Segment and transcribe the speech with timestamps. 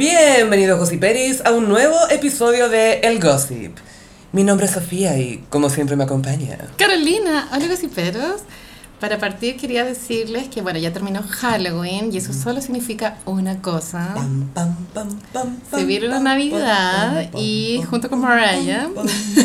[0.00, 3.76] Bienvenidos Gossiperis a un nuevo episodio de El Gossip.
[4.32, 6.56] Mi nombre es Sofía y como siempre me acompaña.
[6.78, 8.40] Carolina, hola gossiperos.
[9.00, 14.12] Para partir quería decirles que bueno, ya terminó Halloween y eso solo significa una cosa.
[14.14, 18.88] Pam, pam, pam, pam, Se pam, viene la Navidad y junto con Mariah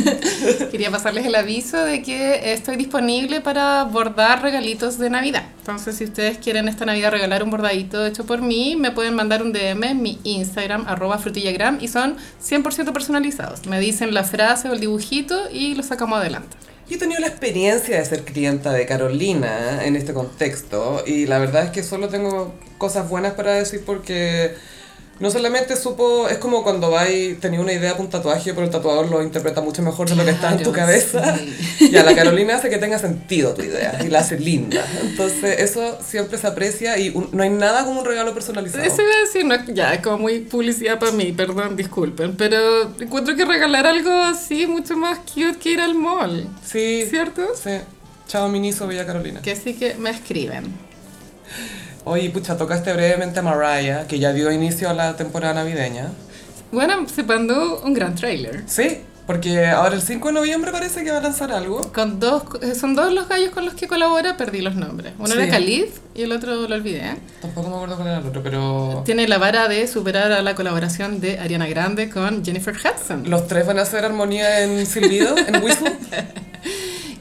[0.71, 5.43] quería pasarles el aviso de que estoy disponible para bordar regalitos de Navidad.
[5.59, 9.41] Entonces, si ustedes quieren esta Navidad regalar un bordadito hecho por mí, me pueden mandar
[9.41, 13.65] un DM en mi Instagram, arroba frutillagram, y son 100% personalizados.
[13.65, 16.57] Me dicen la frase o el dibujito y lo sacamos adelante.
[16.87, 21.39] Yo he tenido la experiencia de ser clienta de Carolina en este contexto y la
[21.39, 24.53] verdad es que solo tengo cosas buenas para decir porque
[25.19, 28.69] no solamente supo, es como cuando vais, tenía una idea para un tatuaje, pero el
[28.71, 31.37] tatuador lo interpreta mucho mejor de lo que está en tu cabeza.
[31.37, 31.87] sí.
[31.91, 34.85] Y a la Carolina hace que tenga sentido tu idea y la hace linda.
[35.03, 38.83] Entonces eso siempre se aprecia y un- no hay nada como un regalo personalizado.
[38.83, 42.91] Eso iba a decir, no, ya, es como muy publicidad para mí, perdón, disculpen, pero
[42.99, 47.47] encuentro que regalar algo así mucho más cute que ir al mall, Sí, ¿cierto?
[47.55, 47.71] sí.
[48.27, 49.41] Chao Miniso, Bella Carolina.
[49.41, 50.65] Que así que me escriben.
[52.05, 56.09] Oye, pucha, tocaste brevemente a Mariah, que ya dio inicio a la temporada navideña.
[56.71, 58.61] Bueno, se mandó un gran trailer.
[58.67, 61.81] Sí, porque ahora el 5 de noviembre parece que va a lanzar algo.
[61.93, 65.13] Con dos, eh, son dos los gallos con los que colabora, perdí los nombres.
[65.17, 65.33] Uno Sí.
[65.39, 67.15] era Khalid y el otro lo olvidé.
[67.41, 69.01] Tampoco me acuerdo cuál era el otro, pero...
[69.03, 73.27] Tiene la vara de superar a la colaboración de Ariana Grande con Jennifer Hudson.
[73.27, 75.91] Los tres van a hacer armonía en silbido, en whistle.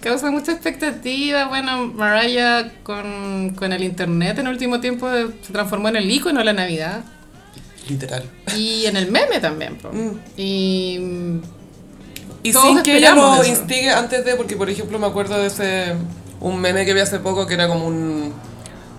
[0.05, 1.47] Causa mucha expectativa.
[1.48, 6.11] Bueno, Mariah con, con el internet en el último tiempo eh, se transformó en el
[6.11, 7.02] icono de la Navidad.
[7.88, 8.22] Literal.
[8.55, 9.78] Y en el meme también.
[9.83, 10.11] Mm.
[10.36, 11.41] Y
[12.42, 13.46] Y sin que ella lo eso.
[13.46, 15.94] instigue antes de, porque por ejemplo me acuerdo de ese...
[16.39, 18.34] Un meme que vi hace poco que era como un...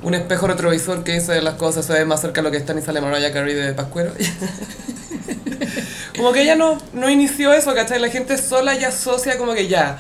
[0.02, 2.80] Un espejo retrovisor que dice las cosas se ve más cerca de lo que están
[2.80, 4.12] y sale Mariah Carey de Pascuero.
[6.17, 8.00] como que ella no, no inició eso, ¿cachai?
[8.00, 10.00] La gente sola ya asocia como que ya,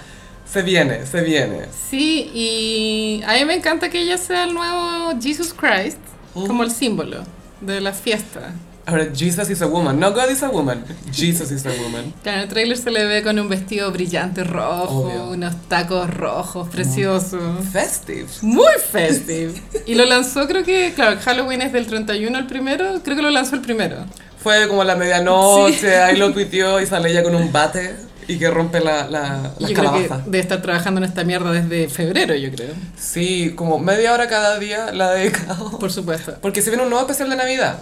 [0.51, 1.61] se viene, se viene.
[1.89, 5.97] sí, y a mí me encanta que ella sea el nuevo Jesus Christ,
[6.35, 6.47] Mm.
[6.47, 7.23] como el símbolo
[7.61, 8.53] de la fiesta.
[8.87, 10.83] Ahora, Jesus is a woman, no God is a woman.
[11.11, 12.13] Jesus is a woman.
[12.23, 15.29] Claro, en el trailer se le ve con un vestido brillante rojo, Obvio.
[15.29, 17.41] unos tacos rojos preciosos.
[17.71, 18.27] Festive.
[18.41, 19.53] Muy festive.
[19.87, 23.31] Y lo lanzó, creo que, claro, Halloween es del 31 el primero, creo que lo
[23.31, 24.05] lanzó el primero.
[24.43, 27.95] Fue como a la medianoche, ahí lo tuiteó y sale ella con un bate
[28.27, 31.51] y que rompe la, la, las yo creo que debe estar trabajando en esta mierda
[31.51, 32.73] desde febrero, yo creo.
[32.97, 35.77] Sí, como media hora cada día la ha dedicado.
[35.79, 36.35] Por supuesto.
[36.41, 37.79] Porque se viene un nuevo especial de Navidad.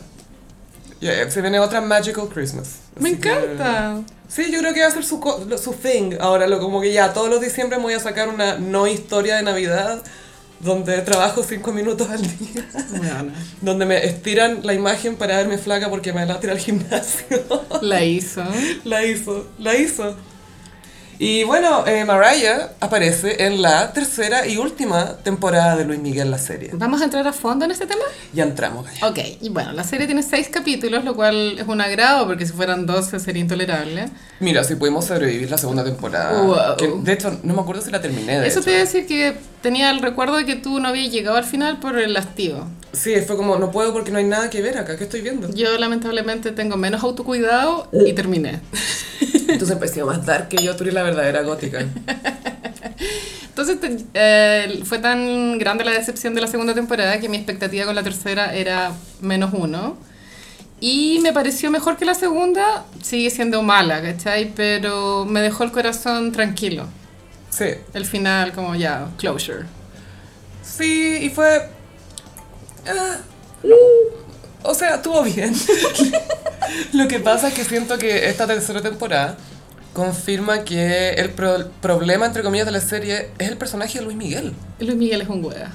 [0.99, 2.75] Yeah, se viene otra Magical Christmas.
[2.99, 4.01] Me Así que- encanta.
[4.29, 5.19] Sí, yo creo que va a ser su,
[5.61, 6.13] su thing.
[6.19, 9.35] Ahora, lo, como que ya todos los diciembre me voy a sacar una no historia
[9.35, 10.01] de Navidad
[10.59, 12.65] donde trabajo cinco minutos al día.
[12.89, 17.43] Bueno, Donde me estiran la imagen para verme flaca porque me la tira al gimnasio.
[17.81, 18.43] la hizo.
[18.85, 20.15] la hizo, la hizo.
[21.19, 26.37] Y bueno, eh, Mariah aparece en la tercera y última temporada de Luis Miguel, la
[26.37, 26.71] serie.
[26.73, 28.03] ¿Vamos a entrar a fondo en este tema?
[28.33, 29.07] Ya entramos, Gaya.
[29.07, 32.53] Ok, y bueno, la serie tiene seis capítulos, lo cual es un agrado porque si
[32.53, 34.09] fueran 12 sería intolerable.
[34.39, 36.41] Mira, si pudimos sobrevivir la segunda temporada.
[36.41, 36.77] Wow.
[36.77, 38.39] que, de hecho, no me acuerdo si la terminé.
[38.39, 38.65] De Eso hecho.
[38.65, 41.45] te iba a decir que tenía el recuerdo de que tú no habías llegado al
[41.45, 42.67] final por el hastío.
[42.91, 45.49] Sí, fue como, no puedo porque no hay nada que ver acá, ¿qué estoy viendo?
[45.53, 48.59] Yo lamentablemente tengo menos autocuidado y terminé.
[49.53, 51.85] Entonces empecé a más dar que yo, tú eres la verdadera gótica.
[53.47, 53.77] Entonces
[54.13, 58.03] eh, fue tan grande la decepción de la segunda temporada que mi expectativa con la
[58.03, 58.91] tercera era
[59.21, 59.97] menos uno.
[60.79, 64.51] Y me pareció mejor que la segunda, sigue siendo mala, ¿cachai?
[64.53, 66.87] Pero me dejó el corazón tranquilo.
[67.49, 69.65] Sí, El final como ya, closure.
[70.63, 71.69] sí, y fue...
[72.87, 73.17] ah,
[74.63, 75.53] o sea, estuvo bien.
[76.93, 79.37] Lo que pasa es que siento que esta tercera temporada
[79.93, 84.17] confirma que el pro- problema, entre comillas, de la serie es el personaje de Luis
[84.17, 84.53] Miguel.
[84.79, 85.71] Luis Miguel es un wea.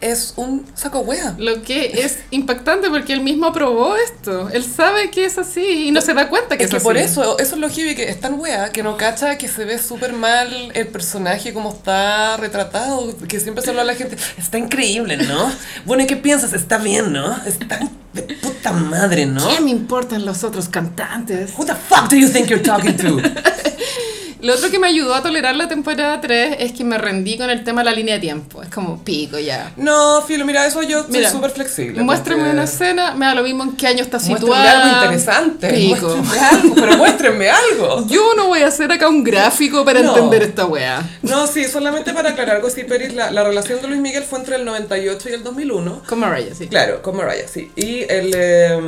[0.00, 1.34] Es un saco wea.
[1.38, 4.48] Lo que es impactante porque él mismo aprobó esto.
[4.50, 6.96] Él sabe que es así y no se da cuenta que Es es, que por
[6.96, 9.78] eso, eso es lo heavy, que es tan wea que no cacha que se ve
[9.78, 14.58] súper mal el personaje como está retratado, que siempre se habla a la gente, está
[14.58, 15.50] increíble, ¿no?
[15.84, 16.52] Bueno, ¿y qué piensas?
[16.52, 17.36] Está bien, ¿no?
[17.44, 17.80] Está
[18.12, 19.46] de puta madre, ¿no?
[19.48, 21.52] ¿Qué me importan los otros cantantes?
[21.56, 23.20] Who the fuck do you think you're talking to?
[24.40, 27.48] Lo otro que me ayudó a tolerar la temporada 3 es que me rendí con
[27.50, 28.62] el tema de la línea de tiempo.
[28.62, 29.72] Es como pico ya.
[29.76, 32.02] No, Filo, mira, eso yo soy súper flexible.
[32.02, 34.82] Muéstrame porque- una escena, me da lo mismo en qué año está situada.
[34.82, 35.68] algo interesante.
[35.72, 36.16] Pico.
[36.52, 38.06] Algo, pero muéstrenme algo.
[38.08, 40.14] Yo no voy a hacer acá un gráfico para No.
[40.14, 41.02] entender esta wea.
[41.22, 44.56] No, sí, solamente para aclarar, Gossip Peris, la, la relación de Luis Miguel fue entre
[44.56, 46.02] el 98 y el 2001.
[46.06, 46.68] Con Mariah, sí.
[46.68, 47.70] Claro, con Mariah, sí.
[47.76, 48.78] Y el, eh,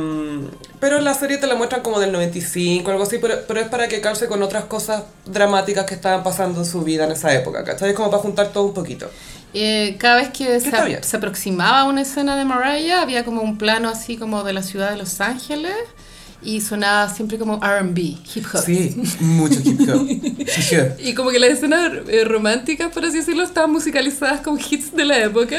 [0.79, 3.87] Pero la serie te la muestran como del 95, algo así, pero, pero es para
[3.87, 7.63] que calce con otras cosas dramáticas que estaban pasando en su vida en esa época,
[7.65, 7.89] ¿cachai?
[7.89, 9.09] Es como para juntar todo un poquito.
[9.53, 13.89] Eh, cada vez que se, se aproximaba una escena de Mariah, había como un plano
[13.89, 15.73] así como de la ciudad de Los Ángeles
[16.41, 18.63] y sonaba siempre como RB, hip hop.
[18.63, 20.07] Sí, mucho hip hop.
[20.99, 25.05] Y como que las escenas eh, románticas, por así decirlo, estaban musicalizadas con hits de
[25.05, 25.57] la época.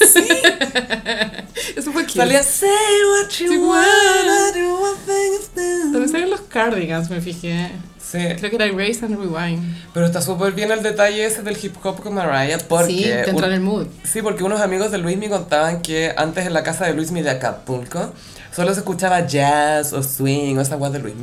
[1.76, 2.14] Eso fue cute.
[2.18, 5.92] Salía Say what you Sí, wanna do, one thing is done".
[5.92, 7.70] También salían los Cardigans, me fijé.
[7.98, 9.62] Sí, Creo que era Race and Rewind.
[9.94, 12.92] pero está súper bien el detalle ese del hip hop con Mariah porque...
[12.92, 13.86] sí, te entra en el mood.
[14.02, 17.12] Sí, porque unos amigos de Luis me contaban que antes en la casa de Luis
[17.12, 18.12] de Acapulco
[18.54, 21.14] solo se escuchaba jazz o swing o esa guay de Luis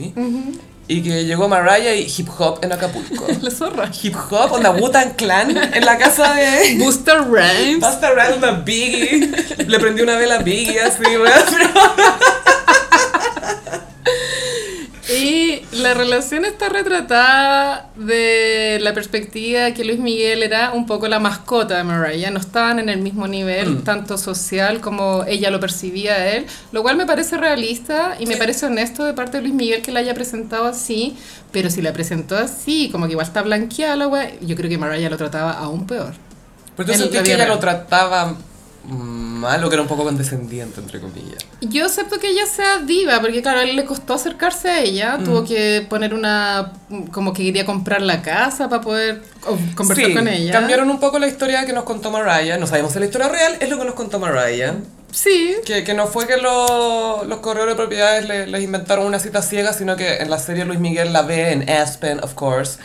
[0.89, 3.27] Y que llegó Mariah y hip hop en Acapulco.
[3.41, 3.91] La zorra.
[4.01, 6.77] hip hop, onda Wu-Tang Clan en la casa de...
[6.79, 7.81] Buster Rhymes.
[7.81, 9.31] Basta Rhymes, onda Biggie.
[9.67, 11.31] Le prendí una vela a Biggie así, weón.
[15.17, 21.19] Y la relación está retratada de la perspectiva que Luis Miguel era un poco la
[21.19, 22.31] mascota de Mariah.
[22.31, 23.83] No estaban en el mismo nivel, Mm.
[23.83, 26.45] tanto social como ella lo percibía a él.
[26.71, 29.91] Lo cual me parece realista y me parece honesto de parte de Luis Miguel que
[29.91, 31.15] la haya presentado así.
[31.51, 34.77] Pero si la presentó así, como que igual está blanqueada la wea, yo creo que
[34.77, 36.13] Mariah lo trataba aún peor.
[36.75, 38.35] Pero tú En sentís que ella lo trataba
[38.87, 41.45] mal o que era un poco condescendiente, entre comillas.
[41.61, 45.17] Yo acepto que ella sea diva, porque claro, a él le costó acercarse a ella,
[45.17, 45.23] Mm.
[45.25, 46.71] tuvo que poner una,
[47.11, 49.21] como que quería comprar la casa para poder
[49.75, 50.51] conversar Sí, con ella.
[50.53, 52.57] cambiaron un poco la historia que nos contó Mariah.
[52.57, 54.75] No sabemos si la historia real es lo que nos contó Mariah.
[55.11, 59.19] Sí, Que, que no fue que lo- los correos de propiedades le- les inventaron una
[59.19, 62.77] cita ciega, sino que en la serie Luis Miguel la ve en Aspen, of course,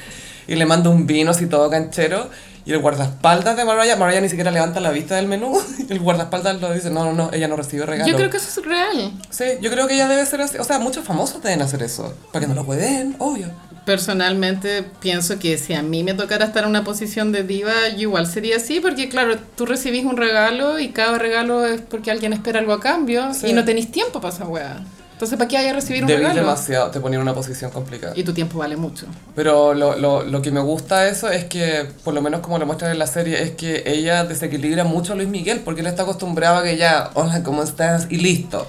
[0.48, 2.28] y le manda un vino así todo canchero.
[2.64, 5.58] Y el guardaespaldas de Mariah, Mariah ni siquiera levanta la vista del menú.
[5.88, 8.08] Y el guardaespaldas lo dice, no, no, no, ella no recibe regalo.
[8.10, 9.12] yo creo que eso es real.
[9.30, 10.58] Sí, yo creo que ella debe ser así.
[10.58, 12.14] O sea, muchos famosos deben hacer eso.
[12.32, 13.48] Para que no lo pueden, obvio.
[13.84, 18.02] Personalmente pienso que si a mí me tocara estar en una posición de diva, yo
[18.02, 22.32] igual sería así, porque claro, tú recibís un regalo y cada regalo es porque alguien
[22.32, 23.48] espera algo a cambio Sí.
[23.48, 24.80] y no tenéis tiempo para esa weá.
[25.22, 26.40] Entonces, ¿para qué haya recibir un Debís regalo?
[26.40, 28.12] demasiado, te ponía en una posición complicada.
[28.16, 29.06] Y tu tiempo vale mucho.
[29.36, 32.58] Pero lo, lo, lo que me gusta de eso es que, por lo menos como
[32.58, 35.86] lo muestran en la serie, es que ella desequilibra mucho a Luis Miguel porque él
[35.86, 38.08] está acostumbrado a que ya, hola, ¿cómo estás?
[38.10, 38.66] Y listo.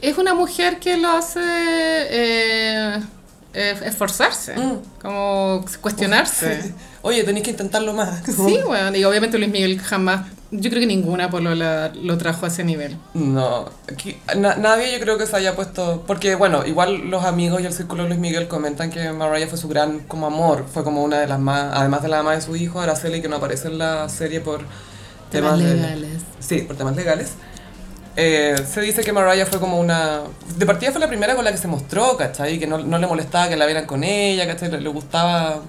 [0.00, 3.00] Es una mujer que lo hace eh,
[3.54, 4.76] eh, esforzarse, Mm.
[5.02, 6.72] como cuestionarse.
[7.02, 8.22] Oye, tenéis que intentarlo más.
[8.26, 12.48] Sí, bueno, y obviamente Luis Miguel jamás, yo creo que ninguna polola lo trajo a
[12.48, 12.96] ese nivel.
[13.14, 16.02] No, aquí- na- nadie yo creo que se haya puesto...
[16.06, 19.58] Porque, bueno, igual los amigos y el círculo de Luis Miguel comentan que Mariah fue
[19.58, 20.66] su gran como amor.
[20.72, 21.70] Fue como una de las más...
[21.76, 24.62] Además de la mamá de su hijo, Araceli, que no aparece en la serie por
[25.30, 26.22] Temas legales.
[26.40, 27.34] Sí, por temas legales.
[28.16, 30.22] Eh, se dice que Mariah fue como una...
[30.56, 32.58] De partida fue la primera con la que se mostró, ¿cachai?
[32.58, 34.70] Que no, no le molestaba que la vieran con ella, ¿cachai?
[34.72, 35.60] Le, le gustaba...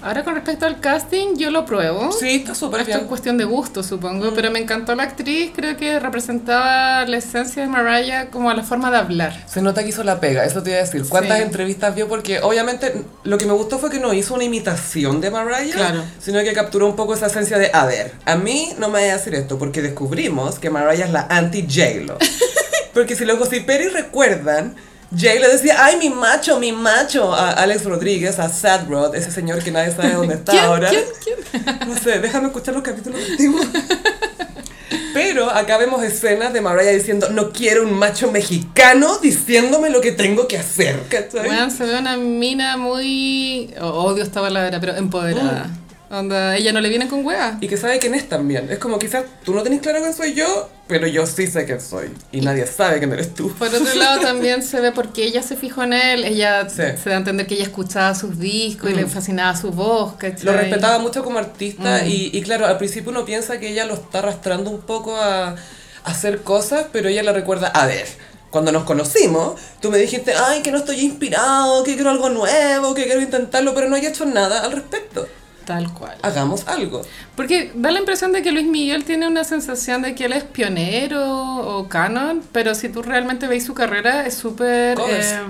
[0.00, 2.12] Ahora con respecto al casting, yo lo pruebo.
[2.12, 3.08] Sí, está súper Esto es bien.
[3.08, 7.68] cuestión de gusto, supongo, pero me encantó la actriz, creo que representaba la esencia de
[7.68, 9.44] Mariah como la forma de hablar.
[9.48, 11.04] Se nota que hizo la pega, eso te iba a decir.
[11.08, 11.42] ¿Cuántas Sí.
[11.42, 12.06] entrevistas vio?
[12.06, 16.04] Porque obviamente lo que me gustó fue que no hizo una imitación de Mariah, Claro.
[16.20, 19.08] sino que capturó un poco esa esencia de, a ver, a mí no me voy
[19.08, 22.18] a decir esto, porque descubrimos que Mariah es la anti-J-Lo.
[22.94, 24.76] porque si los gossiperis recuerdan,
[25.16, 29.30] Jay le decía, ay, mi macho, mi macho, a Alex Rodríguez, a Sad Rod, ese
[29.30, 30.64] señor que nadie sabe dónde está ¿Quién?
[30.64, 30.90] ahora.
[30.90, 31.04] ¿Quién?
[31.24, 31.88] ¿Quién?
[31.88, 33.66] No sé, déjame escuchar los capítulos antiguos.
[35.14, 40.12] Pero acá vemos escenas de Mariah diciendo, no quiero un macho mexicano diciéndome lo que
[40.12, 41.46] tengo que hacer, ¿cachai?
[41.46, 43.74] Bueno, se ve una mina muy...
[43.80, 45.70] oh, odio esta palabra, pero empoderada.
[46.10, 47.58] Onda, ella no le viene con hueá.
[47.60, 48.70] Y que sabe quién es también.
[48.70, 51.82] Es como quizás tú no tenés claro quién soy yo, pero yo sí sé quién
[51.82, 52.10] soy.
[52.32, 53.52] Y nadie sabe quién eres tú.
[53.52, 56.24] Por otro lado, también se ve porque ella se fijó en él.
[56.24, 56.76] Ella Sí.
[57.02, 59.08] se da a entender que ella escuchaba sus discos y le Mm.
[59.10, 60.14] fascinaba su voz.
[60.16, 60.44] ¿cachai?
[60.46, 62.08] Lo respetaba mucho como artista Mm.
[62.08, 65.48] y, y claro, al principio uno piensa que ella lo está arrastrando un poco a,
[65.50, 65.56] a
[66.04, 68.06] hacer cosas, pero ella le recuerda, a ver,
[68.48, 72.94] cuando nos conocimos, tú me dijiste, ay, que no estoy inspirado, que quiero algo nuevo,
[72.94, 75.28] que quiero intentarlo, pero no hay hecho nada al respecto.
[75.68, 76.16] Tal cual.
[76.22, 77.02] Hagamos algo.
[77.36, 80.42] Porque da la impresión de que Luis Miguel tiene una sensación de que él es
[80.42, 84.98] pionero o canon, pero si tú realmente veis su carrera es súper...
[84.98, 85.42] Eh,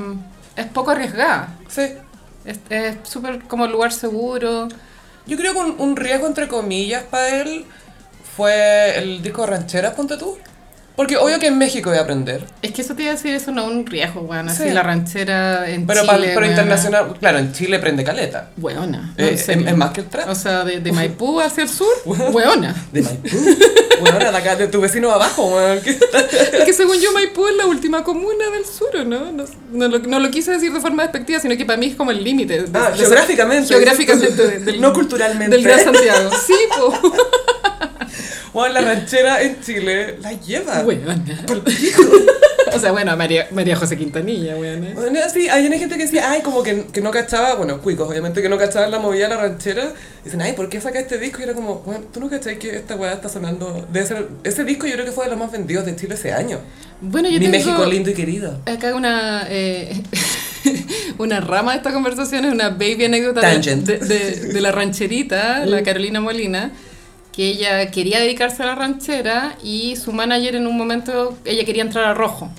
[0.56, 1.56] es poco arriesgada.
[1.68, 1.92] Sí.
[2.44, 4.66] Es súper como lugar seguro.
[5.28, 7.64] Yo creo que un, un riesgo, entre comillas, para él
[8.36, 10.36] fue el disco de rancheras, ponte tú.
[10.98, 12.42] Porque obvio que en México voy a aprender.
[12.60, 14.48] Es que eso te iba a decir, eso no es un riesgo, weón.
[14.48, 14.70] Así Sí.
[14.70, 18.50] la ranchera en Pero, Chile, pero internacional, claro, en Chile prende caleta.
[18.58, 19.14] Weona.
[19.16, 19.68] no, Eh, en es, serio.
[19.68, 20.28] es más que el trap.
[20.28, 22.74] O sea, de, de Maipú hacia el sur, weona.
[22.92, 23.28] De Maipú.
[24.00, 25.78] Bueno, de acá, de tu vecino abajo, weón.
[25.86, 29.30] Es que según yo Maipú es la última comuna del sur, ¿o ¿no?
[29.30, 31.94] No, no lo, no lo quise decir de forma despectiva, sino que para mí es
[31.94, 32.62] como el límite.
[32.62, 33.68] de- Ah, geográficamente.
[33.68, 34.58] Geográficamente.
[34.58, 35.54] del- No culturalmente.
[35.54, 36.30] Del Gran Santiago.
[36.46, 36.92] Sí, po.
[38.54, 40.80] Weón, la ranchera en Chile la lleva.
[40.80, 41.18] Weona.
[42.74, 44.90] O sea, bueno, María, María José Quintanilla, weón.
[44.94, 48.42] Bueno, sí, hay gente que decía, ay, como que, que no cachaba, bueno, cuicos, obviamente,
[48.42, 49.94] que no cachaban la movida de la ranchera.
[50.22, 51.40] Dicen, ay, ¿por qué saca este disco?
[51.40, 53.88] Y era como, bueno, tú no cachai que esta weá está sonando.
[53.90, 54.28] Debe ser.
[54.44, 56.58] Ese disco yo creo que fue de los más vendidos de Chile ese año.
[57.00, 58.60] Bueno, yo Mi tengo México lindo y querido.
[58.66, 60.02] acá una, eh,
[61.18, 63.58] una rama de esta conversación, es una baby anécdota de,
[63.98, 66.70] de- de la rancherita, la Carolina Molina,
[67.38, 71.84] que ella quería dedicarse a la ranchera y su manager en un momento, ella quería
[71.84, 72.50] entrar a rojo.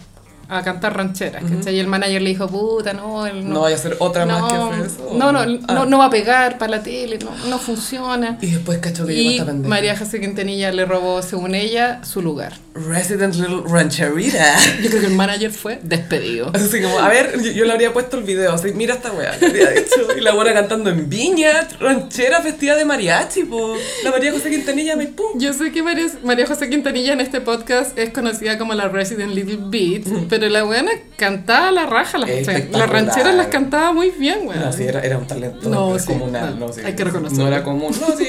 [0.50, 1.75] A cantar rancheras, ¿cachai?
[1.75, 4.58] Y el manager le dijo, puta, no, él No, vaya a ser otra más que
[4.58, 5.12] no, hacer eso.
[5.15, 5.74] no, no, Ah.
[5.75, 8.38] no, no va a pegar para la tele, no, no funciona.
[8.41, 9.70] Y después cachó que llegó esta pendeja.
[9.70, 12.53] María José Quintanilla le robó, según ella, su lugar.
[12.74, 14.56] Resident Little Rancherita.
[14.82, 16.51] Yo creo que el manager fue despedido.
[16.53, 19.36] Así como, a ver, yo, yo le habría puesto el video, así, mira esta weá,
[19.38, 20.08] le habría dicho.
[20.18, 23.75] Y la buena cantando en viña, ranchera, vestida de mariachi, po.
[24.03, 25.27] La María José Quintanilla me pum.
[25.36, 29.34] Yo sé que María, María José Quintanilla en este podcast es conocida como la Resident
[29.34, 32.29] Little Beat, pero la buena cantaba la raja, las,
[32.72, 34.60] las rancheras las cantaba muy bien, weón.
[34.62, 37.43] No, sí, era, era un talento No, sí, no, no, sí, hay que reconocerlo.
[37.43, 38.27] No era común, no, sí,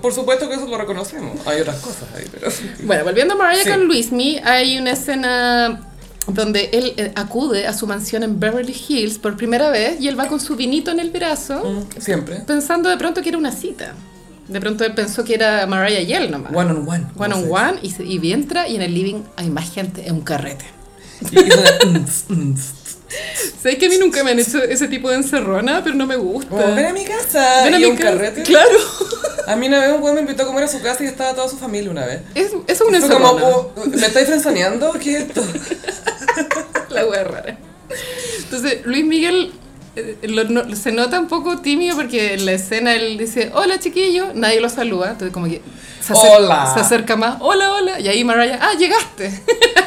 [0.00, 1.44] por supuesto que eso lo reconocemos.
[1.46, 2.48] Hay otras cosas ahí, pero...
[2.84, 5.80] Bueno, volviendo a Mariah con Luismi, hay una escena
[6.28, 10.18] donde él eh, acude a su mansión en Beverly Hills por primera vez y él
[10.18, 12.36] va con su vinito en el brazo, Mm, Siempre.
[12.46, 13.92] pensando de pronto que era una cita.
[14.48, 16.52] De pronto él pensó que era Mariah y él nomás.
[16.54, 17.06] One on one.
[17.16, 17.92] One on one y,
[18.26, 20.64] y entra y en el living hay más gente, es un carrete.
[23.62, 26.16] Sé que a mí nunca me han hecho ese tipo de encerrona, pero no me
[26.16, 26.50] gusta.
[26.50, 27.62] Como, ven a mi casa.
[27.64, 28.10] Ven a y mi un casa.
[28.10, 28.42] carrete.
[28.42, 28.78] Claro.
[29.46, 31.32] A mí una vez un weón me invitó a comer a su casa y estaba
[31.34, 32.20] toda su familia una vez.
[32.34, 33.46] Es, eso es una como, encerrona.
[33.46, 34.92] oh, ¿me estáis frenzoneando?
[34.94, 35.42] ¿Qué es esto?
[36.90, 37.56] La wea rara.
[38.42, 39.52] Entonces, Luis Miguel
[39.94, 43.78] eh, lo- no- se nota un poco tímido porque en la escena él dice, hola
[43.78, 45.62] chiquillo, nadie lo saluda, entonces como que
[46.00, 46.70] se acerca, Hola.
[46.74, 49.30] se acerca más, hola, hola, y ahí Mariah, ah, llegaste.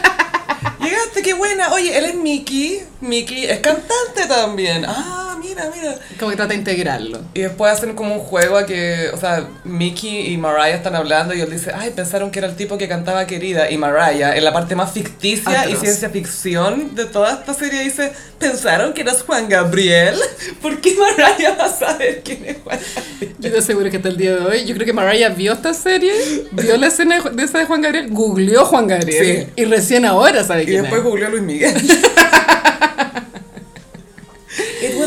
[0.82, 1.74] Llegaste, qué buena.
[1.74, 2.82] Oye, él es Mickey.
[3.02, 4.84] Mickey es cantante también.
[4.86, 5.96] Ah, mira, mira.
[6.20, 7.22] Como que trata de integrarlo.
[7.34, 11.34] Y después hacen como un juego a que, o sea, Mickey y Mariah están hablando
[11.34, 13.72] y él dice, ay, pensaron que era el tipo que cantaba Querida.
[13.72, 18.12] Y Mariah, en la parte más ficticia y ciencia ficción de toda esta serie, dice,
[18.38, 20.16] pensaron que eras Juan Gabriel.
[20.62, 23.36] ¿Por qué Mariah va a saber quién es Juan Gabriel?
[23.40, 25.74] Yo te aseguro que hasta el día de hoy, yo creo que Mariah vio esta
[25.74, 26.12] serie,
[26.52, 29.54] vio la escena de, esa de Juan Gabriel, googleó Juan Gabriel, Sí.
[29.62, 31.06] y recién ahora sabe Y quién después es.
[31.08, 31.74] googleó a Luis Miguel.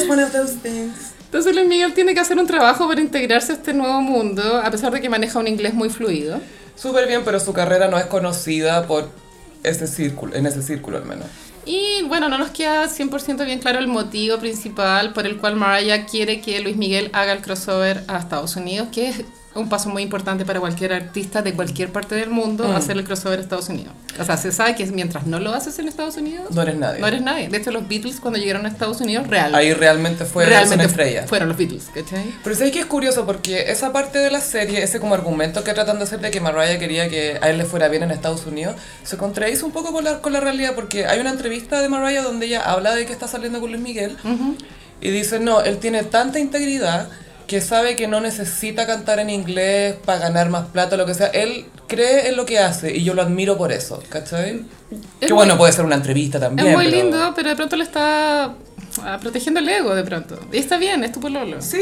[0.03, 1.13] Was one of those things.
[1.25, 4.71] Entonces Luis Miguel tiene que hacer un trabajo para integrarse a este nuevo mundo, a
[4.71, 6.41] pesar de que maneja un inglés muy fluido.
[6.77, 9.09] Súper bien, pero su carrera no es conocida por
[9.63, 11.27] ese círculo, en ese círculo al menos.
[11.65, 16.07] Y bueno, no nos queda 100% bien claro el motivo principal por el cual Mariah
[16.07, 20.03] quiere que Luis Miguel haga el crossover a Estados Unidos, que es un paso muy
[20.03, 22.73] importante para cualquier artista de cualquier parte del mundo Mm.
[22.77, 23.93] hacer el crossover a Estados Unidos.
[24.19, 27.01] O sea, se sabe que mientras no lo haces en Estados Unidos, No eres nadie.
[27.01, 27.49] no eres nadie.
[27.49, 31.27] De hecho, los Beatles cuando llegaron a Estados Unidos, real, Ahí realmente fue realmente estrella.
[31.27, 32.25] fueron los Beatles, ¿cachai?
[32.43, 35.75] Pero sé que es curioso porque esa parte de la serie, ese como argumento que
[35.75, 38.47] tratan de hacer de que Mariah quería que a él le fuera bien en Estados
[38.47, 41.89] Unidos, se contradice un poco con la, con la realidad porque hay una entrevista de
[41.91, 44.17] Mariah donde ella habla de que está saliendo con Luis Miguel
[45.01, 47.09] y dice, no, él tiene tanta integridad
[47.47, 51.27] que sabe que no necesita cantar en inglés para ganar más plata lo que sea.
[51.29, 54.65] Él cree en lo que hace y yo lo admiro por eso, ¿cachai?
[55.21, 56.69] Es que bueno, muy- puede ser una entrevista también.
[56.69, 58.55] es muy pero- lindo, pero de pronto le está
[59.03, 60.39] ah, protegiendo el ego de pronto.
[60.53, 61.61] Y está bien, es tu pololo.
[61.61, 61.81] Sí.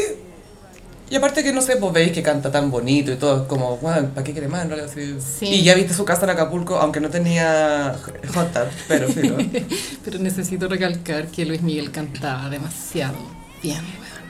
[1.09, 4.11] Y aparte que no sé, pues veis que canta tan bonito y todo, como, bueno,
[4.15, 4.63] ¿para qué quiere más?
[4.63, 4.91] en realidad?
[4.95, 5.17] Sí.
[5.41, 5.47] Sí.
[5.47, 7.97] Y ya viste su casa en Acapulco, aunque no tenía
[8.33, 9.37] hot tub, pero filo.
[10.05, 13.17] Pero necesito recalcar que Luis Miguel cantaba demasiado
[13.61, 13.81] bien.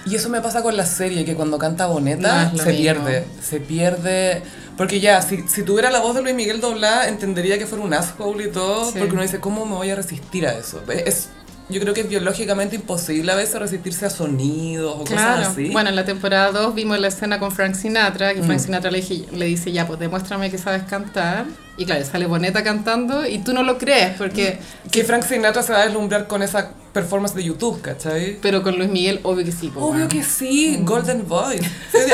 [0.07, 2.81] Y eso me pasa con la serie, que cuando canta No Boneta lo se mismo.
[2.83, 3.25] pierde.
[3.43, 4.43] Se pierde.
[4.77, 7.93] Porque ya, si, si tuviera la voz de Luis Miguel doblada, entendería que fuera un
[7.93, 8.87] asshole y todo.
[8.91, 8.99] Sí.
[8.99, 10.83] Porque uno dice, ¿cómo me voy a resistir a eso?
[10.89, 11.29] Es,
[11.69, 15.49] yo creo que es biológicamente imposible a veces resistirse a sonidos o cosas Claro.
[15.51, 15.69] así.
[15.71, 18.65] Bueno, en la temporada 2 vimos la escena con Frank Sinatra, que Frank Mm.
[18.65, 21.45] Sinatra le, dije- le dice, ya, pues demuéstrame que sabes cantar.
[21.77, 24.59] Y claro, sale Boneta cantando y tú no lo crees, porque...
[24.91, 28.39] Que Frank Sinatra se va a deslumbrar con esa performance de YouTube, ¿cachai?
[28.43, 29.71] Pero con Luis Miguel, obvio que sí.
[29.75, 30.09] Obvio weón.
[30.09, 31.65] que sí, Golden Voice.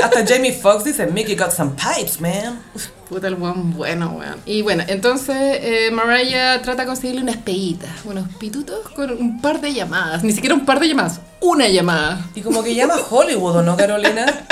[0.02, 2.61] Hasta Jamie Foxx dice, Mickey got some pipes, man.
[3.09, 4.37] Puta el buen bueno, weón.
[4.47, 9.61] Y bueno, entonces eh, Mariah trata de conseguirle unas peguitas, unos pitutos con un par
[9.61, 10.25] de llamadas.
[10.25, 12.26] Ni siquiera un par de llamadas, una llamada.
[12.35, 14.26] Y como que llama Hollywood, ¿o no, Carolina?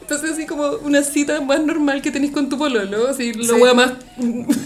[0.00, 3.74] Entonces así como una cita más normal que tenéis con tu pololo, así lo Sí.
[3.74, 3.92] más...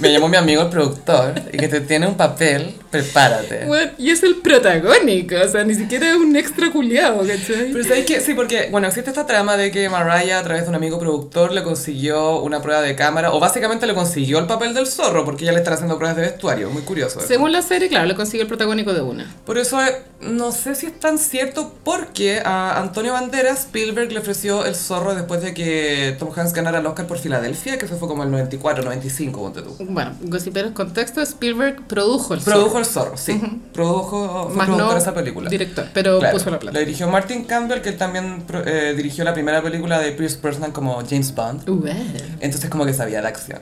[0.00, 3.64] Me llamó mi amigo el productor y que te tiene un papel, prepárate.
[3.66, 4.36] Bueno, y es el
[4.82, 7.72] protagónico, o sea, ni siquiera es un extra culiado, ¿cachai?
[7.72, 10.68] Pero sabes que sí, porque bueno, existe esta trama de que Mariah a través de
[10.70, 14.74] un amigo productor le consiguió una prueba de cámara, o básicamente le consiguió el papel
[14.74, 17.18] del zorro, porque ella le está haciendo pruebas de vestuario, muy curioso.
[17.18, 17.28] eso.
[17.28, 19.34] Según la serie, claro, le consiguió el protagónico de una.
[19.44, 24.20] Por eso eh, no sé si es tan cierto, porque a Antonio Banderas Spielberg le
[24.20, 27.96] ofreció el zorro después de que Tom Hanks ganara el Oscar por Filadelfia, que eso
[27.96, 29.76] fue como el 94, 95, ponte tú.
[29.80, 32.56] Bueno, gossiperos, contexto, Spielberg produjo el zorro.
[32.56, 33.40] Produjo el zorro, sí.
[33.72, 35.50] Produjo, Más productor no de esa película.
[35.50, 36.74] director, pero Claro, puso la plata.
[36.74, 40.72] La dirigió Martin Campbell, que él también eh, dirigió la primera película de Pierce Brosnan
[40.72, 41.68] como James Bond.
[41.68, 41.94] Uh, eh.
[42.40, 43.60] Entonces como que sabía de acción.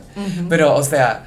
[0.48, 1.26] Pero, o sea,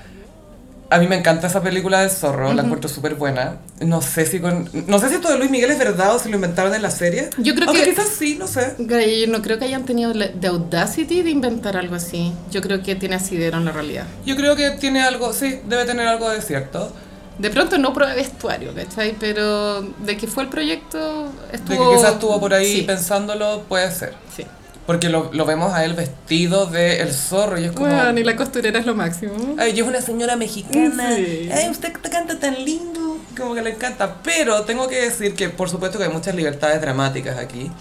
[0.90, 3.58] a mí me encanta esa película del zorro, la encuentro súper buena.
[3.82, 4.70] No sé si con...
[4.86, 6.92] No sé si esto de Luis Miguel es verdad o si lo inventaron en la
[6.92, 7.30] serie.
[7.40, 8.76] Yo creo Aunque que- quizás sí, no sé.
[8.78, 12.32] Yo no creo que hayan tenido the audacity de inventar algo así.
[12.52, 14.06] Yo creo que tiene asidero en la realidad.
[14.26, 16.94] Yo creo que tiene algo, sí, debe tener algo de cierto.
[17.40, 19.16] De pronto no de vestuario, ¿cachai?
[19.20, 21.92] Pero de que fue el proyecto, De estuvo...
[21.92, 24.14] que quizás estuvo por ahí Sí, pensándolo, puede ser.
[24.36, 24.46] sí.
[24.86, 27.88] Porque lo, lo vemos a él vestido de el zorro y es como...
[27.88, 29.56] Bueno, y la costurera es lo máximo.
[29.58, 31.16] Ay, yo es una señora mexicana.
[31.16, 31.50] Sí.
[31.54, 33.18] Ay, usted te canta tan lindo.
[33.38, 34.18] Como que le encanta.
[34.24, 37.72] Pero tengo que decir que, por supuesto, que hay muchas libertades dramáticas aquí.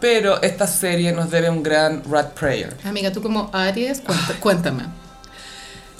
[0.00, 2.74] Pero esta serie nos debe un gran rat prayer.
[2.84, 4.00] Amiga, tú como Aries,
[4.40, 4.84] cuéntame.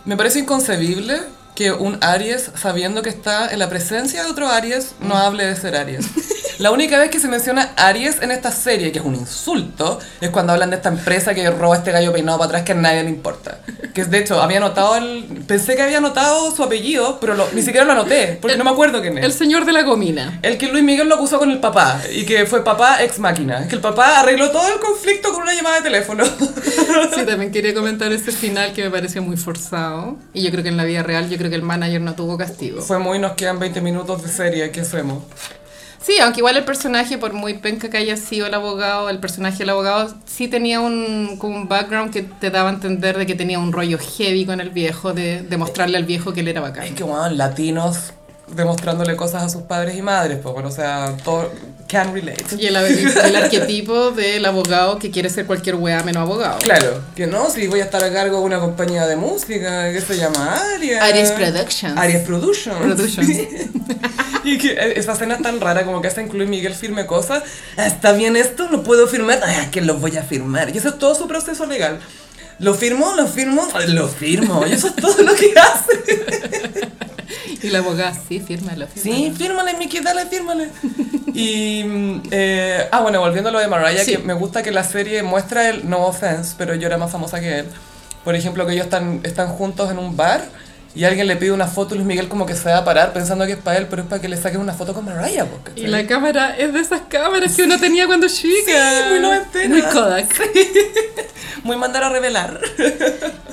[0.06, 1.20] Me parece inconcebible
[1.54, 5.56] que un Aries, sabiendo que está en la presencia de otro Aries, no hable de
[5.56, 6.06] ser Aries.
[6.58, 10.30] La única vez que se menciona Aries en esta serie, que es un insulto, es
[10.30, 13.04] cuando hablan de esta empresa que roba este gallo peinado para atrás que a nadie
[13.04, 13.60] le importa.
[13.94, 15.44] Que de hecho, había anotado el...
[15.46, 18.70] Pensé que había anotado su apellido, pero lo- ni siquiera lo anoté, porque no me
[18.70, 19.24] acuerdo quién es.
[19.24, 20.40] El señor de la gomina.
[20.42, 23.68] El que Luis Miguel lo acusó con el papá y que fue papá ex máquina.
[23.68, 26.24] Que el papá arregló todo el conflicto con una llamada de teléfono.
[27.14, 30.16] Sí, también quería comentar ese final que me pareció muy forzado.
[30.32, 32.36] Y yo creo que en la vida real, yo creo que el manager no tuvo
[32.38, 32.80] castigo.
[32.82, 35.22] Fue muy, nos quedan 20 minutos de serie, ¿qué hacemos?
[36.00, 39.58] Sí, aunque igual el personaje, por muy penca que haya sido el abogado, el personaje
[39.58, 43.34] del abogado sí tenía un, como un background que te daba a entender de que
[43.34, 46.60] tenía un rollo heavy con el viejo, de, de mostrarle al viejo que él era
[46.60, 46.94] Es bacán.
[46.94, 48.12] que, bueno, latinos
[48.54, 51.50] demostrándole cosas a sus padres y madres, pues, bueno, o sea, todo
[51.88, 52.44] can relate.
[52.58, 52.76] Y el,
[53.24, 56.58] el arquetipo del abogado que quiere ser cualquier weá menos abogado.
[56.58, 60.00] Claro, que no, si voy a estar a cargo de una compañía de música que
[60.00, 61.00] se llama Aries.
[61.00, 61.96] Aries Productions.
[61.96, 62.78] Aries Productions.
[62.78, 63.28] Productions.
[64.44, 67.42] y que eh, esa escena es tan rara como que hasta incluye Miguel firme cosas.
[67.76, 68.68] "Ah, ¿Está bien esto?
[68.70, 69.40] ¿Lo puedo firmar?
[69.44, 70.74] Ah, que lo voy a firmar.
[70.74, 71.98] Y eso es todo su proceso legal.
[72.58, 73.14] ¿Lo firmo?
[73.14, 73.66] ¿Lo firmo?
[73.72, 74.66] "Ah, Lo firmo.
[74.66, 76.88] Y eso es todo lo que hace.
[77.62, 79.16] Y la abogada, sí, fírmalo, fírmalo.
[79.16, 80.70] Sí, fírmale, Miki, dale, fírmale.
[81.34, 84.12] Y, mm, eh, ah, bueno, volviendo a lo de Mariah, Sí.
[84.12, 87.40] que me gusta que la serie muestra el, no offense, pero yo era más famosa
[87.40, 87.66] que él.
[88.24, 90.44] Por ejemplo, que ellos están, están juntos en un bar
[90.98, 93.12] y alguien le pide una foto y Luis Miguel como que se va a parar
[93.12, 95.44] pensando que es para él, pero es para que le saquen una foto con Mariah.
[95.44, 95.84] po, ¿cachai?
[95.84, 99.04] Y la cámara es de esas cámaras que uno tenía cuando chica.
[99.04, 99.68] Sí, muy noventera.
[99.68, 100.34] Muy Kodak.
[101.62, 102.60] Muy mandar a revelar.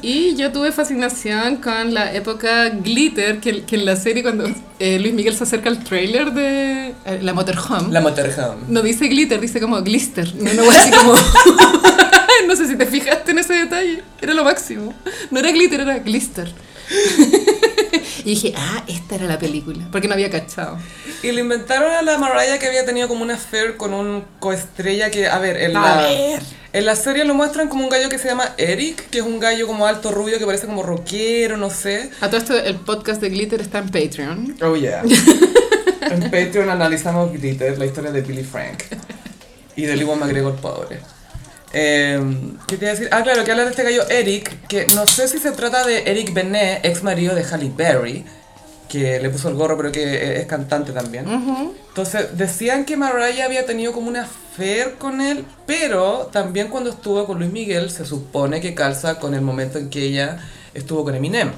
[0.01, 4.47] Y yo tuve fascinación con la época glitter, que, que en la serie cuando
[4.79, 8.63] eh, Luis Miguel se acerca al trailer de eh, la Motorhome, La motorhome.
[8.69, 10.33] no dice glitter, dice como glister.
[10.35, 11.13] No, no, así como...
[12.47, 14.93] no sé si te fijaste en ese detalle, era lo máximo.
[15.31, 16.51] No era glitter, era glister.
[18.19, 20.77] y dije, ah, esta era la película, porque no había cachado.
[21.23, 25.09] Y le inventaron a la Mariah que había tenido como una affair con un coestrella
[25.11, 26.41] que, a ver, en la, ver.
[26.73, 29.39] en la serie lo muestran como un gallo que se llama Eric, que es un
[29.39, 32.11] gallo como alto rubio que parece como rockero, no sé.
[32.21, 34.57] A todo esto, el podcast de Glitter está en Patreon.
[34.61, 35.03] Oh yeah.
[36.01, 38.83] en Patreon analizamos Glitter, la historia de Billy Frank
[39.75, 40.99] y del Iwan McGregor pobre.
[41.77, 42.19] Eh,
[42.67, 43.09] ¿Qué te iba a decir?
[43.11, 46.03] Ah, claro, que habla de este gallo Eric, que no sé si se trata de
[46.09, 48.23] Eric Benet, ex marido de Halle Berry,
[48.87, 51.25] que le puso el gorro, pero que es cantante también.
[51.89, 57.25] Entonces, decían que Mariah había tenido como una affair con él, pero también cuando estuvo
[57.25, 60.37] con Luis Miguel se supone que calza con el momento en que ella
[60.73, 61.51] estuvo con Eminem.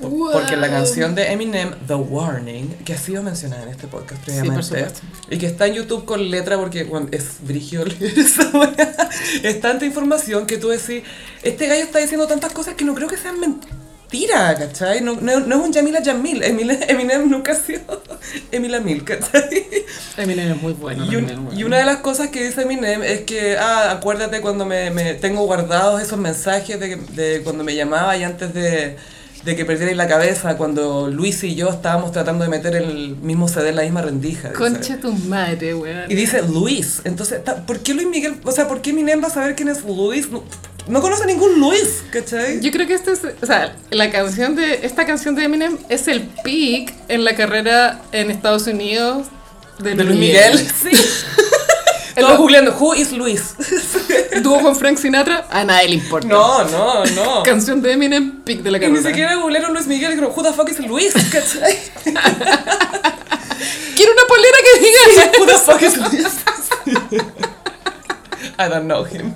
[0.00, 0.76] Por- Porque la Wow.
[0.76, 5.00] canción de Eminem, The Warning, que ha sido mencionada en este podcast previamente, supuesto.
[5.30, 8.94] y que está en YouTube con letra porque bueno, es brigio leer esa weá.
[9.42, 11.02] es tanta información que tú decís,
[11.42, 15.00] este gallo está diciendo tantas cosas que no creo que sean mentiras, ¿cachai?
[15.00, 18.02] No, no, no es un Yamila Jamil, Eminem, Eminem nunca ha sido
[18.52, 19.66] Emila Mil, ¿cachai?
[20.18, 21.10] Eminem es muy bueno.
[21.10, 21.50] Y, un- bueno.
[21.54, 25.14] y una de las cosas que dice Eminem es que, ah, acuérdate cuando me, me
[25.14, 28.96] tengo guardados esos mensajes de, de cuando me llamaba y antes de,
[29.46, 33.46] de que perdierais la cabeza cuando Luis y yo estábamos tratando de meter el mismo
[33.46, 34.52] CD en la misma rendija.
[34.52, 36.10] Concha tu madre, weón.
[36.10, 37.00] Y dice Luis.
[37.04, 38.40] Entonces, ¿por qué Luis Miguel?
[38.42, 40.28] O sea, ¿por qué Eminem va a saber quién es Luis?
[40.32, 40.42] No,
[40.88, 42.60] no conoce ningún Luis, ¿cachai?
[42.60, 46.08] Yo creo que esto es, o sea, la canción de, esta canción de Eminem es
[46.08, 49.28] el peak en la carrera en Estados Unidos
[49.78, 50.58] de, de Luis Miguel.
[50.58, 50.90] Sí.
[52.16, 53.54] Todos googleando, who is Luis?
[54.42, 56.28] Dúo con Frank Sinatra, a nadie le importa.
[56.28, 57.42] No, no, no.
[57.42, 59.00] Canción de Eminem, peak de la Y carrera.
[59.00, 61.12] ni siquiera googlearon Luis Miguel y dijeron, who the fuck is Luis?
[61.32, 61.78] ¿Cachai?
[63.96, 65.32] Quiero una polera que diga.
[65.38, 66.26] Who the fuck is Luis?
[68.58, 69.34] I don't know him.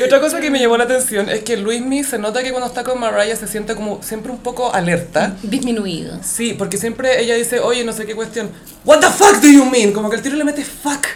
[0.00, 2.66] Y otra cosa que me llamó la atención es que Luismi se nota que cuando
[2.68, 5.34] está con Mariah se siente como siempre un poco alerta.
[5.42, 6.18] Disminuido.
[6.22, 8.50] Sí, porque siempre ella dice, oye, no sé qué cuestión.
[8.84, 9.92] What the fuck do you mean?
[9.92, 11.06] Como que el tiro le mete fuck.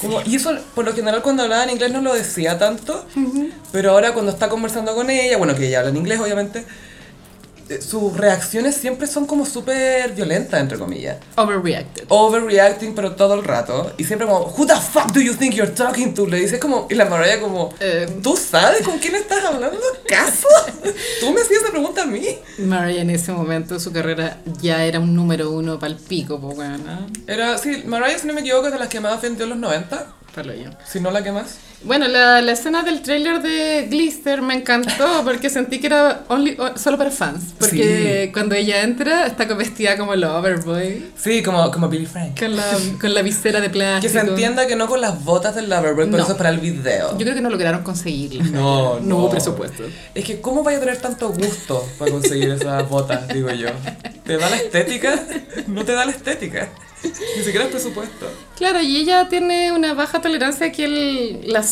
[0.00, 3.06] Como, y eso, por lo general, cuando hablaba en inglés no lo decía tanto.
[3.72, 6.64] Pero ahora cuando está conversando con ella, bueno, que ella habla en inglés, obviamente,
[7.80, 11.18] sus reacciones siempre son como súper violentas, entre comillas.
[11.36, 12.04] Overreacted.
[12.08, 13.92] Overreacting, pero todo el rato.
[13.96, 16.26] Y siempre como, who the fuck do you think you're talking to?
[16.26, 18.06] Le dice como, y la Mariah como, Eh.
[18.22, 19.78] ¿tú sabes con quién estás hablando?
[20.04, 20.48] ¿Acaso?
[21.20, 22.26] ¿Tú me hacías esa pregunta a mí?
[22.58, 26.54] Mariah en ese momento su carrera ya era un número uno pa'l pico, po.
[26.54, 27.06] ¿no?
[27.26, 29.58] Era, sí, Mariah, si no me equivoco, es de las que más vendió en los
[29.58, 30.06] 90.
[30.34, 30.70] Palo yo.
[30.86, 31.56] Si no la que más.
[31.84, 36.56] Bueno, la, la escena del tráiler de Glister me encantó porque sentí que era only-
[36.76, 37.54] solo para fans.
[37.58, 41.04] Porque cuando ella entra está vestida como Loverboy.
[41.16, 42.38] Sí, como, como Billy Frank.
[42.38, 42.64] Con la,
[43.00, 44.12] con la visera de plástico.
[44.12, 46.22] Que se entienda que no con las botas del Loverboy, pero No.
[46.24, 47.12] eso es para el video.
[47.12, 48.44] Yo creo que no lograron conseguirla.
[48.44, 49.84] No, No hubo presupuesto.
[50.14, 53.68] Es que, ¿cómo vaya a tener tanto gusto para conseguir esas botas, digo yo?
[54.24, 55.20] ¿Te da la estética?
[55.68, 56.68] No te da la estética.
[57.04, 58.26] Ni siquiera el presupuesto.
[58.56, 61.62] Claro, y ella tiene una baja tolerancia que él la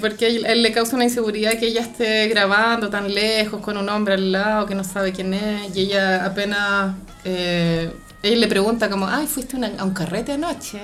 [0.00, 4.14] porque él, le causa una inseguridad que ella esté grabando tan lejos con un hombre
[4.14, 9.06] al lado que no sabe quién es, y ella apenas, eh, él le pregunta como,
[9.08, 10.80] ay, fuiste una- a un carrete anoche,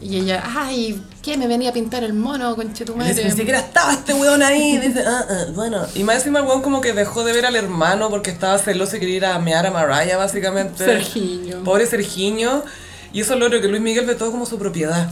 [0.00, 1.36] y ella, ay, ¿qué?
[1.36, 3.24] Me venía a pintar el mono, con Y dice, chetumare.
[3.24, 4.78] Ni siquiera estaba este weón ahí.
[4.78, 5.86] Dice, ah, ah, bueno.
[5.94, 8.96] Y más encima el weón como que dejó de ver al hermano porque estaba celoso
[8.96, 10.84] y quería ir a mear a Mariah, básicamente.
[10.84, 11.62] Sergiño.
[11.62, 12.64] Pobre Sergiño.
[13.12, 15.08] Y eso es lo otro, que Luis Miguel ve todo como su propiedad.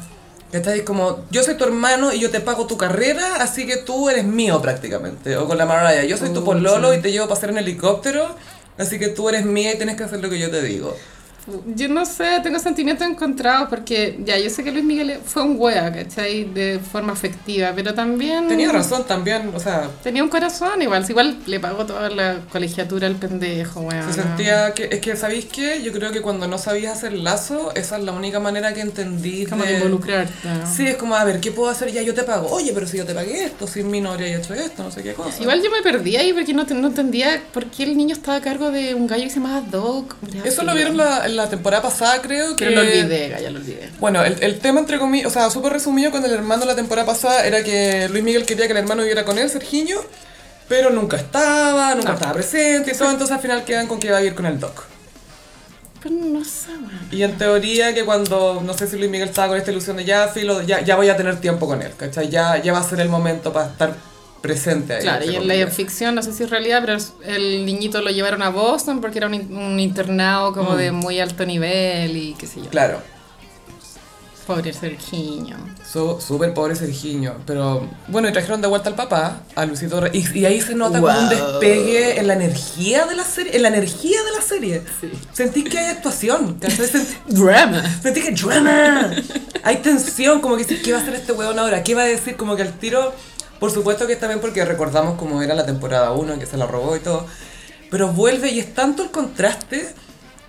[0.52, 0.84] ¿Cachai?
[0.84, 4.24] Como, yo soy tu hermano y yo te pago tu carrera, así que tú eres
[4.24, 5.36] mío prácticamente.
[5.36, 6.58] O con la Mariah, yo soy tu Pucha.
[6.58, 8.34] pololo y te llevo a pasar en helicóptero,
[8.76, 10.96] así que tú eres mía y tienes que hacer lo que yo te digo.
[11.74, 15.57] Yo no sé, tengo sentimientos encontrados porque ya, yo sé que Luis Miguel fue un
[15.59, 16.44] wea, ¿cachai?
[16.44, 18.48] De forma afectiva, pero también...
[18.48, 22.40] Tenía razón también, o sea, Tenía un corazón igual, si igual le pagó toda la
[22.50, 24.12] colegiatura al pendejo, weón.
[24.12, 25.83] se sentía que, es que, ¿sabéis qué?
[25.83, 29.46] Yo creo que cuando no sabías hacer lazo, esa es la única manera que entendí
[29.46, 30.33] Como de involucrarte.
[30.70, 31.90] Sí, es como, a ver, ¿qué puedo hacer?
[31.92, 32.48] Ya yo te pago.
[32.50, 35.03] Oye, pero si yo te pagué esto, sin mí no habría hecho esto, no sé
[35.03, 35.40] qué cosa.
[35.40, 38.40] Igual yo me perdí ahí porque no, no entendía por qué el niño estaba a
[38.40, 40.16] cargo de un gallo que se llamaba Doc.
[40.44, 42.66] Eso lo vieron la, en la temporada pasada, creo que...
[42.66, 43.90] Pero lo olvidé, ya lo olvidé.
[43.99, 47.07] Bueno, el, el tema entre comillas, o sea, súper resumido con el hermano la temporada
[47.07, 49.97] pasada era que Luis Miguel quería que el hermano viviera con él, Sergiño,
[50.69, 52.14] pero nunca estaba, nunca No.
[52.14, 54.61] estaba presente y todo, entonces al final quedan con que va a vivir con el
[54.61, 54.85] Doc.
[56.03, 57.09] Pero no sé, weón.
[57.11, 60.05] Y en teoría que cuando, no sé si Luis Miguel estaba con esta ilusión de
[60.05, 62.31] ya, filo, ya, ya voy a tener tiempo con él, ¿cachai?
[62.31, 63.95] Ya, ya va a ser el momento para estar
[64.40, 65.03] presente ahí.
[65.03, 68.42] Claro, y en la ficción, no sé si es realidad, pero el niñito lo llevaron
[68.42, 70.76] a Boston porque era un, un internado como Mm.
[70.79, 72.68] de muy alto nivel y qué sé yo.
[72.70, 73.00] Claro,
[74.46, 75.57] Pobre Sergiño.
[76.18, 80.38] súper pobre Sergiño, pero bueno, y trajeron de vuelta al papá, a Luisito Rey, y,
[80.40, 81.61] y ahí se nota como un Wow.
[81.61, 84.83] despegue en la energía de la serie, en la energía de la serie.
[85.00, 85.12] Sí.
[85.33, 86.59] Sentí que hay actuación.
[86.68, 87.83] Sentí, Drama.
[88.03, 89.12] sentí que drama,
[89.62, 91.85] hay tensión, como que ¿qué va a hacer este weón ahora?
[91.85, 92.35] ¿Qué va a decir?
[92.37, 93.14] Como que al tiro,
[93.61, 96.66] por supuesto que está bien porque recordamos cómo era la temporada 1, que se la
[96.66, 97.27] robó y todo,
[97.90, 99.94] pero vuelve y es tanto el contraste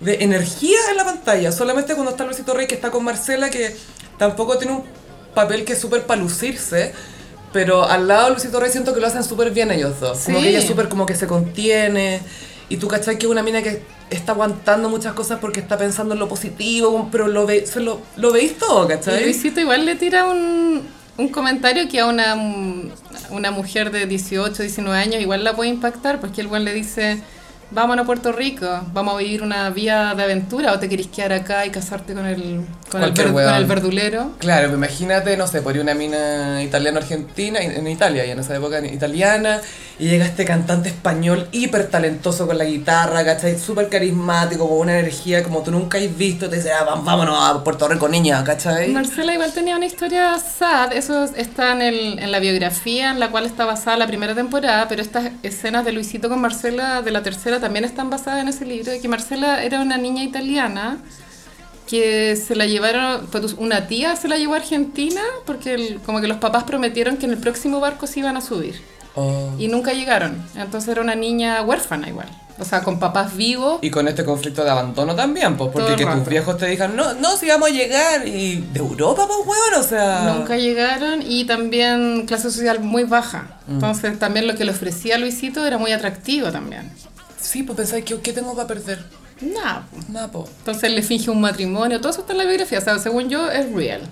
[0.00, 3.76] de energía en la pantalla, solamente cuando está Luisito Rey que está con Marcela que
[4.18, 4.84] tampoco tiene un
[5.34, 6.92] papel que es súper para lucirse,
[7.52, 10.38] pero al lado de Luisito Rey siento que lo hacen súper bien ellos dos, como
[10.38, 10.42] Sí.
[10.42, 12.20] que ella es súper como que se contiene
[12.68, 16.14] y tú cachai que es una mina que está aguantando muchas cosas porque está pensando
[16.14, 19.22] en lo positivo, pero lo, ve, se lo, lo veis todo, Y ¿cachai?
[19.24, 20.82] Luisito igual le tira un,
[21.18, 22.34] un comentario que a una,
[23.30, 27.22] una mujer de 18, 19 años igual la puede impactar, porque el buen le dice,
[27.72, 31.32] vámonos a Puerto Rico, vamos a vivir una vida de aventura o te querés quedar
[31.32, 34.32] acá y casarte con el, Con el, ver- con el verdulero.
[34.38, 39.60] Claro, imagínate, no sé, por una mina italiana-argentina, en Italia, y en esa época italiana,
[39.98, 43.58] y llega este cantante español hiper talentoso con la guitarra, ¿cachai?
[43.58, 47.62] Súper carismático, con una energía como tú nunca has visto, te dice, ah, vámonos a
[47.64, 48.88] Puerto Rico, niña, ¿cachai?
[48.90, 53.30] Marcela igual tenía una historia sad, eso está en, el, en la biografía en la
[53.30, 57.22] cual está basada la primera temporada, pero estas escenas de Luisito con Marcela de la
[57.22, 60.98] tercera también están basadas en ese libro, de que Marcela era una niña italiana
[61.88, 66.20] que se la llevaron, pues, una tía se la llevó a Argentina porque el- como
[66.20, 68.80] que los papás prometieron que en el próximo barco se iban a subir
[69.14, 69.50] Oh.
[69.58, 73.78] y nunca llegaron, entonces era una niña huérfana igual, o sea, con papás vivos.
[73.82, 77.12] Y con este conflicto de abandono también, pues, porque que tus viejos te digan, no,
[77.14, 80.32] no, si vamos a llegar, y de Europa, pues, weón, o sea...
[80.34, 83.58] Nunca llegaron y también clase social muy baja.
[83.66, 83.72] Mm.
[83.74, 86.90] Entonces también lo que le ofrecía Luisito era muy atractivo también.
[87.42, 89.04] Sí, pues pensáis, ¿qué, ¿qué tengo para perder?
[89.40, 89.86] Nada.
[90.08, 90.48] Nada, po.
[90.58, 93.50] Entonces le finge un matrimonio, todo eso está en la biografía, o sea, según yo
[93.50, 94.02] es real.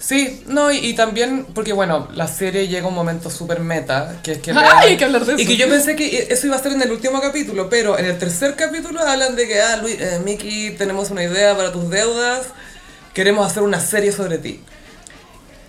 [0.00, 4.16] Sí, no, y, y también porque, bueno, la serie llega a un momento súper meta,
[4.22, 4.52] que es que...
[4.54, 5.46] Real- hay que hablar de Y eso.
[5.46, 8.18] que yo pensé que eso iba a ser en el último capítulo, pero en el
[8.18, 12.46] tercer capítulo hablan de que, ah, Luis, eh, Mickey, tenemos una idea para tus deudas,
[13.14, 14.60] queremos hacer una serie sobre ti.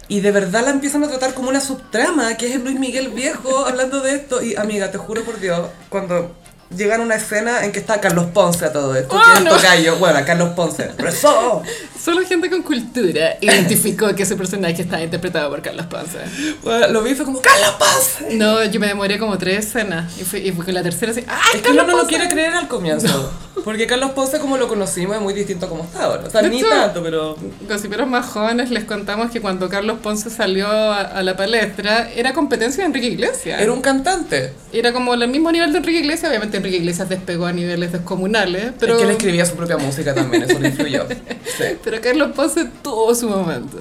[0.07, 3.10] Y de verdad la empiezan a tratar como una subtrama, que es el Luis Miguel
[3.10, 4.41] viejo hablando de esto.
[4.41, 6.36] Y amiga, te juro por Dios, cuando
[6.75, 9.55] llegan a una escena en que está Carlos Ponce a todo esto, Oh, que no.
[9.55, 11.63] tocayo, bueno, Carlos Ponce, ¡Rezó!
[12.03, 16.17] Solo gente con cultura identificó que ese personaje estaba interpretado por Carlos Ponce.
[16.63, 18.36] Bueno, lo vi y fue como, ¡Carlos Ponce!
[18.36, 21.23] No, yo me demoré como tres escenas y fue, y fue con la tercera así,
[21.27, 23.31] ¡ay, Es que uno Carlos no lo quiere creer al comienzo.
[23.63, 26.23] Porque Carlos Ponce, como lo conocimos, es muy distinto a como está ahora.
[26.25, 27.36] O sea, De ni hecho, tanto, pero.
[27.67, 32.34] Gossiperos más jóvenes les contamos que cuando Carlos Ponce salió a, a la palestra era
[32.34, 33.62] competencia de Enrique Iglesias.
[33.62, 34.53] Era un cantante.
[34.73, 38.74] Era como el mismo nivel de Enrique Iglesias, obviamente Enrique Iglesias despegó a niveles descomunales,
[38.80, 41.06] pero, Es que él escribía su propia música también, eso le influyó.
[41.58, 41.65] Sí.
[41.84, 43.78] pero Carlos Ponce tuvo su momento.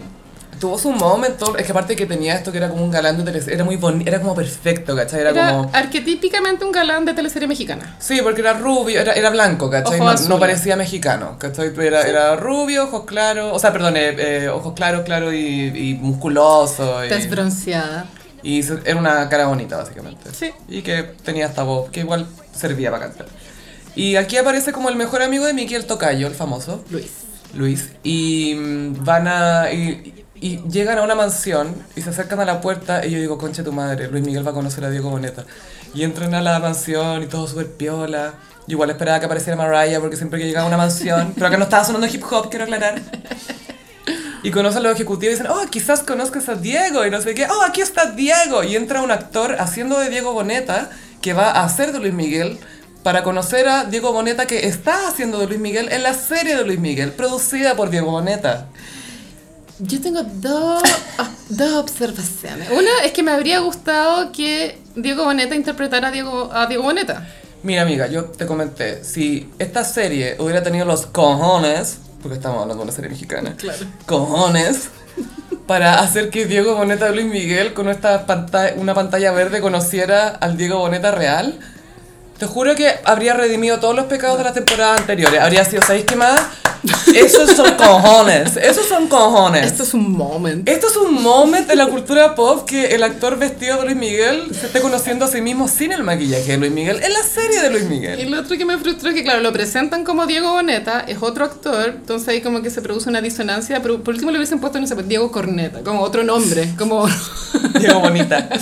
[0.58, 3.22] Tuvo su momento, es que aparte que tenía esto que era como un galán de
[3.22, 5.20] teleserie, era muy bonito, era como perfecto, ¿cachai?
[5.20, 5.70] Era, Era como...
[5.72, 7.96] arquetípicamente un galán de teleserie mexicana.
[7.98, 9.98] Sí, porque era rubio, era, era blanco, ¿cachai?
[9.98, 11.72] No, no parecía mexicano, ¿cachai?
[11.78, 15.94] Era, era rubio, ojos claros, o sea, perdón, eh, eh, ojos claros, claro, y, y
[15.94, 17.04] musculoso.
[17.06, 18.06] Y, bronceada.
[18.42, 20.30] y era una cara bonita, básicamente.
[20.34, 20.50] Sí.
[20.68, 23.26] Y que tenía esta voz, que igual servía para cantar.
[23.94, 26.84] Y aquí aparece como el mejor amigo de Mickey, el tocayo, el famoso.
[26.90, 27.10] Luis.
[27.54, 29.72] Luis, y mm, van a.
[29.72, 33.04] Y, y llegan a una mansión y se acercan a la puerta.
[33.04, 35.44] Y yo digo, concha tu madre, Luis Miguel va a conocer a Diego Boneta.
[35.92, 38.34] Y entran a la mansión y todo súper piola.
[38.66, 41.32] Yo igual esperaba que apareciera Mariah porque siempre que llegaba a una mansión.
[41.34, 43.00] Pero acá no estaba sonando hip hop, quiero aclarar.
[44.42, 47.34] Y conocen a los ejecutivos y dicen, oh, quizás conozcas a Diego y no sé
[47.34, 47.46] qué.
[47.46, 48.64] Oh, aquí está Diego.
[48.64, 52.58] Y entra un actor haciendo de Diego Boneta que va a hacer de Luis Miguel
[53.02, 56.64] para conocer a Diego Boneta que está haciendo de Luis Miguel en la serie de
[56.64, 58.66] Luis Miguel, producida por Diego Boneta.
[59.78, 60.82] Yo tengo dos,
[61.48, 62.68] dos observaciones.
[62.70, 67.26] Una es que me habría gustado que Diego Boneta interpretara a Diego, a Diego Boneta.
[67.62, 72.82] Mira, amiga, yo te comenté, si esta serie hubiera tenido los cojones, porque estamos hablando
[72.82, 73.86] de una serie mexicana, Claro.
[74.06, 74.88] cojones,
[75.70, 80.26] para hacer que Diego Boneta de Luis Miguel con esta pantalla, una pantalla verde conociera
[80.26, 81.60] al Diego Boneta real,
[82.38, 85.40] te juro que habría redimido todos los pecados de las temporadas anteriores.
[85.40, 86.40] Habría sido, ¿sabéis qué más?
[87.14, 89.66] Esos son cojones, esos son cojones.
[89.66, 90.66] Esto es un moment.
[90.68, 94.54] Esto es un moment de la cultura pop que el actor vestido de Luis Miguel
[94.58, 97.60] se esté conociendo a sí mismo sin el maquillaje de Luis Miguel en la serie
[97.62, 98.30] de Luis Y Miguel.
[98.30, 101.44] lo otro que me frustró es que, claro, lo presentan como Diego Boneta, es otro
[101.44, 104.80] actor, entonces ahí como que se produce una disonancia, pero por último le hubiesen puesto,
[104.80, 107.06] no sé, pues, Diego Corneta, como otro nombre, como...
[107.78, 108.48] Diego Bonita.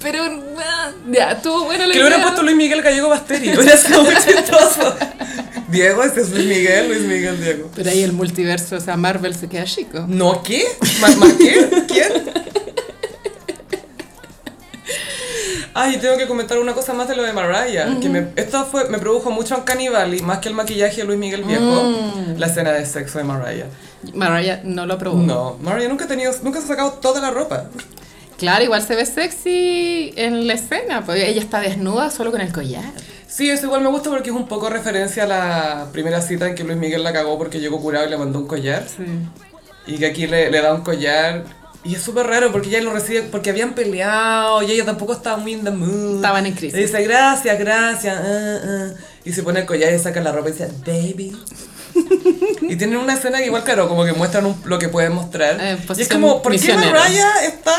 [0.00, 0.22] Pero,
[0.58, 3.48] ah, ya, estuvo buena la Que le hubieran puesto Luis Miguel Gallego Basteri.
[3.56, 4.94] Hubiera sido muy chistoso.
[5.70, 7.70] Diego, este es Luis Miguel, Luis Miguel, Diego.
[7.74, 10.04] Pero ahí el multiverso, o sea, Marvel se queda chico.
[10.08, 10.64] ¿No qué?
[11.00, 11.84] ¿Más, qué?
[11.86, 12.48] ¿Quién?
[15.74, 18.00] Ay, tengo que comentar una cosa más de lo de Mariah.
[18.00, 21.18] Que me, esto fue, me produjo mucho en Cannibal más que el maquillaje de Luis
[21.18, 21.94] Miguel viejo.
[22.36, 23.66] La escena de sexo de Mariah.
[24.14, 25.18] Mariah no lo aprobó.
[25.18, 27.66] No, Mariah nunca ha tenido, nunca se ha sacado toda la ropa.
[28.38, 32.52] Claro, igual se ve sexy en la escena, porque ella está desnuda solo con el
[32.52, 32.92] collar.
[33.28, 36.54] Sí, eso igual me gusta porque es un poco referencia a la primera cita en
[36.54, 38.86] que Luis Miguel la cagó porque llegó curado y le mandó un collar.
[38.88, 39.04] Sí.
[39.86, 41.44] Y que aquí le, le da un collar.
[41.84, 45.36] Y es súper raro porque ella lo recibe porque habían peleado y ella tampoco estaba
[45.36, 46.16] muy in the mood.
[46.16, 46.74] Estaban en crisis.
[46.74, 48.16] Le dice gracias, gracias.
[48.18, 48.88] ah, ah".
[49.24, 51.36] Y se pone el collar y saca la ropa y dice baby.
[52.62, 55.58] y tienen una escena que igual, claro, como que muestran un- lo que pueden mostrar.
[55.60, 56.74] Eh, y es como, ¿por qué.
[56.74, 57.76] Mariah está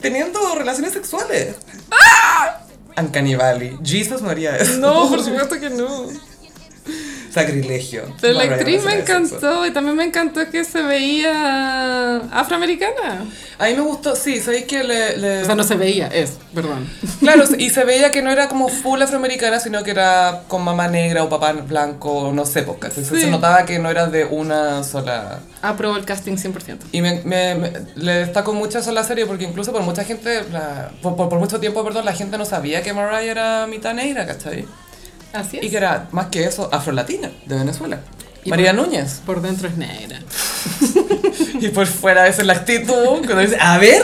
[0.00, 1.54] teniendo relaciones sexuales?
[2.96, 3.78] Uncanny Valley.
[3.82, 4.78] Jesus no haría eso.
[4.78, 6.06] No, por supuesto que no.
[7.32, 8.04] Sacrilegio.
[8.20, 13.24] Pero la actriz me encantó y también me encantó que se veía afroamericana.
[13.58, 16.38] A mí me gustó, sí, sabéis que le, le- O sea, no se veía, es,
[16.54, 16.88] perdón.
[17.20, 20.88] Claro, y se veía que no era como full afroamericana, sino que era con mamá
[20.88, 23.04] negra o papá blanco, no sé, porque Sí.
[23.04, 25.40] se notaba que no era de una sola...
[25.62, 26.78] Aprobó el casting 100%.
[26.92, 30.04] Y me, me- me- le destaco mucho eso a la serie porque incluso por mucha
[30.04, 33.66] gente, la- por, por, por mucho tiempo, perdón, la gente no sabía que Mariah era
[33.68, 34.66] mitad negra, ¿cachai?
[35.32, 35.70] Así Y es.
[35.70, 38.00] que era, más que eso, afrolatina, de Venezuela.
[38.44, 39.20] Y María por- Núñez.
[39.24, 40.18] Por dentro es negra.
[41.60, 44.02] Y por fuera esa es la actitud, cuando dice, a ver,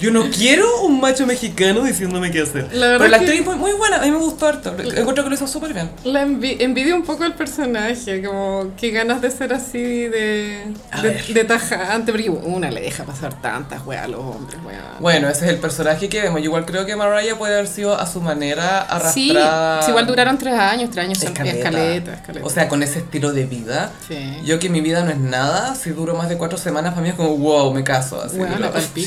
[0.00, 2.68] yo no quiero un macho mexicano diciéndome qué hacer.
[2.72, 5.30] La verdad Pero la actriz muy, muy buena, a mí me gustó harto, encuentro que
[5.30, 5.90] lo hizo súper bien.
[6.04, 10.64] La envi- envidio un poco el personaje, como que ganas de ser así de,
[11.02, 14.78] de, de tajante, porque una le deja pasar tantas weas a los hombres, weón.
[15.00, 16.40] Bueno, ese es el personaje que vemos.
[16.40, 19.82] Yo igual creo que Mariah puede haber sido a su manera arrastrada.
[19.82, 21.56] sí, igual duraron tres años, tres años Escaleta.
[21.58, 22.46] escaleta, escaleta.
[22.46, 23.90] O sea, con ese estilo de vida.
[24.06, 24.38] Sí.
[24.44, 27.10] Yo que mi vida no es nada, si duro más de cuatro semanas, para mí
[27.10, 28.20] es como, wow, me caso.
[28.22, 28.38] Así.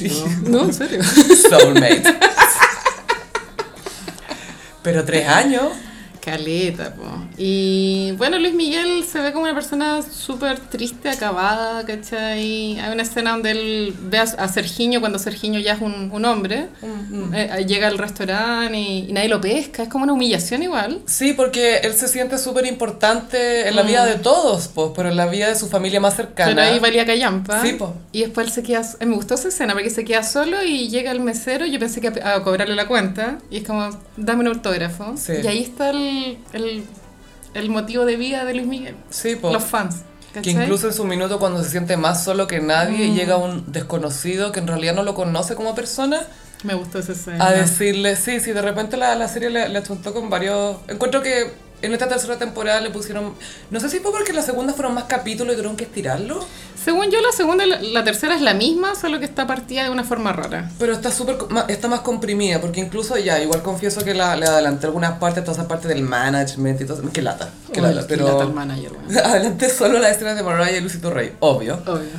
[0.01, 0.23] Sí.
[0.43, 1.03] No, serio.
[1.49, 2.03] Soulmate.
[4.83, 5.63] Pero tres años.
[6.21, 7.03] Caleta, po.
[7.37, 12.79] Y bueno, Luis Miguel se ve como una persona súper triste, acabada, ¿cachai?
[12.79, 16.25] Hay una escena donde él ve a, a Sergiño cuando Sergiño ya es un, un
[16.25, 16.67] hombre.
[17.33, 19.83] Eh, llega al restaurante y, y nadie lo pesca.
[19.83, 20.99] Es como una humillación igual.
[21.05, 23.87] Sí, porque él se siente súper importante en la Mm.
[23.87, 26.51] vida de todos, pues, pero en la vida de su familia más cercana.
[26.55, 27.61] Pero ahí valía callampa.
[27.63, 27.95] Sí, po.
[28.11, 28.81] Y después él se queda.
[28.99, 31.65] eh, Me gustó esa escena porque se queda solo y llega el mesero.
[31.65, 33.39] Yo pensé que a, a cobrarle la cuenta.
[33.49, 35.15] Y es como, dame un autógrafo.
[35.17, 35.33] Sí.
[35.43, 36.10] Y ahí está el,
[36.53, 36.83] el,
[37.53, 38.95] el motivo de vida de Luis Miguel.
[39.09, 39.37] Sí.
[39.41, 39.97] Los fans.
[40.33, 43.15] Que incluso en su minuto cuando se siente más solo que nadie Mm.
[43.15, 46.21] llega un desconocido que en realidad no lo conoce como persona
[46.63, 47.45] Me gustó esa escena.
[47.45, 50.77] a decirle, sí, sí, de repente la, la serie le, le con varios...
[50.87, 53.33] Encuentro que en esta tercera temporada le pusieron...
[53.71, 56.47] No sé si fue porque la segunda fueron más capítulos y tuvieron que estirarlo,
[56.83, 59.83] Según yo, la segunda y la, la tercera es la misma, solo que está partida
[59.83, 60.69] de una forma rara.
[60.79, 61.37] pero está súper...
[61.67, 65.57] Está más comprimida, porque incluso ya, igual confieso que la, le adelanté algunas partes, toda
[65.57, 67.09] esa parte del management y todo eso.
[67.13, 68.25] Qué lata, qué Uy, lata, pero...
[68.27, 69.17] lata el manager, weón.
[69.25, 71.75] Adelanté solo las escenas de Mariah y Luisito Rey, obvio.
[71.85, 72.09] Obvio.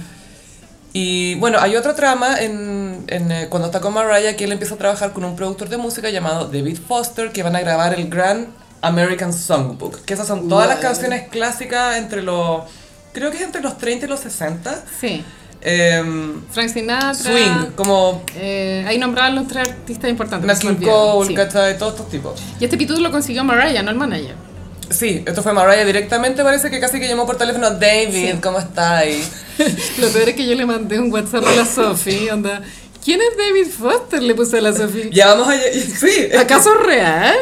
[0.95, 4.75] Y bueno, hay otra trama en, en, eh, cuando está con Mariah que él empieza
[4.75, 8.11] a trabajar con un productor de música llamado David Foster que van a grabar el
[8.11, 8.49] Grand
[8.83, 10.05] American Songbook.
[10.05, 10.83] Que esas son todas las Wow.
[10.83, 12.63] canciones clásicas entre los...
[13.13, 14.85] Creo que es entre los 30 y los 60.
[15.01, 15.25] Sí.
[15.65, 17.15] Em, Frank Sinatra.
[17.15, 20.65] swing, como Eh, ahí nombraban los tres artistas importantes.
[20.65, 21.35] Nat Cole, sí.
[21.35, 21.79] ¿cachai?
[21.79, 22.41] Todos estos tipos.
[22.59, 24.35] Y este pitudo lo consiguió Mariah, no el manager.
[24.91, 28.39] Sí, esto fue Mariah directamente, parece que casi que llamó por teléfono David, Sí.
[28.43, 29.23] ¿cómo está ahí?
[29.99, 32.61] Lo peor es que yo le mandé un WhatsApp a la Sophie, onda.
[33.05, 34.23] ¿Quién es David Foster?
[34.23, 35.11] Le puse a la Sophie.
[35.13, 37.35] Ya vamos y- Sí, ¿Acaso real?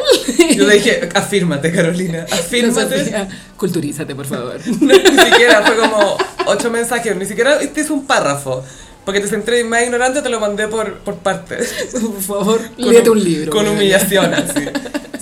[0.55, 2.99] yo le dije, afírmate Carolina, afírmate.
[3.05, 4.59] Sofía, Culturízate, por favor.
[4.81, 8.63] No, ni siquiera, fue como ocho mensajes, ni siquiera este es un párrafo.
[9.05, 11.73] Porque te centré más ignorante, te lo mandé por, por partes.
[11.91, 13.51] Por favor, léete hum- un libro.
[13.51, 14.65] Con humillación, así.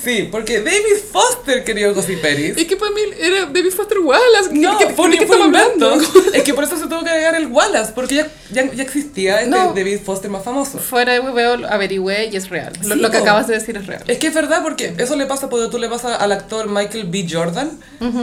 [0.02, 2.56] Sí, porque David Foster, querido Gossiperis.
[2.56, 4.50] Es que para mí era David Foster Wallace.
[4.50, 6.02] ¿Qué- No, qué- ¿De qué estamos un hablando?
[6.34, 9.39] Es que por eso se tuvo que agregar el Wallace, porque ya, ya, ya existía
[9.42, 9.74] este No.
[9.74, 10.80] David Foster más famoso.
[10.80, 12.72] Fuera de hueveo, averigüé y es real.
[12.84, 13.24] Lo, Sí, lo que po.
[13.24, 14.02] acabas de decir es real.
[14.08, 17.04] Es que es verdad, porque eso le pasa, porque tú le pasa al actor Michael
[17.10, 17.28] B.
[17.30, 17.70] Jordan,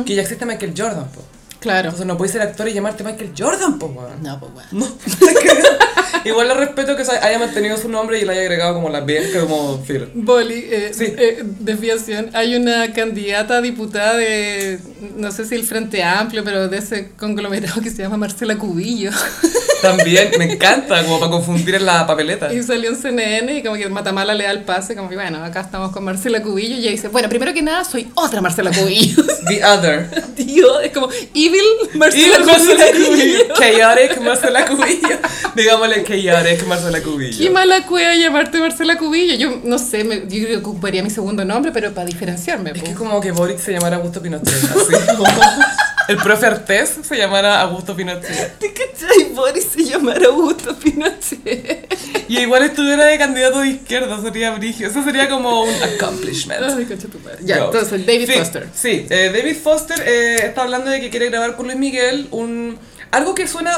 [0.07, 1.23] que ya existe Michael Jordan, po.
[1.61, 1.89] Claro.
[1.89, 4.23] Entonces no puedes ser actor y llamarte Michael Jordan, po, weón.
[4.23, 4.73] No, pues.
[4.73, 4.87] No,
[6.25, 9.31] Igual le respeto que haya mantenido su nombre y le haya agregado como la B,
[9.33, 10.09] que como Phil.
[10.15, 11.05] Boli, eh, Sí.
[11.17, 12.31] eh, desviación.
[12.33, 14.81] Hay una candidata a diputada de,
[15.17, 19.11] no sé si el Frente Amplio, pero de ese conglomerado que se llama Marcela Cubillo.
[19.83, 22.53] También me encanta, como para confundir en la papeleta.
[22.53, 25.45] Y salió en CNN y como que Matamala le da el pase, como que bueno,
[25.45, 26.75] acá estamos con Marcela Cubillo.
[26.77, 29.23] Y ella dice, bueno, primero que nada, soy otra Marcela Cubillo.
[29.47, 30.11] The other.
[30.35, 31.09] Tío, es como
[31.47, 33.55] evil Marcela Marcela Cubillo.
[33.55, 35.17] Chaotic Marcela Cubillo.
[35.55, 37.53] Digámosle chaotic Marcela Qué Cubillo.
[37.53, 39.35] mala cueva llamarte Marcela Cubillo.
[39.37, 42.71] Yo no sé, me, yo ocuparía mi segundo nombre, pero para diferenciarme.
[42.71, 42.85] Es po.
[42.85, 44.95] que como que Boric se llamara Augusto Pinochet, así.
[46.09, 48.59] El profe Artés se llamara Augusto Pinochet.
[48.59, 49.33] ¿Te cachai?
[49.35, 51.93] Boris se llamara Augusto Pinochet.
[52.29, 54.89] Y igual estuviera de candidato de izquierda, sería brigio.
[54.89, 56.61] Eso sería como un accomplishment.
[56.63, 57.39] Ay, concha tu madre.
[57.43, 57.65] Ya, Yo.
[57.67, 58.69] entonces, David Sí, Foster.
[58.75, 62.79] Sí, eh, David Foster eh, está hablando de que quiere grabar con Luis Miguel un
[63.11, 63.77] algo que suena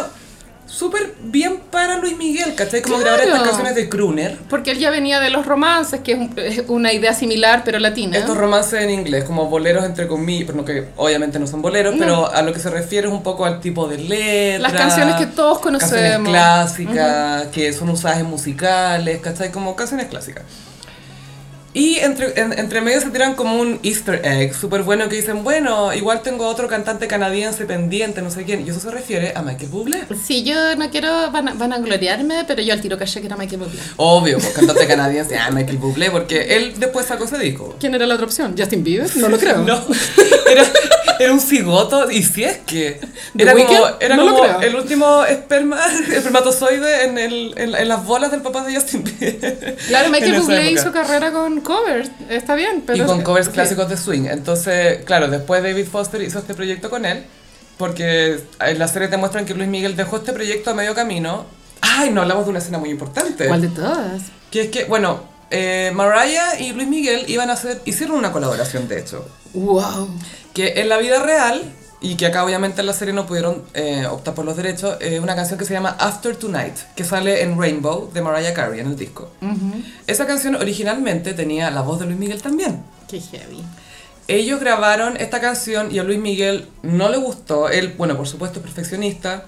[0.68, 2.82] súper bien para Luis Miguel, ¿cachai?
[2.82, 3.16] Como Claro.
[3.16, 4.36] grabar estas canciones de crooner.
[4.50, 7.78] Porque él ya venía de los romances, que es, un- es una idea similar, pero
[7.78, 8.16] latina.
[8.18, 11.94] Estos romances en inglés, como boleros entre comillas, pero no que obviamente no son boleros,
[11.94, 11.98] No.
[12.00, 14.58] pero a lo que se refiere es un poco al tipo de letra.
[14.68, 16.28] Las canciones que todos Canciones conocemos.
[16.28, 19.50] clásicas, que son usadas en musicales, ¿cachai?
[19.50, 20.44] Como canciones clásicas.
[21.74, 25.44] Y entre, en- entre medio se tiran como un easter egg súper bueno que dicen,
[25.44, 28.66] bueno, igual tengo otro cantante canadiense pendiente, no sé quién.
[28.66, 30.00] Y eso se refiere a Michael Bublé.
[30.26, 33.36] Sí, yo no quiero van, van a gloriarme, pero yo al tiro caché que era
[33.36, 33.78] Michael Bublé.
[33.96, 37.76] Obvio, pues, cantante canadiense, ah, Michael Bublé, porque él después sacó ese disco.
[37.78, 38.54] ¿Quién era la otra opción?
[38.58, 39.14] ¿Justin Bieber?
[39.16, 39.58] No lo creo.
[39.58, 39.78] No,
[40.50, 40.64] era,
[41.20, 42.98] era un cigoto, y si es que.
[43.34, 45.78] ¿The Era como, era No como el último esperma,
[46.12, 49.76] espermatozoide en, el, en, en las bolas del papá de Justin Bieber.
[49.88, 50.80] Claro, Michael Bublé época.
[50.80, 53.04] hizo carrera con covers, está bien, pero...
[53.04, 53.52] y con covers sí.
[53.52, 54.26] clásicos de swing.
[54.26, 57.24] Entonces, claro, después David Foster hizo este proyecto con él,
[57.76, 61.46] porque en la serie te muestran que Luis Miguel dejó este proyecto a medio camino.
[61.80, 63.46] Ay, no hablamos de una escena muy importante.
[63.46, 64.22] ¿Cuál de todas?
[64.50, 68.88] Que es que, bueno, eh, Mariah y Luis Miguel iban a hacer, hicieron una colaboración,
[68.88, 69.26] de hecho.
[69.54, 70.08] Wow.
[70.52, 71.62] Que en la vida real,
[72.00, 75.20] y que acá obviamente en la serie no pudieron eh, optar por los derechos, es
[75.20, 78.86] una canción que se llama After Tonight, que sale en Rainbow de Mariah Carey en
[78.86, 79.30] el disco.
[80.06, 82.82] Esa canción originalmente tenía la voz de Luis Miguel también.
[83.08, 83.62] Qué heavy.
[84.28, 87.68] Ellos grabaron esta canción y a Luis Miguel no le gustó.
[87.68, 89.46] Él, bueno, por supuesto, es perfeccionista.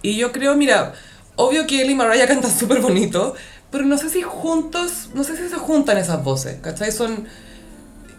[0.00, 0.94] Y yo creo, mira,
[1.36, 3.34] obvio que él y Mariah cantan súper bonito,
[3.70, 6.90] pero no sé si juntos, no sé si se juntan esas voces, ¿cachai?
[6.90, 7.26] Son...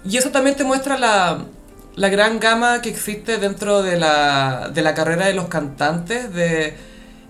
[0.05, 1.45] Y eso también te muestra la,
[1.95, 6.75] la gran gama que existe dentro de la, de la carrera de los cantantes, de...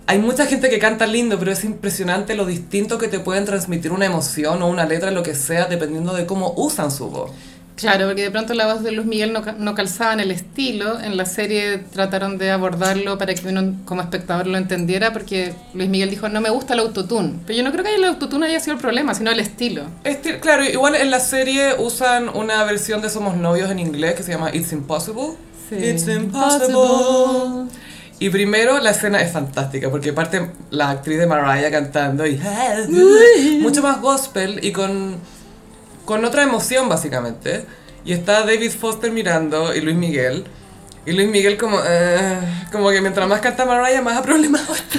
[0.06, 3.90] Hay mucha gente que canta lindo, pero es impresionante lo distinto que te pueden transmitir
[3.90, 7.30] una emoción o una letra, lo que sea, dependiendo de cómo usan su voz.
[7.76, 11.00] Claro, porque de pronto la voz de Luis Miguel no, no calzaba en el estilo.
[11.00, 15.88] En la serie trataron de abordarlo para que uno como espectador lo entendiera, porque Luis
[15.88, 17.40] Miguel dijo, no me gusta el autotune.
[17.46, 19.84] Pero yo no creo que el autotune haya sido el problema, sino el estilo.
[20.04, 24.22] Este, claro, igual en la serie usan una versión de Somos Novios en inglés que
[24.22, 25.36] se llama It's Impossible.
[25.68, 25.76] Sí.
[25.76, 27.70] It's impossible.
[28.20, 32.40] Y primero la escena es fantástica porque parte la actriz de Mariah cantando y
[33.60, 35.16] mucho más gospel y con,
[36.04, 37.64] con otra emoción básicamente.
[38.04, 40.44] Y está David Foster mirando y Luis Miguel.
[41.06, 42.38] Y Luis Miguel como, eh,
[42.72, 44.98] como que mientras más canta Mariah más problemado está.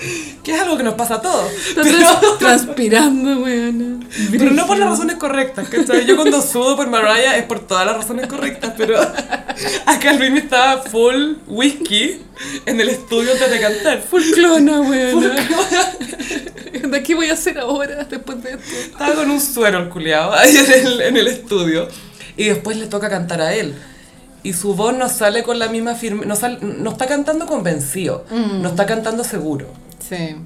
[0.42, 1.50] que es algo que nos pasa a todos.
[1.74, 4.06] Pero- transpirando, weón.
[4.30, 6.04] pero no por las razones correctas, ¿cachai?
[6.06, 9.00] Yo cuando sudo por Mariah es por todas las razones correctas, pero
[9.86, 12.20] acá Luis estaba full whisky
[12.66, 14.02] en el estudio antes de cantar.
[14.02, 15.30] Full clona, weón.
[16.90, 18.62] ¿De aquí voy a hacer ahora, después de esto?
[18.92, 21.88] Estaba con un suero el culiao ahí en el, en el estudio
[22.36, 23.74] y después le toca cantar a él.
[24.42, 28.24] Y su voz no sale con la misma firme, no, sal- no está cantando convencido,
[28.30, 29.66] no está cantando seguro.
[30.10, 30.36] Sí.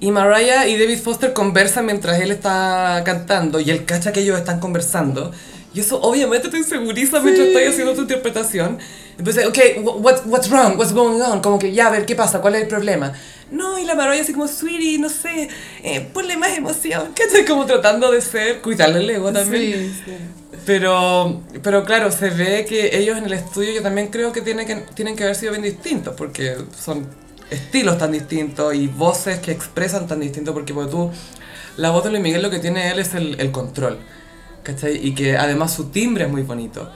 [0.00, 4.38] Y Mariah y David Foster conversan mientras él está cantando y él cacha que ellos
[4.38, 5.32] están conversando.
[5.74, 8.78] Y eso obviamente te inseguriza mientras estoy haciendo tu interpretación.
[9.18, 10.78] Entonces, ok, wh- what, what's wrong?
[10.78, 11.40] What's going on?
[11.40, 12.40] Como que, ya, a ver, ¿qué pasa?
[12.40, 13.12] ¿Cuál es el problema?
[13.50, 15.48] No, y la Mariah así como, sweetie, no sé,
[15.82, 17.08] eh, ponle más emoción.
[17.14, 17.44] ¿Cachai?
[17.44, 19.72] Como tratando de ser, cuidarle el ego también.
[19.72, 20.12] Sí, sí.
[20.64, 24.66] Pero, pero claro, se ve que ellos en el estudio yo también creo que tienen
[24.66, 27.06] que, tienen que haber sido bien distintos, porque son
[27.50, 31.10] estilos tan distintos y voces que expresan tan distintos, porque pues, tú,
[31.76, 33.98] la voz de Luis Miguel lo que tiene él es el, el control,
[34.62, 35.06] ¿cachai?
[35.06, 36.90] Y que además su timbre es muy bonito.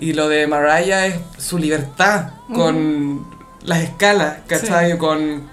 [0.00, 3.26] Y lo de Mariah es su libertad con
[3.64, 4.96] las escalas, ¿cachai?
[4.96, 5.48] Con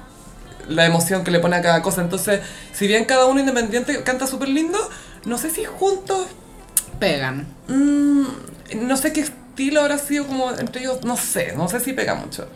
[0.70, 2.02] la emoción que le pone a cada cosa.
[2.02, 2.42] Entonces,
[2.72, 4.78] si bien cada uno independiente canta súper lindo,
[5.26, 6.28] no sé si juntos
[7.00, 7.48] Pegan.
[7.68, 8.26] Mm,
[8.88, 12.16] no sé qué estilo habrá sido como entre ellos, no sé, no sé si pega
[12.16, 12.48] mucho.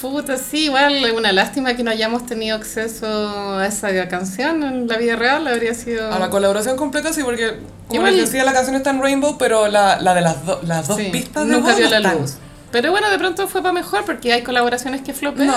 [0.00, 4.88] Puta, sí, igual es una lástima que no hayamos tenido acceso a esa canción en
[4.88, 6.12] la vida real, habría sido...
[6.12, 9.36] A la colaboración completa sí, porque como Igual- les decía, la canción está en Rainbow,
[9.38, 12.18] pero la, la de las, do- las dos Sí, pistas nunca vio la están.
[12.18, 12.34] luz.
[12.72, 15.48] Pero bueno, de pronto fue para mejor porque hay colaboraciones que flopean.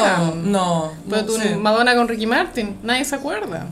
[0.51, 1.37] no, Pero no tú.
[1.59, 3.67] Madonna con Ricky Martin, nadie se acuerda.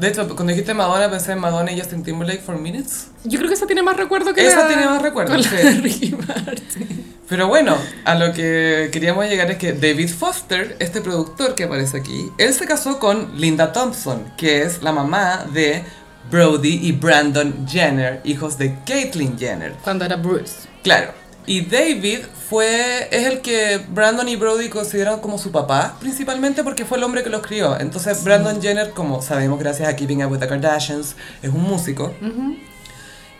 [0.00, 3.08] De hecho, cuando dijiste Madonna pensé en Madonna y Justin Timberlake for Minutes.
[3.24, 5.50] Yo creo que esa tiene más recuerdo que Esa la- tiene más recuerdo, con la
[5.50, 7.17] de Ricky Martin.
[7.28, 7.76] Pero bueno,
[8.06, 12.54] a lo que queríamos llegar es que David Foster, este productor que aparece aquí, él
[12.54, 15.84] se casó con Linda Thompson, que es la mamá de
[16.30, 19.74] Brody y Brandon Jenner, hijos de Caitlyn Jenner.
[19.84, 20.68] Cuando era Bruce.
[20.82, 21.12] Claro.
[21.44, 26.86] Y David fue, es el que Brandon y Brody consideran como su papá, principalmente porque
[26.86, 27.78] fue el hombre que los crió.
[27.78, 32.14] Entonces Brandon Jenner, como sabemos gracias a Keeping Up with the Kardashians, es un músico.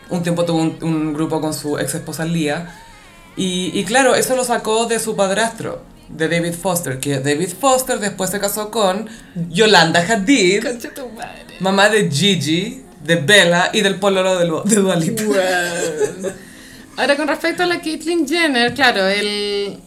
[0.09, 2.85] Un tiempo tuvo un, un grupo con su ex esposa Leah.
[3.39, 7.99] Y, y claro, eso lo sacó de su padrastro, de David Foster, que David Foster
[7.99, 9.07] después se casó con
[9.49, 10.65] Yolanda Hadid,
[11.61, 15.23] mamá de Gigi, de Bella y del pololo de, Lu- de Dua Lipa.
[16.97, 19.77] Ahora, con respecto a la Caitlyn Jenner, claro, él,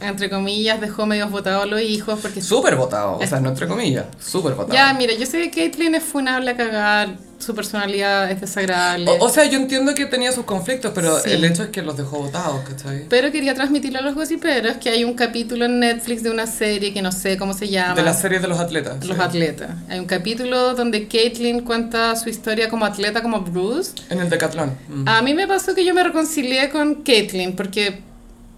[0.00, 2.40] entre comillas, dejó medios votados a los hijos porque...
[2.40, 4.72] Súper votado, o sea, no entre comillas, súper votado.
[4.72, 9.10] Ya, mira, yo sé que Caitlyn es funable a cagar, su personalidad es desagradable.
[9.10, 11.30] O, o sea, yo entiendo que tenía sus conflictos, pero Sí.
[11.30, 13.06] el hecho es que los dejó votados, ¿cachai?
[13.08, 16.92] Pero quería transmitirle a los gossiperos que hay un capítulo en Netflix de una serie
[16.92, 17.94] que no sé cómo se llama.
[17.94, 19.04] De las series de los atletas.
[19.06, 19.22] Los sí.
[19.22, 19.70] atletas.
[19.88, 23.92] Hay un capítulo donde Caitlyn cuenta su historia como atleta, como Bruce.
[24.10, 24.76] En el decatlón.
[24.88, 25.08] Mm.
[25.08, 28.00] A mí me pasó que yo me reconcilié con Caitlyn porque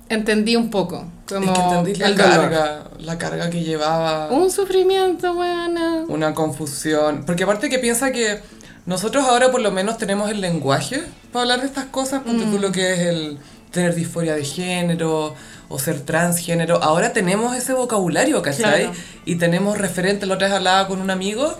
[0.09, 1.05] entendí un poco.
[1.29, 2.27] Como es que entendí la dolor.
[2.51, 4.29] carga, la carga que llevaba.
[4.31, 6.05] Un sufrimiento, buena.
[6.09, 7.25] una confusión.
[7.27, 8.41] Porque aparte que piensa que
[8.89, 12.51] nosotros ahora por lo menos tenemos el lenguaje para hablar de estas cosas, ponte Mm.
[12.51, 13.39] tú lo que es el
[13.71, 15.35] tener disforia de género
[15.69, 16.83] o ser transgénero.
[16.83, 18.85] Ahora tenemos ese vocabulario, ¿cachai?
[18.85, 18.93] Claro.
[19.27, 20.27] Y tenemos referentes.
[20.27, 21.55] La otra vez hablaba con un amigo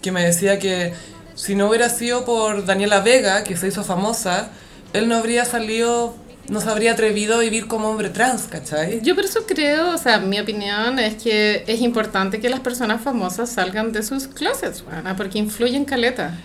[0.00, 0.94] que me decía que
[1.34, 4.50] si no hubiera sido por Daniela Vega, que se hizo famosa,
[4.92, 6.14] él no habría salido,
[6.48, 9.00] no se habría atrevido a vivir como hombre trans, ¿cachai?
[9.02, 13.02] Yo por eso creo, o sea, mi opinión es que es importante que las personas
[13.02, 16.38] famosas salgan de sus closets, buena, porque influyen caleta.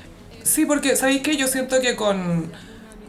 [0.43, 1.37] Sí, porque ¿sabéis qué?
[1.37, 2.51] Yo siento que con,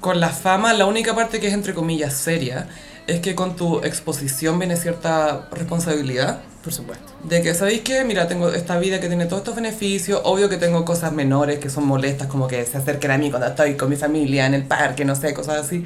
[0.01, 2.69] con la fama, la única parte que es entre comillas seria,
[3.07, 6.41] es que con tu exposición viene cierta responsabilidad.
[6.63, 7.13] Por supuesto.
[7.25, 8.05] De que, ¿sabéis qué?
[8.05, 10.23] Mira, tengo esta vida que tiene todos estos beneficios.
[10.25, 13.49] Obvio que tengo cosas menores que son molestas, como que se acerquen a mí cuando
[13.49, 15.85] estoy con mi familia en el parque, no sé, cosas así.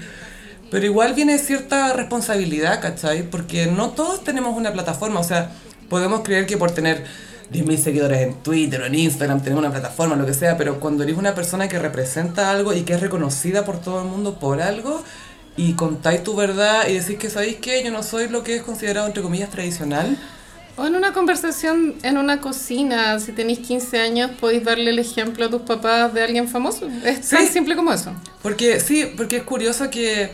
[0.70, 3.22] Pero igual viene cierta responsabilidad, ¿cachai?
[3.24, 5.18] Porque no todos tenemos una plataforma.
[5.18, 5.50] O sea,
[5.88, 7.04] podemos creer que por tener
[7.52, 11.02] 10.000 seguidores en Twitter o en Instagram, tener una plataforma, lo que sea, pero cuando
[11.02, 14.60] eres una persona que representa algo y que es reconocida por todo el mundo por
[14.60, 15.02] algo,
[15.56, 17.82] y contáis tu verdad y decís que, ¿sabéis qué?
[17.82, 20.16] Yo no soy lo que es considerado, entre comillas, tradicional.
[20.76, 25.46] O en una conversación en una cocina, si tenéis 15 años, podéis darle el ejemplo
[25.46, 26.86] a tus papás de alguien famoso.
[27.04, 27.52] Es tan Sí.
[27.54, 28.12] simple como eso.
[28.42, 30.30] Porque sí, porque es curioso que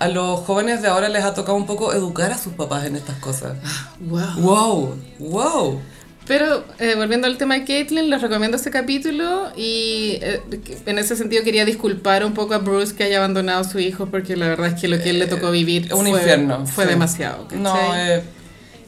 [0.00, 2.96] a los jóvenes de ahora les ha tocado un poco educar a sus papás en
[2.96, 3.52] estas cosas.
[4.00, 4.40] Wow.
[4.40, 4.96] ¡Wow!
[5.20, 5.80] ¡Wow!
[6.26, 10.40] Pero eh, volviendo al tema de Caitlyn, les recomiendo este capítulo y eh,
[10.86, 14.06] en ese sentido quería disculpar un poco a Bruce que haya abandonado a su hijo
[14.06, 16.66] porque la verdad es que lo que él le tocó vivir Es un fue, infierno.
[16.66, 16.90] fue sí.
[16.90, 17.44] demasiado.
[17.44, 17.60] ¿cachai?
[17.60, 18.22] No, eh,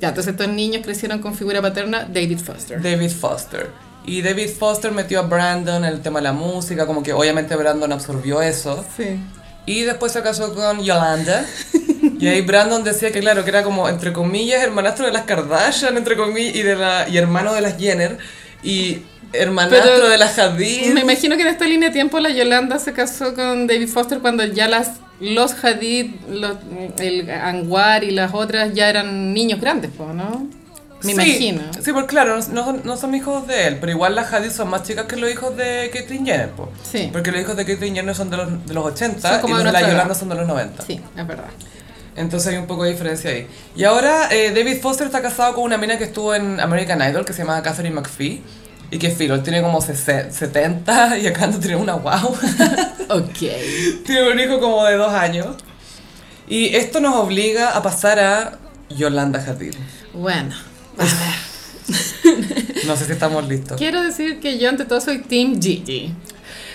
[0.00, 2.82] Ya, entonces estos niños crecieron con figura paterna David Foster.
[2.82, 3.70] David Foster.
[4.04, 7.54] Y David Foster metió a Brandon en el tema de la música, como que obviamente
[7.54, 8.84] Brandon absorbió eso.
[8.96, 9.18] Sí.
[9.68, 11.44] Y después se casó con Yolanda.
[12.18, 15.96] Y ahí Brandon decía que, claro, que era como, entre comillas, hermanastro de las Kardashian,
[15.96, 18.18] entre comillas, y, de la, y hermano de las Jenner.
[18.62, 19.02] Y
[19.32, 20.92] hermanastro Pero- de las Hadid.
[20.94, 24.20] Me imagino que en esta línea de tiempo la Yolanda se casó con David Foster
[24.20, 26.56] cuando ya las los Hadid, los,
[27.00, 30.48] el Anwar y las otras ya eran niños grandes, ¿no?
[31.02, 31.62] Me Sí, imagino.
[31.82, 34.50] Sí, porque claro, no, no son- no son hijos de él, pero igual las Hadid
[34.50, 36.70] son más chicas que los hijos de Caitlyn Jenner, po.
[36.82, 37.08] Sí.
[37.12, 39.62] Porque los hijos de Caitlyn Jenner son de los, de los 80 Son como y
[39.62, 39.88] los de la.
[39.88, 40.84] Yolanda son de los 90.
[40.84, 41.44] Sí, es verdad.
[42.16, 43.46] Entonces hay un poco de diferencia ahí.
[43.76, 47.24] Y ahora eh, David Foster está casado con una mina que estuvo en American Idol
[47.24, 48.42] que se llama Catherine McPhee.
[48.90, 52.36] Y que filo, él tiene como sese- 70 y acá no tiene una wow.
[53.10, 53.38] Ok.
[54.04, 55.46] tiene un hijo como de dos años.
[56.48, 59.74] Y esto nos obliga a pasar a Yolanda Hadid.
[60.14, 60.54] Bueno,
[60.98, 61.48] a ver.
[62.86, 63.76] No sé si estamos listos.
[63.78, 66.14] Quiero decir que yo ante todo soy Team Gigi.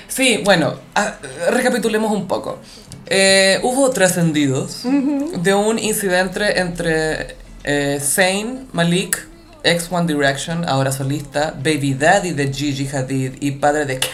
[0.07, 1.15] Sí, bueno, ah,
[1.51, 2.59] recapitulemos un poco.
[3.07, 9.27] Eh, hubo trascendidos de un incidente entre eh, Zayn Malik,
[9.63, 14.09] ex One Direction, ahora solista, baby daddy de Gigi Hadid y padre de Kai.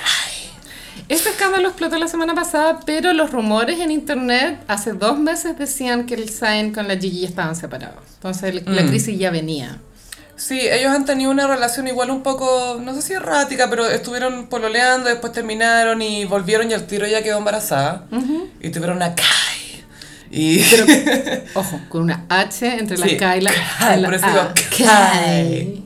[1.10, 6.06] Este escándalo explotó la semana pasada, pero los rumores en internet hace dos meses decían
[6.06, 8.04] que el Zayn con la Gigi estaban separados.
[8.16, 8.88] Entonces el- la Mm.
[8.90, 9.80] crisis ya venía.
[10.40, 14.48] Sí, ellos han tenido una relación igual un poco, no sé si errática, pero estuvieron
[14.48, 18.06] pololeando, después terminaron y volvieron y el tiro ya quedó embarazada.
[18.62, 19.84] Y tuvieron una Kai.
[20.32, 20.64] Y...
[21.56, 24.30] Ojo, con una H entre la Sí, K y la, Kai, la por eso A.
[24.30, 25.84] digo Kai.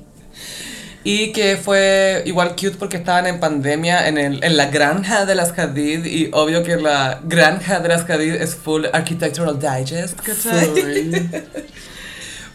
[1.03, 5.33] Y que fue igual cute porque estaban en pandemia en, el, en la granja de
[5.33, 10.19] las Hadid y obvio que la granja de las Hadid es full architectural digest.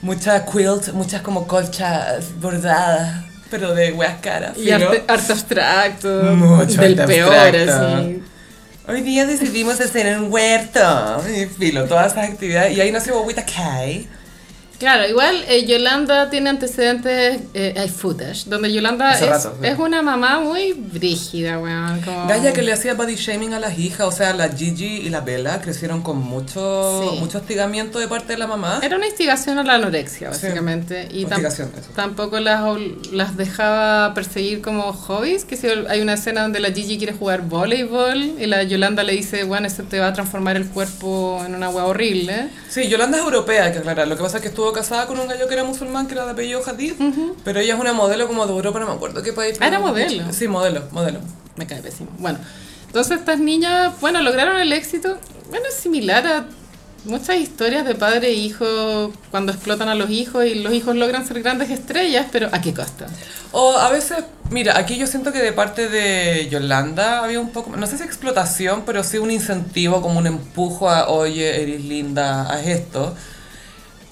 [0.01, 6.09] Muchas quilt, muchas como colchas bordadas, pero de weas caras, Y arte, arte abstracto.
[6.37, 7.97] Mucho del arte peor, abstracto.
[7.97, 8.23] así.
[8.87, 13.45] Hoy día decidimos hacer un huerto, y filo, todas esas actividades, y ahí nació Bobita
[13.45, 14.09] Kai.
[14.79, 19.67] Claro, igual eh, Yolanda tiene antecedentes, eh, hay footage, donde Yolanda es, rato, sí.
[19.67, 22.01] es una mamá muy brígida, weón.
[22.03, 22.29] Como...
[22.29, 25.21] Gaya que le hacía body shaming a las hijas, o sea, la Gigi y la
[25.21, 27.19] Bella crecieron con mucho, Sí.
[27.19, 28.79] mucho hostigamiento de parte de la mamá.
[28.83, 30.47] Era una instigación a la anorexia, Sí.
[30.47, 31.09] básicamente.
[31.11, 31.69] Y tam- eso.
[31.97, 32.63] tampoco las,
[33.13, 35.45] las dejaba perseguir como hobbies.
[35.45, 39.15] Que si hay una escena donde la Gigi quiere jugar voleibol y la Yolanda le
[39.15, 42.49] dice, bueno, eso te va a transformar el cuerpo en una hueá horrible.
[42.69, 44.07] Sí, Yolanda es europea, hay que aclarar.
[44.07, 46.25] Lo que pasa es que estuvo casada con un gallo que era musulmán, que era
[46.25, 46.95] de apellido Hadid,
[47.45, 49.59] pero ella es una modelo como de Europa, no me acuerdo qué país.
[49.61, 50.33] Era modelo.
[50.33, 51.21] Sí, modelo, modelo.
[51.57, 52.11] Me cae pésimo.
[52.19, 52.39] Bueno,
[52.87, 55.19] entonces estas niñas, bueno, lograron el éxito.
[55.51, 56.47] Bueno, similar a
[57.05, 61.27] muchas historias de padre e hijo cuando explotan a los hijos y los hijos logran
[61.27, 63.07] ser grandes estrellas, pero ¿a qué costa?
[63.53, 64.19] O a veces,
[64.51, 68.05] mira, aquí yo siento que de parte de Yolanda había un poco, no sé si
[68.05, 73.15] explotación, pero sí un incentivo, como un empujo a, oye, eres linda, haz esto.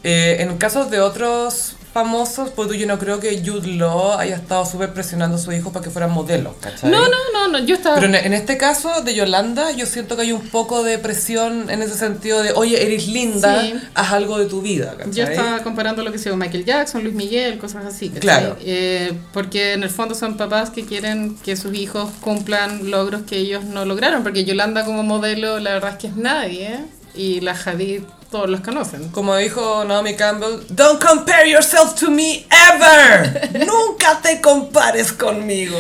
[0.09, 4.67] Eh, en casos de otros famosos, pues yo no creo que Jude Law haya estado
[4.67, 6.91] súper presionando a su hijo para que fueran modelos, ¿cachai?
[6.91, 7.95] No, no, no, no, yo estaba...
[7.95, 11.71] Pero en, en este caso de Yolanda, yo siento que hay un poco de presión
[11.71, 13.75] en ese sentido de, oye, eres linda, Sí.
[13.95, 15.13] haz algo de tu vida, ¿cachai?
[15.15, 18.09] Yo estaba comparando lo que se Michael Jackson, Luis Miguel, cosas así.
[18.11, 18.21] ¿cachai?
[18.21, 18.57] Claro.
[18.61, 23.39] Eh, porque en el fondo son papás que quieren que sus hijos cumplan logros que
[23.39, 24.23] ellos no lograron.
[24.23, 26.75] Porque Yolanda como modelo, la verdad es que es nadie.
[26.75, 26.85] ¿eh?
[27.15, 29.09] Y la Hadid, todos los conocen.
[29.11, 33.51] Como dijo Naomi Campbell, Don't compare yourself to me ever.
[33.67, 35.79] Nunca te compares conmigo.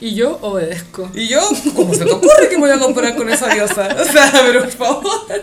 [0.00, 1.10] Y yo obedezco.
[1.14, 1.40] Y yo,
[1.74, 3.88] ¿cómo se te ocurre que me voy a comparar con esa diosa?
[4.00, 5.42] O sea, pero por favor.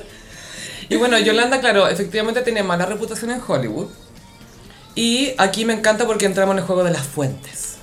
[0.87, 3.87] Y bueno, Yolanda, claro, efectivamente tiene mala reputación en Hollywood.
[4.93, 7.74] Y aquí me encanta porque entramos en el juego de las fuentes.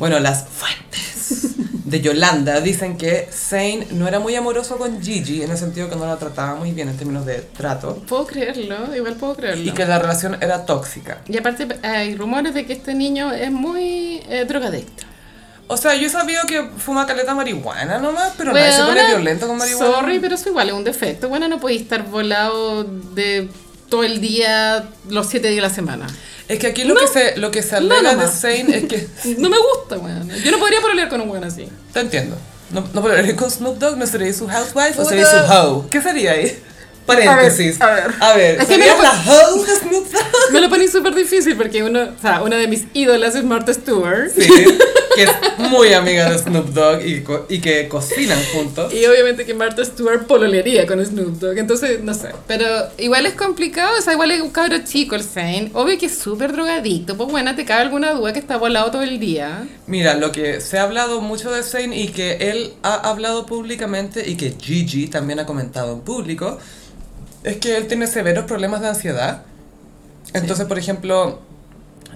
[0.00, 5.50] Bueno, las fuentes de Yolanda dicen que Zane no era muy amoroso con Gigi, en
[5.50, 7.96] el sentido que no la trataba muy bien en términos de trato.
[8.08, 9.62] Puedo creerlo, igual puedo creerlo.
[9.62, 11.18] Y que la relación era tóxica.
[11.28, 15.04] Y aparte hay rumores de que este niño es muy eh, drogadicto.
[15.66, 19.48] O sea, yo he sabido que fuma caleta marihuana nomás, pero nadie se pone violento
[19.48, 19.96] con marihuana.
[19.96, 21.28] Sorry, pero eso igual es un defecto.
[21.28, 23.50] Bueno, no podéis estar volado de
[23.90, 26.06] todo el día, los siete días de la semana.
[26.50, 27.00] Es que aquí lo No.
[27.00, 28.26] que se, lo que se alega de.
[28.26, 29.06] Zane es que...
[29.38, 30.28] No me gusta, weón.
[30.42, 31.68] Yo no podría pololear con un weón así.
[31.92, 32.36] Te entiendo.
[32.72, 33.02] No, no
[33.36, 35.84] con Snoop Dogg, ¿no sería su housewife o sería su hoe?
[35.90, 36.58] ¿Qué sería ahí?
[37.06, 37.80] Paréntesis.
[37.80, 38.14] A ver, a ver.
[38.20, 40.22] A ver, Es que ¿serías mira, la hoe de Snoop Dogg?
[40.52, 43.72] Me lo poní súper difícil porque uno, o sea, una de mis ídolas es Martha
[43.72, 44.30] Stewart.
[44.36, 44.48] Sí,
[45.14, 47.00] que es muy amiga de Snoop Dogg
[47.48, 48.92] y, que cocinan juntos.
[48.92, 52.30] Y obviamente que Martha Stewart pololearía con Snoop Dogg, entonces no sé.
[52.46, 52.66] Pero
[52.98, 55.70] igual es complicado, o sea, igual es un cabro chico el Zane.
[55.74, 59.02] Obvio que es súper drogadicto, pues bueno, te cabe alguna duda que está volado todo
[59.02, 59.66] el día.
[59.86, 64.28] Mira, lo que se ha hablado mucho de Zane y que él ha hablado públicamente
[64.28, 66.58] y que Gigi también ha comentado en público,
[67.44, 69.42] es que él tiene severos problemas de ansiedad.
[70.32, 71.40] Entonces, por ejemplo,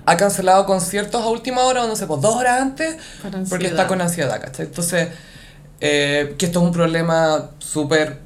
[0.07, 3.66] ha cancelado conciertos a última hora, o no sé, pues dos horas antes, Por porque
[3.68, 4.66] está con ansiedad, ¿cachai?
[4.66, 5.09] Entonces,
[5.80, 8.18] eh, que esto es un problema súper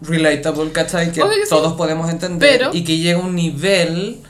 [0.00, 1.06] relatable, ¿cachai?
[1.12, 1.50] Que, que sí.
[1.50, 4.20] todos podemos entender Pero- y que llega a un nivel...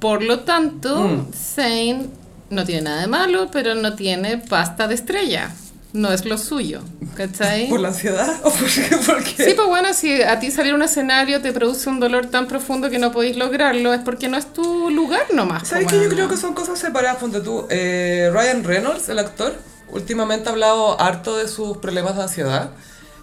[0.00, 1.32] Por lo tanto, Mm.
[1.32, 2.06] Zane
[2.50, 5.50] no tiene nada de malo, pero no tiene pasta de estrella.
[5.94, 6.80] No es lo suyo,
[7.14, 7.68] ¿cachai?
[7.68, 8.40] ¿Por la ansiedad?
[8.42, 8.96] ¿O por qué?
[9.06, 9.44] ¿Por qué?
[9.44, 12.48] Sí, pues bueno, si a ti salir a un escenario te produce un dolor tan
[12.48, 15.68] profundo que no podéis lograrlo, es porque no es tu lugar nomás.
[15.68, 17.18] ¿Sabes pues, que yo creo que son cosas separadas?
[17.18, 19.54] Ponte tú, eh, Ryan Reynolds, el actor,
[19.92, 22.70] últimamente ha hablado harto de sus problemas de ansiedad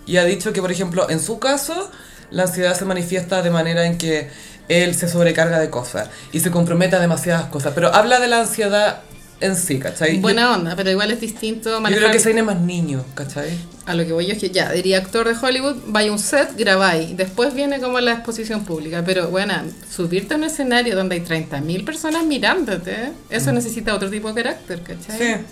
[0.06, 1.92] y ha dicho que, por ejemplo, en su caso,
[2.30, 4.30] la ansiedad se manifiesta de manera en que
[4.70, 8.40] él se sobrecarga de cosas y se compromete a demasiadas cosas, pero habla de la
[8.40, 9.02] ansiedad
[9.42, 10.16] en sí, ¿cachai?
[10.16, 12.04] Yo- Buena onda, pero igual es distinto yo, manejar...
[12.04, 13.50] creo que Zayn es más niño, ¿cachai?
[13.86, 16.20] A lo que voy yo es que ya, diría actor de Hollywood, vaya a un
[16.20, 19.54] set, grabáis, después viene como la exposición pública, pero bueno,
[19.90, 24.82] subirte a un escenario donde hay 30.000 personas mirándote, eso necesita otro tipo de carácter,
[24.82, 25.16] ¿cachai?
[25.16, 25.38] Mm.
[25.40, 25.46] Sí.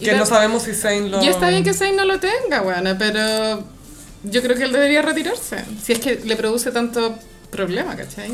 [0.00, 1.22] Y Que no sabemos si Zayn lo...
[1.22, 3.64] Y está bien que Zayn no lo tenga, bueno, pero
[4.24, 7.16] yo creo que él debería retirarse, si es que le produce tanto
[7.50, 8.32] problema, ¿cachai?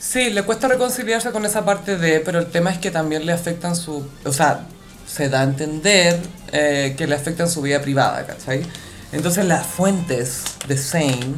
[0.00, 3.32] Sí, le cuesta reconciliarse con esa parte de, pero el tema es que también le
[3.32, 4.66] afectan su, o sea,
[5.06, 6.18] se da a entender
[6.52, 8.62] eh, que le afectan su vida privada, ¿cachai?
[9.12, 11.34] Entonces las fuentes de Zane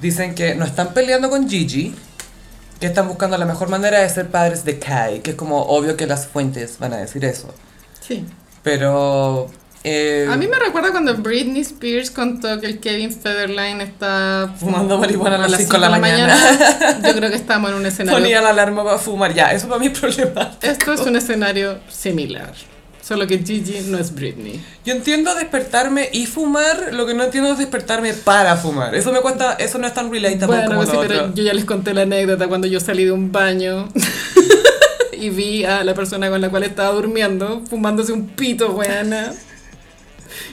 [0.00, 1.92] dicen que no están peleando con Gigi,
[2.78, 5.96] que están buscando la mejor manera de ser padres de Kai, que es como obvio
[5.96, 7.52] que las fuentes van a decir eso.
[8.00, 8.24] Sí.
[8.62, 9.50] Pero...
[9.84, 14.98] eh, A mí me recuerda cuando Britney Spears contó que el Kevin Federline está Fumando
[14.98, 16.36] marihuana a las cinco de la cinco mañana.
[17.06, 18.18] Yo creo que estamos en un escenario.
[18.20, 20.50] ponía la alarma para fumar, ya, eso para mí es problema.
[20.62, 22.52] Esto es un escenario similar.
[23.00, 24.62] Solo que Gigi no es Britney.
[24.84, 28.94] Yo entiendo despertarme y fumar, lo que no entiendo es despertarme para fumar.
[28.94, 31.34] Eso me cuesta, eso no es tan relatable Bueno, como sí, lo pero otro.
[31.34, 33.88] yo ya les conté la anécdota cuando yo salí de un baño
[35.12, 39.32] y vi a la persona con la cual estaba durmiendo fumándose un pito, weana.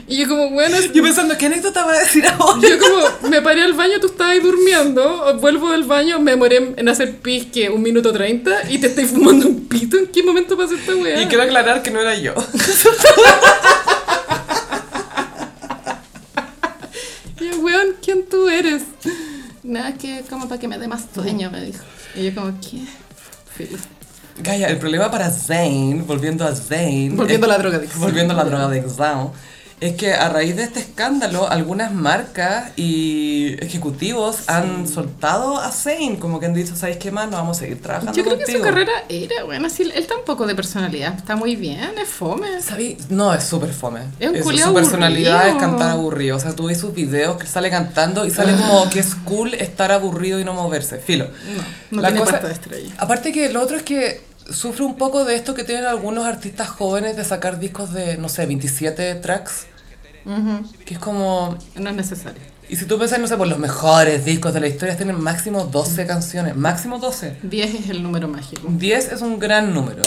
[0.08, 2.68] Y yo como, bueno, Yo pensando, ¿qué anécdota va a decir ahora?
[2.68, 6.74] Yo como, me paré al baño, tú estabas ahí durmiendo, vuelvo del baño, me demoré
[6.78, 9.98] en hacer pis que un minuto treinta y te estoy fumando un pito.
[9.98, 11.22] ¿En qué momento pasó esta weá?
[11.22, 12.34] Y quiero aclarar que no era yo.
[17.40, 18.84] Y yo, weón, ¿quién tú eres?
[19.64, 21.84] Nada, que como para que me dé más sueño, me dijo.
[22.16, 22.84] Y yo como, ¿qué?
[23.56, 23.78] Filo.
[24.38, 27.16] Gaia, el problema para Zayn, volviendo a Zayn...
[27.16, 28.02] Volviendo es- a la drogadicción.
[28.02, 29.32] Volviendo a la drogadicción.
[29.86, 36.16] Es que a raíz de este escándalo, algunas marcas y ejecutivos han soltado a Zayn,
[36.16, 37.30] como que han dicho, ¿sabes qué más?
[37.30, 38.66] No vamos a seguir trabajando Yo creo que su contigo".
[38.66, 42.64] carrera era, bueno, sí, él tampoco de personalidad, está muy bien, es fome.
[42.64, 42.98] ¿Sabí?
[43.10, 44.00] No, es súper fome.
[44.20, 45.56] Es un culiao Su personalidad aburrido.
[45.58, 46.38] es cantar aburrido.
[46.38, 49.54] O sea, tú ves sus videos que sale cantando y sale como que es cool
[49.54, 50.98] estar aburrido y no moverse.
[50.98, 51.26] Filo.
[51.92, 52.92] No, no La tiene cosa- de estrella.
[52.98, 54.22] Aparte que lo otro es que
[54.52, 58.30] sufre un poco de esto que tienen algunos artistas jóvenes de sacar discos de, no
[58.30, 59.68] sé, 27 tracks.
[60.86, 61.58] Que es como...
[61.76, 62.42] No es necesario.
[62.68, 65.66] Y si tú piensas, no sé, por los mejores discos de la historia tienen máximo
[65.66, 66.56] 12 canciones.
[66.56, 67.38] Máximo 12.
[67.44, 68.62] 10 es el número mágico.
[68.68, 70.02] 10 es un gran número.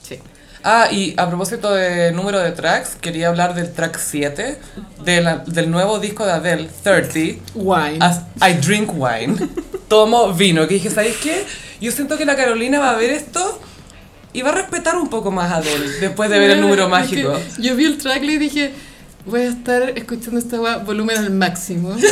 [0.00, 0.18] Sí.
[0.62, 4.58] Ah, y a propósito de número de tracks, quería hablar del track 7
[5.04, 7.98] de la- del nuevo disco de Adele, 30, Wine.
[8.00, 9.36] As I Drink Wine.
[9.88, 10.66] Tomo vino.
[10.68, 11.44] Que dije, ¿sabéis qué?
[11.80, 13.60] Yo siento que la Carolina va a ver esto
[14.32, 17.38] y va a respetar un poco más a Adele después de ver el número mágico.
[17.58, 18.72] Yo vi el tracklist y dije,
[19.26, 21.94] voy a estar escuchando esta weá volumen al máximo.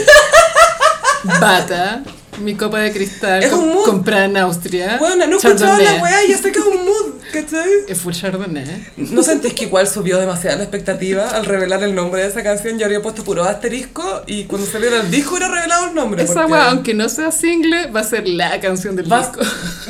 [1.41, 2.03] Bata,
[2.43, 3.85] mi copa de cristal Es com- un mood.
[3.85, 4.99] comprada en Austria.
[4.99, 7.71] Bueno, no escuchaba la weá y ya sé que es un mood, ¿cachai?
[7.89, 8.89] Es full Chardonnay.
[8.99, 12.79] ¿No sentís que igual subió demasiado la expectativa al revelar el nombre de esa canción?
[12.79, 16.23] Yo habría puesto puro asterisco y cuando saliera el disco hubiera revelado el nombre.
[16.25, 19.41] Esa weá, aunque no sea single, va a ser la canción del Va, disco.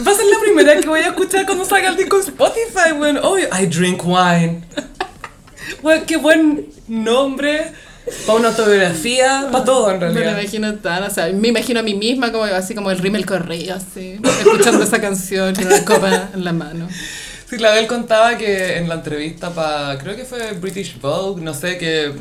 [0.06, 2.92] va a ser la primera que voy a escuchar cuando salga el disco en Spotify,
[2.96, 3.48] bueno, obvio.
[3.60, 4.62] I drink wine.
[5.82, 7.72] Bueno, qué buen nombre.
[8.26, 10.38] Para una autobiografía, para todo en Me la realidad.
[10.42, 13.76] imagino tan, o sea, me imagino a mí misma como así como el rímel correo,
[13.76, 16.86] así, escuchando esa canción con una copa en la mano.
[17.48, 21.54] Sí, la Adele contaba que en la entrevista para, creo que fue British Vogue, no
[21.54, 22.12] sé, que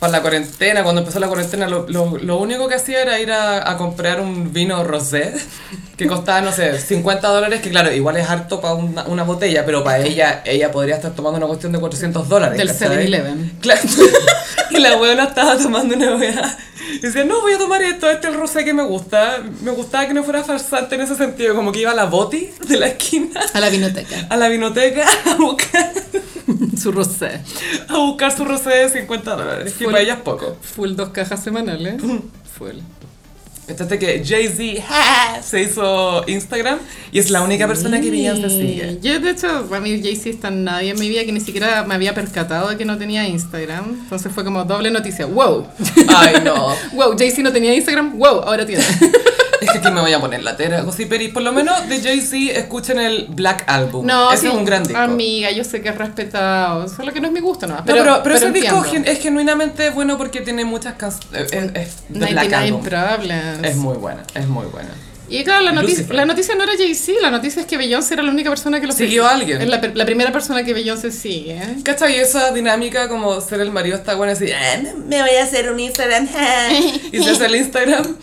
[0.00, 3.30] para la cuarentena, cuando empezó la cuarentena, lo, lo, lo único que hacía era ir
[3.30, 5.34] a, a comprar un vino rosé
[5.96, 9.66] que costaba, no sé, 50 dólares, que claro, igual es harto para una, una botella,
[9.66, 12.56] pero para ella, ella podría estar tomando una cuestión de 400 dólares.
[12.56, 13.06] Del ¿cachai?
[13.06, 13.52] 7-Eleven.
[13.60, 13.82] Claro.
[14.70, 16.56] Y la weona estaba tomando una weá.
[16.92, 19.42] Y decía, no, voy a tomar esto, este es el rosé que me gusta.
[19.62, 22.50] Me gustaba que no fuera farsante en ese sentido, como que iba a la boti
[22.68, 24.26] de la esquina, A la vinoteca.
[24.28, 25.92] a la vinoteca, a buscar,
[26.80, 27.40] Su rosé.
[27.88, 29.74] a buscar su rosé de 50 dólares.
[29.78, 30.56] Que para ella es poco.
[30.60, 32.00] Full dos cajas semanales.
[32.58, 32.76] Full.
[33.70, 36.78] Entonces que Jay-Z ja, se hizo Instagram
[37.12, 38.98] y es la única persona que Beyoncé sigue.
[39.02, 41.94] Yo, de hecho, a mí Jay-Z está nadie en mi vida que ni siquiera me
[41.94, 44.00] había percatado de que no tenía Instagram.
[44.02, 45.26] Entonces fue como doble noticia.
[45.26, 45.66] ¡Wow!
[46.08, 46.74] Ay, no.
[46.92, 47.16] ¡Wow!
[47.18, 48.18] Jay-Z no tenía Instagram.
[48.18, 48.42] ¡Wow!
[48.42, 48.84] Ahora tiene.
[49.70, 51.28] Es que aquí me voy a poner la tera, Gossiperi.
[51.28, 54.06] Por lo menos de Jay-Z escuchen el Black Album.
[54.06, 54.98] No, Ese sí, es un gran disco.
[54.98, 56.88] Amiga, yo sé que es respetado.
[56.88, 57.76] Solo que no es mi gusto, ¿no?
[57.76, 59.10] No, pero, pero, ese disco entiendo.
[59.10, 61.52] es genuinamente bueno porque tiene muchas canciones.
[61.52, 62.82] Es, es, de Black 99 Album.
[62.82, 63.68] Problems.
[63.68, 64.90] Es muy buena, es muy buena.
[65.30, 66.16] Y claro, la noticia, Lucifer.
[66.16, 68.88] la noticia no era Jay-Z, la noticia es que Beyoncé era la única persona que
[68.88, 69.62] lo Siguió a alguien.
[69.62, 71.60] Es la, la primera persona que Beyoncé sigue.
[71.84, 72.16] ¿Cachai?
[72.16, 75.78] Esa dinámica como ser el marido está buena así, "Ah, me voy a hacer un
[75.78, 76.72] Instagram, ja",
[77.12, 78.16] y se hace el Instagram.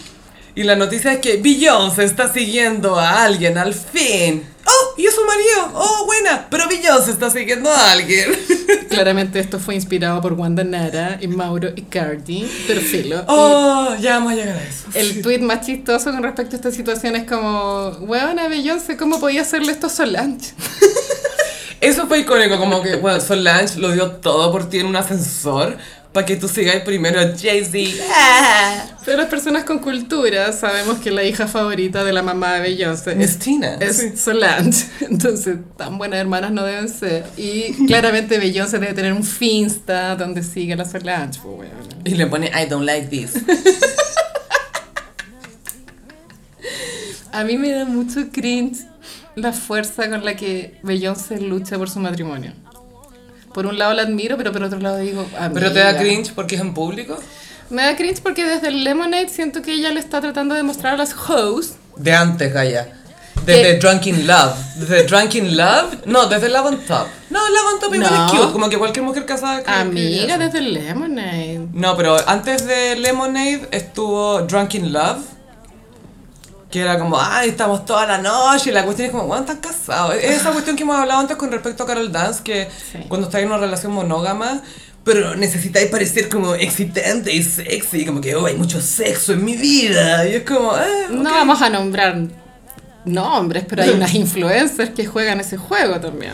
[0.57, 4.43] Y la noticia es que Beyoncé está siguiendo a alguien al fin.
[4.65, 4.95] ¡Oh!
[4.97, 5.71] ¿Y es su marido?
[5.75, 6.47] ¡Oh, buena!
[6.49, 8.31] Pero Beyoncé está siguiendo a alguien.
[8.89, 13.23] Claramente esto fue inspirado por Wanda Nara y Mauro Icardi, pero filo.
[13.27, 13.95] ¡Oh!
[14.01, 14.87] Ya vamos a llegar a eso.
[14.95, 19.43] El tweet más chistoso con respecto a esta situación es como, weona Beyoncé, ¿cómo podía
[19.43, 20.53] hacerle esto a Solange?
[21.79, 25.77] Eso fue icónico, como que, bueno, Solange lo dio todo por ti en un ascensor
[26.17, 28.03] para que tú sigáis primero a Jay-Z.
[29.05, 33.15] Pero las personas con cultura sabemos que la hija favorita de la mamá de Beyoncé
[33.21, 33.75] es Tina.
[33.75, 34.17] es Sí.
[34.17, 37.23] Solange, entonces tan buenas hermanas no deben ser.
[37.37, 41.95] Y claramente Beyoncé debe tener un Finsta donde sigue a la Solange, pues, weona.
[42.03, 43.33] Y le pone I don't like this.
[47.31, 48.87] A mí me da mucho cringe
[49.35, 52.53] la fuerza con la que Beyoncé lucha por su matrimonio.
[53.53, 56.03] Por un lado la admiro, pero por otro lado digo, Pero te da amiga.
[56.03, 57.17] cringe porque es en público.
[57.69, 60.93] Me da cringe porque desde el Lemonade siento que ella le está tratando de mostrar
[60.93, 62.93] a las hosts De antes, Gaia.
[63.45, 63.73] Desde ¿Qué?
[63.79, 64.53] Drunken Love.
[64.75, 66.05] Desde Drunken Love.
[66.05, 67.07] No, desde Love on Top.
[67.29, 68.25] No, Love on Top igual No.
[68.25, 68.51] es cute.
[68.53, 69.63] Como que cualquier mujer casada.
[69.63, 71.67] que- Amiga, desde Lemonade.
[71.73, 75.19] No, pero antes de Lemonade estuvo Drunken Love.
[76.69, 78.69] Que era como, ay, estamos toda la noche.
[78.71, 80.15] Y la cuestión es como, bueno, están casados.
[80.15, 82.43] Es esa cuestión que hemos hablado antes con respecto a Carol Dance.
[82.43, 82.99] Que Sí.
[83.07, 84.61] cuando estáis en una relación monógama.
[85.05, 88.05] Pero necesitáis parecer como excitante y sexy.
[88.05, 90.27] Como que, oh, hay mucho sexo en mi vida.
[90.27, 91.07] Y es como, eh.
[91.09, 92.17] No vamos a nombrar
[93.05, 96.33] nombres, pero hay unas influencers que juegan ese juego también.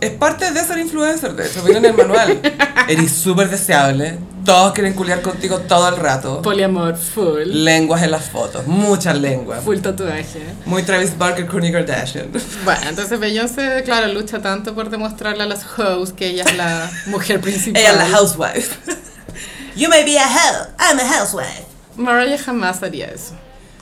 [0.00, 2.40] Es parte de ser influencer, de hecho, viene en el manual.
[2.88, 4.18] Eres súper deseable.
[4.44, 6.40] Todos quieren culiar contigo todo el rato.
[6.42, 7.42] Poliamor, full.
[7.46, 9.64] Lenguas en las fotos, muchas lenguas.
[9.64, 10.42] Full tatuaje.
[10.66, 12.30] Muy Travis Barker, Kourtney Kardashian.
[12.64, 16.90] Bueno, entonces Beyoncé, claro, lucha tanto por demostrarle a los hoes que ella es la
[17.06, 17.80] mujer principal.
[17.80, 18.76] Ella es la housewife.
[19.76, 21.64] You may be a hoe, I'm a housewife.
[21.96, 23.34] Mariah jamás haría eso.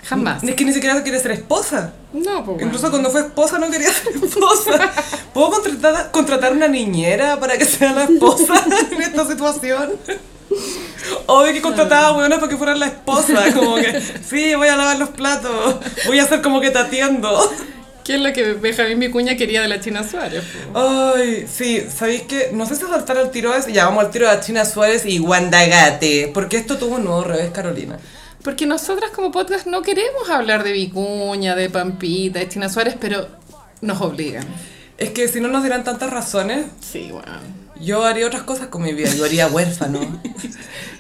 [0.05, 0.43] Jamás.
[0.45, 1.93] Es que ni siquiera quiere ser esposa.
[2.13, 2.67] No, pues bueno.
[2.67, 4.93] Incluso cuando fue esposa no quería ser esposa.
[5.33, 9.93] ¿Puedo contratar, contratar una niñera para que sea la esposa en esta situación?
[11.27, 13.53] Obvio que contrataba buenas para que fueran la esposa.
[13.55, 15.77] Como que, sí, voy a lavar los platos.
[16.07, 17.51] Voy a hacer como que te atiendo.
[18.05, 20.45] ¿Qué es lo que Benjamín Vicuña quería de la China Suárez?
[20.73, 20.79] po?
[21.17, 22.51] Ay, sí, ¿sabéis qué?
[22.53, 23.73] No sé si saltar al tiro ese.
[23.73, 26.31] Ya vamos al tiro de China Suárez y Wanda Gate.
[26.35, 27.99] Porque esto tuvo un nuevo revés, Carolina.
[28.45, 33.27] Porque nosotras como podcast no queremos hablar de Vicuña, de Pampita, de China Suárez, pero
[33.81, 34.45] nos obligan.
[34.99, 37.33] Es que si no nos dieran tantas razones, Sí, bueno.
[37.81, 39.09] yo haría otras cosas con mi vida.
[39.15, 40.01] Yo haría huérfano.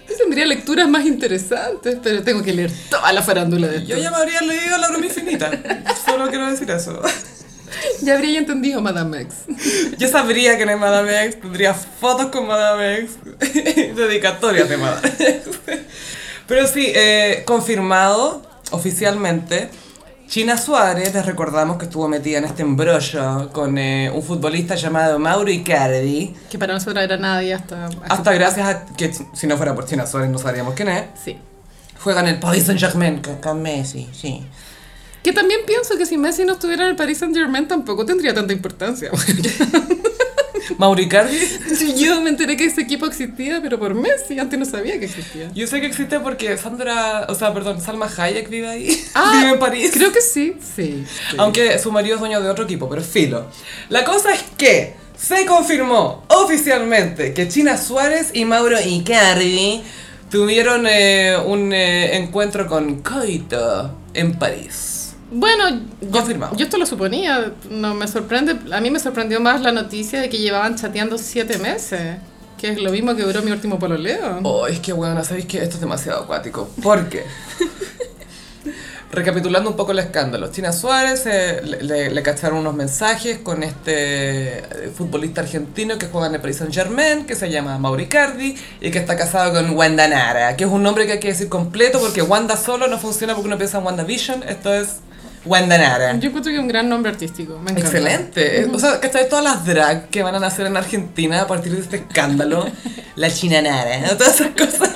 [0.08, 3.88] Yo tendría lecturas más interesantes, pero tengo que leer toda la farándula de esto.
[3.90, 5.50] Yo ya me habría leído La broma infinita.
[6.06, 7.00] Solo quiero decir eso.
[8.02, 9.34] Ya habría entendido Madame X.
[9.98, 13.16] Yo sabría que no es Madame X, tendría fotos con Madame X,
[13.96, 15.42] dedicatorias de Madame X.
[16.46, 19.70] Pero sí, eh, confirmado oficialmente,
[20.26, 25.18] China Suárez, les recordamos que estuvo metida en este embrollo con eh, un futbolista llamado
[25.18, 26.34] Mauro Icardi.
[26.50, 27.88] Que para nosotros era nadie hasta...
[28.08, 31.04] Hasta gracias a que si no fuera por China Suárez no sabríamos quién es.
[31.22, 31.38] Sí.
[32.02, 34.44] Juega en el Paris Saint Germain con, con Messi, sí.
[35.22, 38.34] Que también pienso que si Messi no estuviera en el Paris Saint Germain tampoco tendría
[38.34, 39.10] tanta importancia.
[40.78, 41.38] Mauro Icardi.
[41.96, 45.50] Yo me enteré que ese equipo existía, pero por Messi, antes no sabía que existía.
[45.54, 49.04] Yo sé que existe porque Sandra, o sea, perdón, Salma Hayek vive ahí.
[49.14, 49.90] Ah, vive en París.
[49.94, 50.56] Creo que sí.
[50.60, 51.04] Sí.
[51.06, 51.36] sí.
[51.38, 53.46] Aunque su marido es dueño de otro equipo, pero filo.
[53.88, 59.82] La cosa es que se confirmó oficialmente que China Suárez y Mauro Icardi
[60.30, 64.93] tuvieron eh, un eh, encuentro con Coito en París.
[65.36, 65.80] Bueno,
[66.12, 66.56] Confirmado.
[66.56, 70.28] yo esto lo suponía, no me sorprende, a mí me sorprendió más la noticia de
[70.28, 72.18] que llevaban chateando siete meses,
[72.56, 74.38] que es lo mismo que duró mi último pololeo.
[74.44, 76.68] Oh, es que bueno, sabéis que esto es demasiado acuático.
[76.82, 77.24] ¿Por qué?
[79.10, 83.62] Recapitulando un poco el escándalo, China Suárez eh, le, le- le cacharon unos mensajes con
[83.62, 88.56] este eh, futbolista argentino que juega en el Paris Saint Germain, que se llama Mauricardi
[88.80, 91.48] y que está casado con Wanda Nara, que es un nombre que hay que decir
[91.48, 94.96] completo porque Wanda solo no funciona porque uno piensa en WandaVision, esto es
[95.44, 96.18] Wanda Nara.
[96.18, 97.80] Yo encuentro que es un gran nombre artístico, me encanta.
[97.80, 98.70] Excelente.
[98.72, 101.80] O sea, que todas las drag que van a nacer en Argentina a partir de
[101.80, 102.66] este escándalo.
[103.16, 104.16] la chinanara, ¿no?
[104.16, 104.90] todas esas cosas.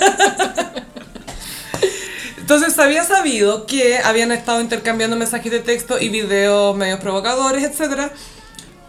[2.39, 8.11] Entonces había sabido que habían estado intercambiando mensajes de texto y videos medios provocadores, etc.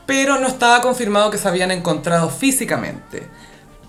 [0.06, 3.28] Pero no estaba confirmado que se habían encontrado físicamente.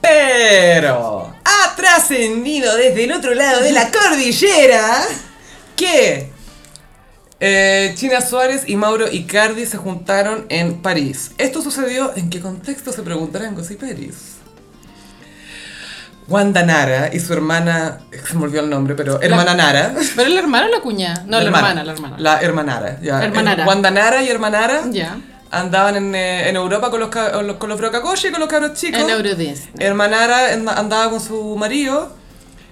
[0.00, 5.02] Pero ha trascendido desde el otro lado de la cordillera
[5.76, 6.32] que
[7.40, 11.32] eh, China Suárez y Mauro Icardi se juntaron en París.
[11.38, 12.92] ¿Esto sucedió en qué contexto?
[12.92, 14.36] Se preguntarán Gossiperis.
[16.28, 19.94] Wanda Nara y su hermana, se me olvidó el nombre, pero hermana Nara.
[20.14, 21.24] ¿Pero la hermana o la cuñada?
[21.26, 22.16] No, la, hermana, la hermana.
[22.18, 23.22] La hermanara, ya.
[23.24, 23.64] Hermanara.
[23.64, 25.18] Eh, Wanda Nara y hermanara Ya.
[25.50, 29.00] andaban en, eh, en Europa con los, con los, brocacoches y con los cabros chicos.
[29.00, 29.72] En Eurodisney.
[29.80, 32.14] Hermanara and- andaba con su marido.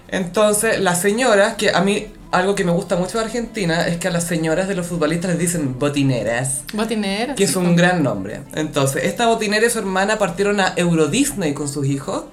[0.06, 4.08] Entonces, las señoras, que a mí algo que me gusta mucho de Argentina es que
[4.08, 7.34] a las señoras de los futbolistas les dicen botineras, Botinera.
[7.34, 8.42] que es un gran nombre.
[8.54, 12.24] Entonces, esta botinera y su hermana partieron a Euro Disney con sus hijos.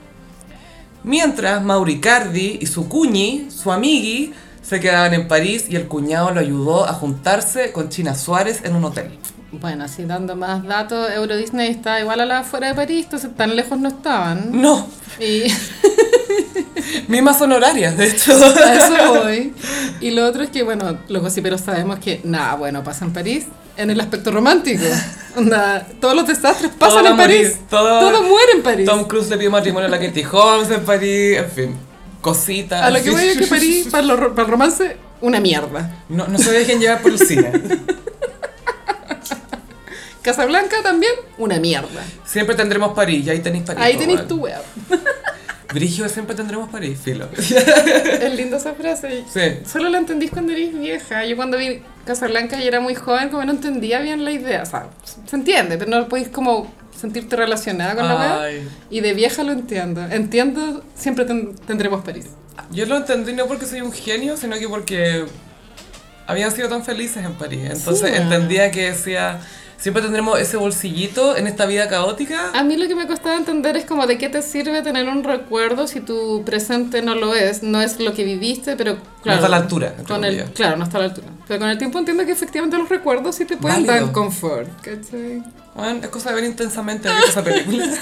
[1.04, 6.40] Mientras Mauricardi y su cuñi, su amigui, se quedaban en París y el cuñado lo
[6.40, 9.12] ayudó a juntarse con China Suárez en un hotel.
[9.52, 13.30] Bueno, así dando más datos, Euro Disney está igual a la fuera de París, entonces
[13.38, 14.50] tan lejos no estaban.
[14.60, 14.88] No,
[15.20, 15.44] Y
[17.08, 18.34] mismas honorarias, de hecho.
[18.34, 19.54] a eso voy.
[20.02, 23.46] Y lo otro es que, bueno, los gossiperos sabemos que nada bueno pasa en París
[23.78, 24.84] en el aspecto romántico.
[25.36, 27.60] Onda, todos los desastres pasan Todo en a morir, París.
[27.70, 28.86] todo- Todo, muere en París.
[28.90, 31.76] Tom Cruise le pidió matrimonio a la Katie Holmes en París, en fin,
[32.22, 32.82] cositas.
[32.82, 36.04] A lo que voy es que París, para, lo- para el romance, una mierda.
[36.10, 37.52] No, no se dejen llevar por el cine.
[40.22, 42.04] Casablanca también, una mierda.
[42.26, 43.84] Siempre tendremos París, y ahí tenéis París.
[43.84, 44.62] Ahí tenéis tu web.
[45.76, 47.28] Brigio, siempre tendremos París, filo.
[47.38, 49.24] Es linda esa frase.
[49.32, 49.60] Sí.
[49.72, 51.26] Solo la entendís cuando eres vieja.
[51.26, 54.64] Yo cuando vi Casablanca y era muy joven, como no entendía bien la idea.
[54.64, 54.88] O sea,
[55.26, 58.62] se entiende, pero no podéis como sentirte relacionada con la web.
[58.90, 60.02] Y de vieja lo entiendo.
[60.10, 62.28] Entiendo, siempre ten- tendremos París.
[62.72, 65.26] Yo lo entendí no porque soy un genio, sino que porque
[66.26, 67.62] habían sido tan felices en París.
[67.70, 68.16] Entonces Sí.
[68.22, 69.42] entendía que decía,
[69.86, 72.50] Siempre tendremos ese bolsillito en esta vida caótica.
[72.56, 75.24] A mí lo que me costaba entender es como de qué te sirve tener un
[75.24, 79.36] recuerdo si tu presente no lo es, no es lo que viviste, pero claro.
[79.36, 81.28] está a la altura, Con el, claro, no está a la altura.
[81.48, 84.06] Pero con el tiempo entiendo que efectivamente los recuerdos sí te pueden Válido.
[84.06, 85.44] dar confort, ¿cachai?
[85.76, 87.86] Bueno, es cosa de ver intensamente esa película.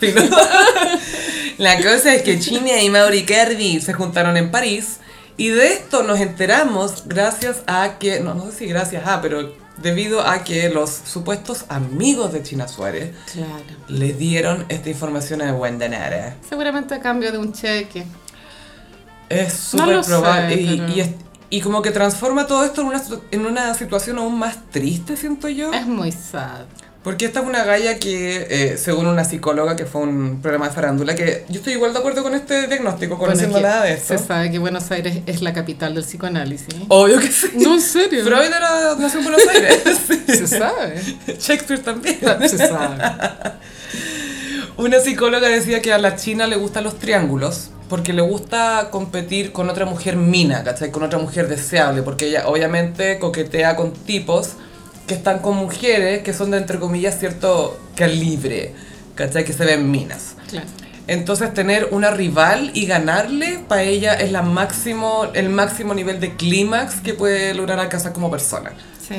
[1.58, 5.00] La cosa es que China y Mauri Cardi se juntaron en París
[5.36, 9.52] y de esto nos enteramos gracias a que, no, no sé si gracias a, pero
[9.82, 13.50] debido a que los supuestos amigos de China Suárez Claro.
[13.88, 16.36] le dieron esta información a Wanda Nara.
[16.48, 18.04] Seguramente a cambio de un cheque.
[19.28, 20.54] Es No súper sé, probable.
[20.54, 21.10] y, pero- y es-
[21.52, 23.02] y como que transforma todo esto en una,
[23.32, 25.72] en una situación aún más triste, siento yo.
[25.72, 26.64] Es muy sad.
[27.02, 30.74] Porque esta es una galla que, eh, según una psicóloga que fue un programa de
[30.74, 34.18] farándula, que yo estoy igual de acuerdo con este diagnóstico, conociendo Bueno, nada de esto.
[34.18, 36.74] Se sabe que Buenos Aires es la capital del psicoanálisis.
[36.88, 37.52] Obvio que sí.
[37.54, 38.22] No, en serio.
[38.22, 39.82] Freud era, nació en Buenos Aires.
[40.26, 41.02] Se sabe.
[41.38, 42.18] Shakespeare también.
[42.46, 43.02] Se sabe.
[44.76, 49.52] Una psicóloga decía que a la China le gustan los triángulos porque le gusta competir
[49.52, 50.90] con otra mujer mina, ¿cachai?
[50.90, 54.50] Con otra mujer deseable, porque ella obviamente coquetea con tipos
[55.10, 58.72] que están con mujeres que son de, entre comillas, cierto calibre,
[59.16, 59.44] ¿cachai?
[59.44, 60.36] Que se ven minas.
[60.48, 60.68] Claro.
[61.08, 66.36] Entonces tener una rival y ganarle para ella es la máximo, el máximo nivel de
[66.36, 68.70] clímax que puede lograr alcanzar como persona.
[69.04, 69.16] Sí.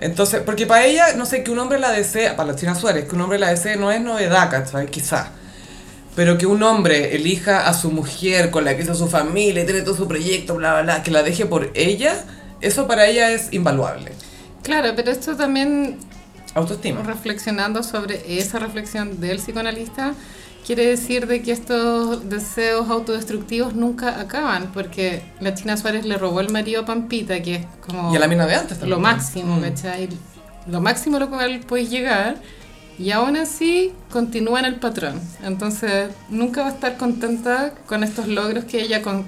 [0.00, 3.04] Entonces, porque para ella, no sé, que un hombre la desee, para la China Suárez,
[3.04, 4.88] que un hombre la desee no es novedad, ¿cachai?
[4.88, 5.28] Quizá.
[6.16, 9.64] Pero que un hombre elija a su mujer con la que hizo su familia y
[9.64, 12.16] tiene todo su proyecto, bla, bla, bla, que la deje por ella,
[12.60, 14.10] eso para ella es invaluable.
[14.62, 15.96] Claro, pero esto también
[16.54, 17.02] Autoestima.
[17.02, 20.14] reflexionando sobre esa reflexión del psicoanalista,
[20.66, 26.40] quiere decir de que estos deseos autodestructivos nunca acaban, porque la China Suárez le robó
[26.40, 28.90] el marido a Pampita, que es como Y a la mina de antes también.
[28.90, 29.60] lo máximo, Mm.
[29.62, 30.08] ¿cachai?
[30.66, 32.36] Lo máximo a lo cual puedes llegar,
[32.98, 35.18] y aún así continúa en el patrón.
[35.42, 39.24] Entonces, nunca va a estar contenta con estos logros que ella con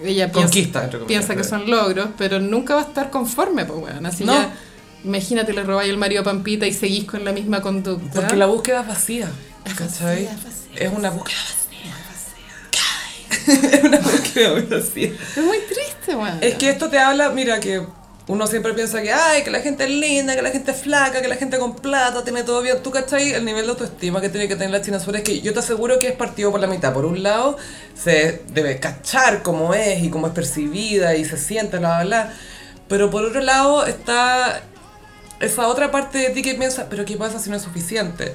[0.00, 3.80] ella piensa, Conquista, comillas, piensa que son logros, pero nunca va a estar conforme, pues
[3.80, 4.32] bueno, así No.
[4.34, 4.54] ya
[5.08, 8.20] imagínate le robáis el marido a Pampita y seguís con la misma conducta.
[8.20, 9.30] Porque la búsqueda es vacía.
[9.64, 10.24] ¿Cachai?
[10.24, 11.58] vacía, vacía, es una búsqueda vacía.
[13.72, 15.12] es una búsqueda muy vacía.
[15.36, 16.38] Es muy triste, bueno.
[16.40, 17.82] Es que esto te habla, mira, que
[18.28, 21.22] uno siempre piensa que, ay, que la gente es linda, que la gente es flaca,
[21.22, 22.82] que la gente con plata tiene todo bien.
[22.82, 23.32] ¿Tú cachai?
[23.32, 25.60] El nivel de autoestima que tiene que tener la China Suárez es que yo te
[25.60, 26.92] aseguro que es partido por la mitad.
[26.92, 27.56] Por un lado,
[27.94, 32.34] se debe cachar cómo es y cómo es percibida y se siente, bla, bla, bla.
[32.88, 34.62] Pero por otro lado está
[35.40, 38.34] esa otra parte de ti que piensa, pero ¿qué pasa si no es suficiente?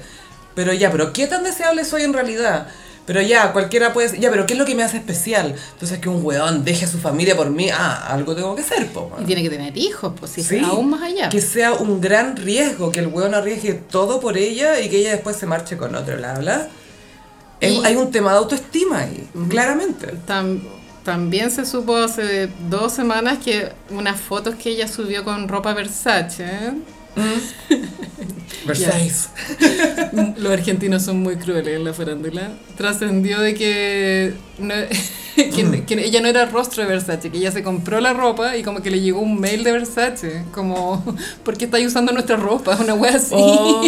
[0.54, 2.68] Pero ya, pero ¿qué tan deseable soy en realidad?
[3.06, 5.54] Pero ya, cualquiera puede ya, pero ¿qué es lo que me hace especial?
[5.74, 8.86] Entonces que un weón deje a su familia por mí, ah, algo tengo que hacer,
[8.92, 9.14] po.
[9.20, 11.28] Y tiene que tener hijos, pues si es Sí, aún más allá.
[11.28, 15.10] Que sea un gran riesgo, que el weón arriesgue todo por ella y que ella
[15.10, 16.68] después se marche con otro, bla, bla.
[17.60, 20.14] Y- hay un tema de autoestima ahí, claramente.
[20.26, 20.62] Tam-
[21.04, 26.44] también se supo hace dos semanas que unas fotos que ella subió con ropa Versace,
[26.44, 26.72] ¿eh?
[28.66, 29.28] Versailles.
[30.38, 34.74] los argentinos son muy crueles en la farándula, trascendió de que, no-
[35.36, 38.62] que, que ella no era rostro de Versace, que ella se compró la ropa y
[38.62, 41.04] como que le llegó un mail de Versace, como,
[41.44, 42.76] ¿por qué estáis usando nuestra ropa?
[42.80, 43.34] Una wea así.
[43.36, 43.82] Oh.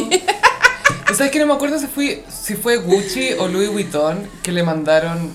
[1.06, 4.52] ¿Tú ¿Sabes que no me acuerdo si, fui, si fue Gucci o Louis Vuitton que
[4.52, 5.30] le mandaron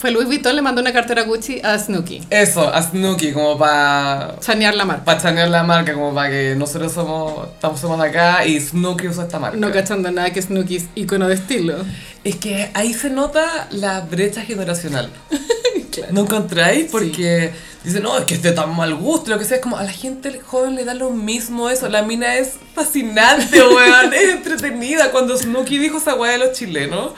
[0.00, 4.36] Fue Louis Vuitton le mandó una cartera Gucci a Snooki, eso a Snooki como para
[4.40, 5.04] chanear la marca.
[5.04, 9.24] para chanear la marca, como para que nosotros somos, estamos, somos acá y Snooki usa
[9.24, 9.58] esta marca.
[9.58, 11.76] No cachando nada que Snooki es icono de estilo.
[12.24, 15.10] Es que ahí se nota la brecha generacional.
[16.12, 16.90] ¿No encontráis?
[16.90, 17.50] Porque
[17.84, 19.58] dicen, no, es que es de tan mal gusto, lo que sea.
[19.58, 21.90] Es como a la gente joven le da lo mismo eso.
[21.90, 24.14] La mina es fascinante, weón.
[24.14, 25.10] es entretenida.
[25.10, 27.12] Cuando Snooki dijo esa weá de los chilenos,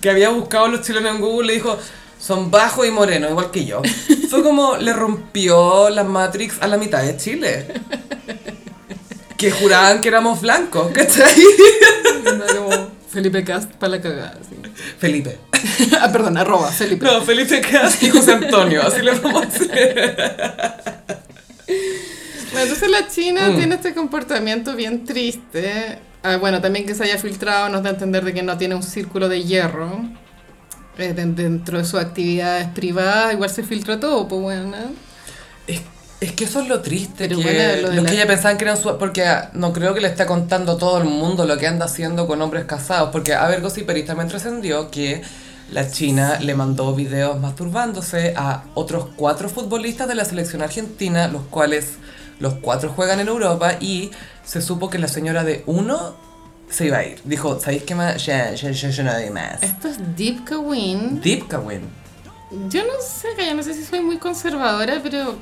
[0.00, 1.76] que había buscado a los chilenos en Google, le dijo,
[2.24, 3.82] son bajos y morenos, igual que yo.
[4.30, 7.66] Fue como le rompió la Matrix a la mitad de Chile.
[9.36, 11.34] Que juraban que éramos blancos, ¿cachai?
[12.56, 12.70] Como
[13.10, 14.38] Felipe Cast para la cagada.
[14.48, 14.56] sí.
[14.98, 15.38] Felipe.
[16.00, 17.04] ah, perdón, arroba Felipe.
[17.04, 20.24] No, Felipe Cas y José Antonio, así le vamos a hacer.
[22.52, 23.56] Bueno, entonces la China Mm.
[23.56, 25.98] tiene este comportamiento bien triste.
[26.22, 28.74] Ah, bueno, también que se haya filtrado nos da a entender de que no tiene
[28.74, 29.90] un círculo de hierro.
[30.98, 34.76] De- dentro de sus actividades privadas igual se filtra todo, pues bueno.
[35.66, 35.80] Es,
[36.20, 38.26] es que eso es lo triste, Pero que bueno, lo de los la- que ella
[38.26, 38.96] pensaban que eran su...
[38.98, 39.24] Porque
[39.54, 42.40] no creo que le esté contando a todo el mundo lo que anda haciendo con
[42.42, 45.22] hombres casados, porque a ver, Gossiperis también trascendió que
[45.72, 51.42] la China le mandó videos masturbándose a otros cuatro futbolistas de la selección argentina, los
[51.50, 51.94] cuales
[52.40, 54.10] Los cuatro juegan en Europa y
[54.44, 56.16] se supo que la señora de uno
[56.74, 57.20] se iba a ir.
[57.24, 58.24] Dijo, ¿sabéis qué más?
[58.26, 59.62] Ya, ya, ya, ya doy más.
[59.62, 61.20] Esto es Deep Kawin.
[61.20, 61.82] Deep Kawin.
[62.68, 65.36] Yo no sé, Calla, no sé si soy muy conservadora, pero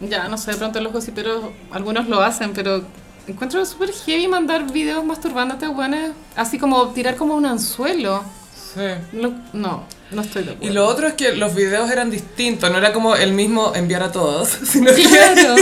[0.00, 2.82] ya, no sé, de pronto los gossiperos, algunos lo hacen, pero
[3.26, 8.22] encuentro súper heavy mandar videos masturbándote, buenas, así como tirar como un anzuelo.
[8.74, 8.80] Sí.
[9.16, 10.74] Lo- no, no estoy de Y acuerdo.
[10.74, 14.12] lo otro es que los videos eran distintos, no era como el mismo enviar a
[14.12, 15.54] todos, sino que Claro.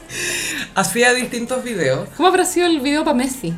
[0.74, 2.08] hacía distintos videos.
[2.16, 3.54] ¿Cómo habrá sido el video para Messi?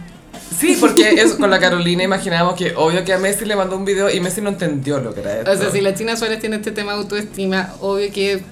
[0.57, 3.85] Sí, porque es, con la Carolina imaginábamos que obvio que a Messi le mandó un
[3.85, 5.51] video y Messi no entendió lo que era esto.
[5.53, 8.43] O sea, si la China Suárez tiene este tema de autoestima, obvio que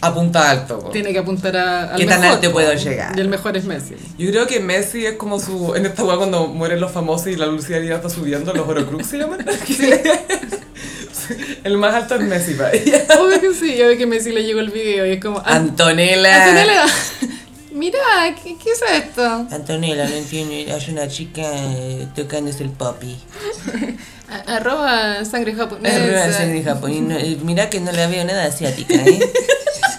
[0.00, 0.80] Apunta alto.
[0.80, 0.90] po.
[0.90, 2.54] tiene que apuntar a, al ¿Qué tan alto po.
[2.54, 3.16] puedo llegar?
[3.16, 3.94] Y el mejor es Messi.
[4.18, 5.74] Yo creo que Messi es como su...
[5.76, 9.18] En esta weá cuando mueren los famosos y la lucididad está subiendo, los Horocrux se
[9.18, 9.46] llaman.
[11.64, 13.04] El más alto es Messi para ella.
[13.20, 15.38] Obvio que sí, obvio que Messi le llegó el video y es como...
[15.38, 16.44] "Ah, Antonella.
[16.44, 16.84] Antonella,
[17.74, 17.98] mira,
[18.42, 19.24] ¿qué, qué es esto?
[19.50, 20.54] Antonella, no entiendo.
[20.74, 23.16] Hay una chica eh, tocándose el popi.
[24.28, 25.98] A- Arroba sangre Es japonesa.
[25.98, 26.62] rara sangre
[27.18, 29.20] eh, mira que no la veo nada asiática, ¿eh?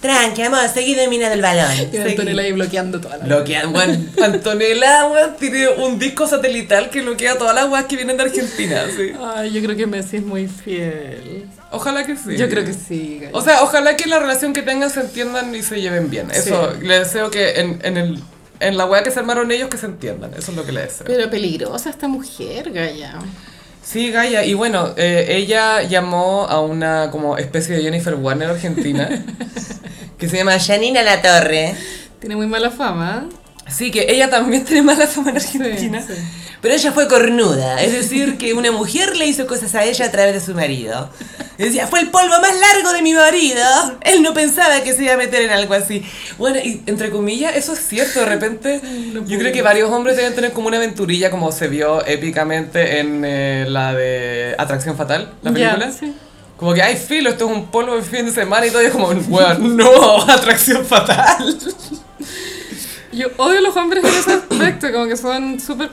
[0.00, 1.72] Tranqui, amor, seguí dominando el balón.
[1.92, 3.26] Y Antonella ahí bloqueando toda la...
[3.26, 7.96] Lo que bueno, Antonella, weón, tiene un disco satelital que bloquea todas las weas que
[7.96, 9.12] vienen de Argentina, sí.
[9.20, 11.46] Ay, yo creo que Messi es muy fiel.
[11.70, 12.36] Ojalá que sí.
[12.36, 13.18] Yo creo que sí.
[13.22, 13.36] gallo.
[13.36, 16.30] O sea, ojalá que la relación que tengan se entiendan y se lleven bien.
[16.30, 18.22] Eso, le deseo que en, en, el,
[18.60, 20.32] en la wea que se armaron ellos que se entiendan.
[20.34, 21.06] Eso es lo que le deseo.
[21.06, 23.18] Pero peligrosa esta mujer, Gaya.
[23.90, 24.44] Sí, Gaia.
[24.44, 29.08] Y bueno, eh, ella llamó a una como especie de Jennifer Warner argentina.
[30.18, 31.76] Que se llama Janina La Torre.
[32.18, 33.28] Tiene muy mala fama.
[33.68, 36.02] Sí, que ella también tiene mala fama en Sí, Argentina.
[36.06, 36.14] sí.
[36.60, 40.10] Pero ella fue cornuda, es decir, que una mujer le hizo cosas a ella a
[40.10, 41.08] través de su marido.
[41.56, 43.64] Decía, fue el polvo más largo de mi marido.
[44.00, 46.04] Él no pensaba que se iba a meter en algo así.
[46.36, 48.18] Bueno, y entre comillas, eso es cierto.
[48.20, 48.80] De repente,
[49.26, 53.22] yo creo que varios hombres deben tener como una aventurilla, como se vio épicamente en
[53.24, 55.92] eh, la de Atracción Fatal, la película.
[55.92, 56.12] sí.
[56.56, 58.82] Como que, ay, filo, esto es un polvo de fin de semana y todo.
[58.82, 61.56] Y es como, weón, no, Atracción Fatal.
[63.18, 65.90] Yo odio a los hombres en ese aspecto, como que son súper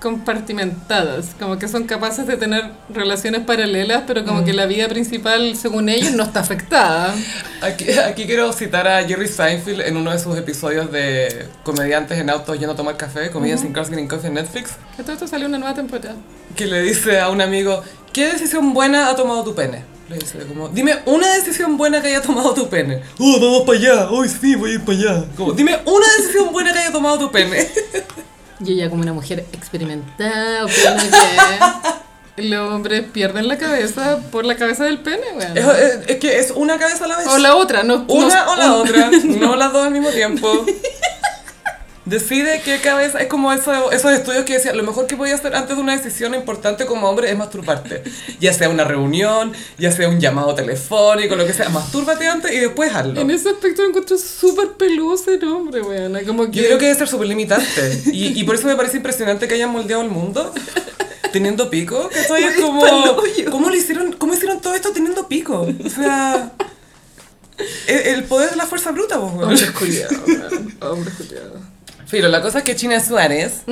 [0.00, 5.56] compartimentados, como que son capaces de tener relaciones paralelas, pero como que la vida principal,
[5.56, 7.14] según ellos, no está afectada.
[7.62, 12.28] Aquí, aquí quiero citar a Jerry Seinfeld en uno de sus episodios de comediantes en
[12.28, 15.28] autos yendo a tomar café, Comedians in Cars Getting Coffee en Netflix, Que todo esto
[15.28, 16.16] salió una nueva temporada.
[16.56, 19.93] que le dice a un amigo, ¿qué decisión buena ha tomado tu pene?
[20.08, 23.00] Le dice como, dime una decisión buena que haya tomado tu pene.
[23.18, 25.24] Oh, vamos para allá, hoy sí voy a ir para allá.
[25.36, 27.68] Como, dime una decisión buena que haya tomado tu pene.
[28.64, 30.96] Y ella como una mujer experimentada, opina
[32.36, 35.58] que los hombres pierden la cabeza por la cabeza del pene, weón.
[35.58, 37.26] Es, es- es que es una cabeza a la vez.
[37.26, 38.04] O la otra, no.
[38.08, 40.64] Una no- o la un- otra, no las dos al mismo tiempo.
[42.06, 45.54] Decide qué cabeza, es como eso- esos estudios que decían, lo mejor que podías hacer
[45.54, 48.02] antes de una decisión importante como hombre es masturbarte.
[48.40, 52.58] Ya sea una reunión, ya sea un llamado telefónico, lo que sea, mastúrbate antes y
[52.58, 53.18] después hazlo.
[53.20, 56.18] En ese aspecto lo encuentro súper peludo ese hombre, weón.
[56.26, 56.58] Como que...
[56.58, 58.02] Yo creo que debe ser súper limitante.
[58.12, 60.52] Y, y por eso me parece impresionante que hayan moldeado el mundo
[61.32, 62.08] teniendo pico.
[62.10, 62.84] Que estoy Muy como.
[63.50, 64.12] ¿Cómo lo hicieron?
[64.12, 65.66] ¿Cómo hicieron todo esto teniendo pico?
[65.84, 66.52] O sea.
[67.86, 69.50] El, el poder de la fuerza bruta, vos, weón.
[69.50, 70.76] Hombre culiado, weón.
[70.80, 71.73] Hombre culiado.
[72.06, 73.62] Filo, la cosa es que China Suárez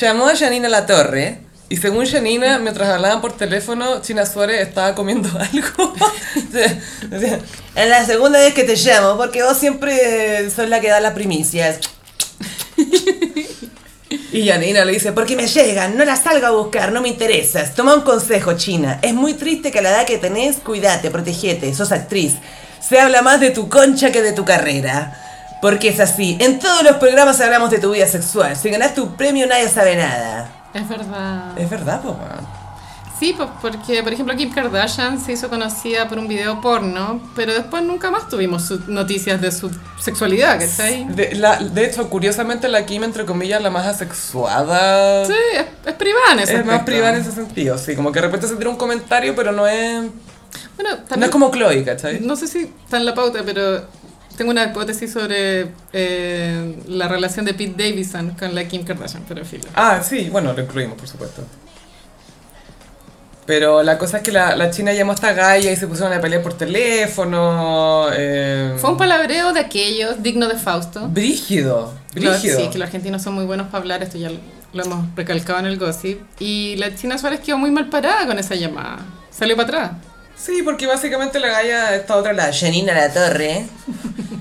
[0.00, 1.38] llamó a Janina La Torre.
[1.70, 5.94] Y según Janina, mientras hablaban por teléfono, China Suárez estaba comiendo algo.
[7.10, 7.40] Decía,
[7.74, 11.14] Es la segunda vez que te llamo, porque vos siempre sos la que da las
[11.14, 11.80] primicias.
[14.32, 17.74] y Janina le dice, Porque me llegan, no las salgo a buscar, no me interesas.
[17.74, 18.98] Toma un consejo, China.
[19.02, 22.34] Es muy triste que a la edad que tenés, cuídate, protegete, sos actriz.
[22.86, 25.20] Se habla más de tu concha que de tu carrera.
[25.64, 26.36] Porque es así.
[26.40, 28.54] En todos los programas hablamos de tu vida sexual.
[28.54, 30.46] Si ganás tu premio, nadie sabe nada.
[30.74, 31.58] Es verdad.
[31.58, 32.18] es verdad, po.
[33.18, 37.54] Sí, pues porque, por ejemplo, Kim Kardashian se hizo conocida por un video porno, pero
[37.54, 41.06] después nunca más tuvimos noticias de su sexualidad, ¿cachai?
[41.06, 45.24] De, la, de hecho, curiosamente, la Kim, entre comillas, la más asexuada.
[45.24, 46.84] Sí, es, es privada en ese Es más aspecto.
[46.84, 47.96] privada en ese sentido, sí.
[47.96, 50.02] Como que de repente se tira un comentario, pero no es.
[50.76, 52.20] Bueno, No también, es como Chloe, ¿cachai?
[52.20, 53.86] no sé si está en la pauta, pero
[54.36, 59.44] tengo una hipótesis sobre eh, la relación de Pete Davidson con la Kim Kardashian, pero
[59.44, 59.64] filo.
[59.74, 61.42] Ah, sí, bueno, lo incluimos, por supuesto.
[63.46, 66.12] Pero la cosa es que la, la China llamó a esta galla y se pusieron
[66.16, 68.06] a pelear por teléfono.
[68.14, 71.08] Eh, Fue un palabreo de aquellos, digno de Fausto.
[71.08, 72.58] Brígido, Lo- brígido.
[72.58, 74.38] Sí, que los argentinos son muy buenos para hablar, esto ya lo,
[74.72, 76.20] lo hemos recalcado en el gossip.
[76.40, 79.00] Y la China Suárez quedó muy mal parada con esa llamada.
[79.30, 79.90] Salió para atrás.
[80.36, 83.64] Sí, porque básicamente la galla, esta otra, la La Janina La Torre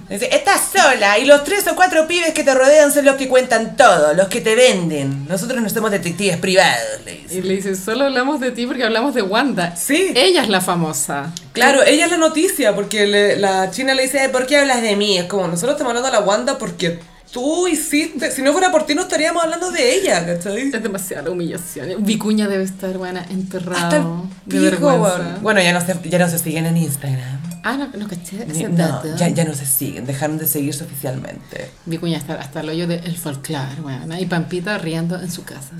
[0.09, 3.27] Dice, estás sola y los tres o cuatro pibes que te rodean son los que
[3.27, 5.25] cuentan todo, los que te venden.
[5.27, 7.35] Nosotros no somos detectives privados, le dice.
[7.35, 9.75] Y le dice, solo hablamos de ti porque hablamos de Wanda.
[9.75, 10.11] Sí.
[10.13, 11.31] Ella es la famosa.
[11.53, 14.95] Claro, ella es la noticia, porque le- la china le dice, ¿por qué hablas de
[14.95, 15.17] mí?
[15.17, 16.99] Es como, nosotros estamos hablando de la Wanda porque
[17.33, 20.69] tú hiciste, si no fuera por ti no estaríamos hablando de ella, ¿cachai?
[20.71, 22.05] Es demasiada humillación.
[22.05, 23.83] Vicuña debe estar, buena, enterrado.
[23.83, 24.05] Hasta
[24.45, 25.39] de vergüenza.
[25.41, 27.41] Bueno, ya no, se, ya no se siguen en Instagram.
[27.63, 29.15] Ah, no, no caché ese No, dato.
[29.17, 31.71] ya, ya no se siguen, dejaron de seguirse oficialmente.
[31.85, 34.19] Vicuña está hasta el hoyo del folclore, buena.
[34.19, 35.71] Y Pampita riendo en su casa.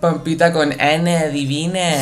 [0.00, 1.80] Pampita con Ana Divina.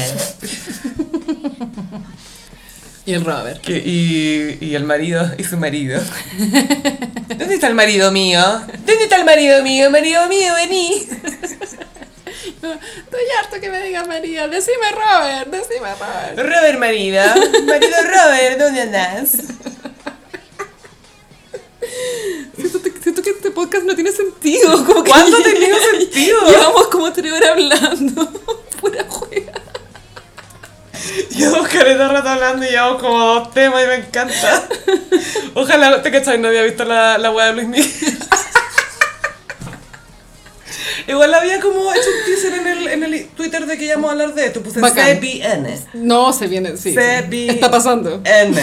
[3.08, 3.62] Y el Robert.
[3.62, 5.98] Que- y, y el marido, y su marido.
[7.28, 8.38] ¿Dónde está el marido mío?
[8.84, 9.90] ¿Dónde está el marido mío?
[9.90, 11.08] Marido mío, vení.
[12.52, 14.46] Estoy harto que me diga María.
[14.48, 16.36] Decime Robert, decime Robert.
[16.38, 17.22] Robert marido.
[17.66, 19.30] Marido Robert, ¿dónde andás?
[22.56, 24.84] Siento, siento que este podcast no tiene sentido.
[24.84, 26.40] Como que ¿Cuándo ha tenido sentido?
[26.46, 28.30] Llevamos como tres horas hablando.
[28.82, 29.52] Pura juega.
[31.30, 34.68] Llevamos careta rato hablando y llevamos como dos temas y me encanta.
[35.54, 37.90] Ojalá, te cachai, no había visto la, la web de Luis Miguel.
[41.06, 44.12] Igual había como hecho un teaser en el, en el Twitter de que íbamos a
[44.12, 44.60] hablar de esto.
[44.62, 45.18] Puse Bacán.
[45.18, 45.78] CBN.
[45.94, 46.94] No, se viene, sí.
[47.28, 48.20] Vi- Está pasando.
[48.24, 48.60] N.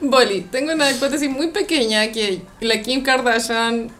[0.00, 3.90] Boli, tengo una hipótesis muy pequeña que la Kim Kardashian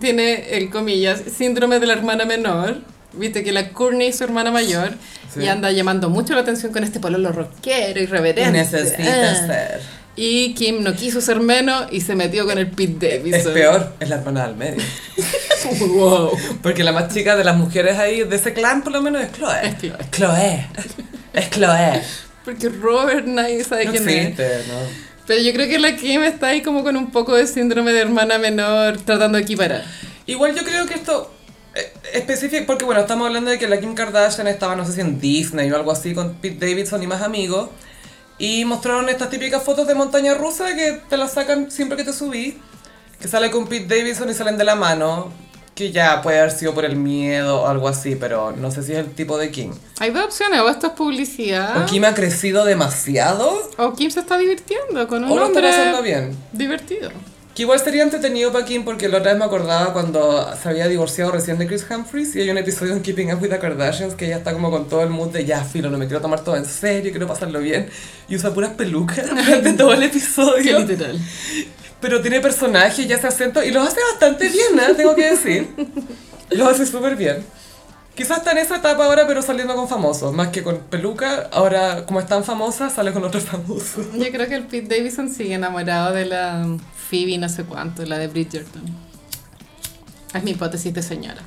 [0.00, 2.78] tiene, el comillas, síndrome de la hermana menor.
[3.12, 4.90] Viste que la Courtney es su hermana mayor
[5.34, 5.40] Sí.
[5.42, 8.50] y anda llamando mucho la atención con este pololo rockero y reverente.
[8.52, 9.46] Necesita Ah.
[9.46, 9.80] ser.
[10.18, 13.40] Y Kim no quiso ser menos y se metió con el Pete Davidson.
[13.40, 14.82] Es peor, es la hermana del medio.
[15.88, 16.30] wow.
[16.62, 19.32] Porque la más chica de las mujeres ahí, de ese clan por lo menos, es
[19.32, 19.60] Chloe.
[19.62, 19.96] Es Chloe.
[20.10, 20.66] Chloe.
[21.34, 22.02] Es Chloe.
[22.44, 24.14] Porque Robert nadie sabe No quién es.
[24.16, 24.74] existe, ¿no?
[25.26, 28.00] Pero yo creo que la Kim está ahí como con un poco de síndrome de
[28.00, 29.84] hermana menor tratando de equiparar.
[30.26, 31.30] Igual yo creo que esto
[32.12, 35.20] específico, porque bueno, estamos hablando de que la Kim Kardashian estaba, no sé si en
[35.20, 37.68] Disney o algo así, con Pete Davidson y más amigos,
[38.38, 42.12] y mostraron estas típicas fotos de montaña rusa que te las sacan siempre que te
[42.12, 42.58] subí,
[43.20, 45.32] que sale con Pete Davidson y salen de la mano,
[45.74, 48.92] que ya puede haber sido por el miedo o algo así, pero no sé si
[48.92, 49.72] es el tipo de Kim.
[50.00, 54.20] Hay dos opciones, o esto es publicidad, O Kim ha crecido demasiado, o Kim se
[54.20, 56.34] está divirtiendo con un o lo está pasando bien.
[56.52, 57.10] divertido.
[57.56, 60.88] Que igual sería entretenido para Kim porque la otra vez me acordaba cuando se había
[60.88, 64.14] divorciado recién de Chris Humphries y hay un episodio en Keeping Up with the Kardashians
[64.14, 66.44] que ella está como con todo el mood de ya, filo, no me quiero tomar
[66.44, 67.88] todo en serio, quiero pasarlo bien
[68.28, 70.80] y usa puras pelucas durante todo el Qué episodio.
[70.80, 71.18] literal.
[71.98, 74.92] Pero tiene personaje y hace acento y los hace bastante bien, ¿eh?
[74.94, 75.66] tengo que decir.
[76.50, 77.42] Los hace súper bien.
[78.14, 82.04] Quizás está en esa etapa ahora pero saliendo con famosos, más que con peluca, ahora
[82.04, 84.06] como es tan famosa sale con otros famosos.
[84.14, 86.66] Yo creo que el Pete Davidson sigue enamorado de la
[87.10, 88.82] Phoebe no sé cuánto, la de Bridgerton.
[90.34, 91.42] Es mi hipótesis de señora.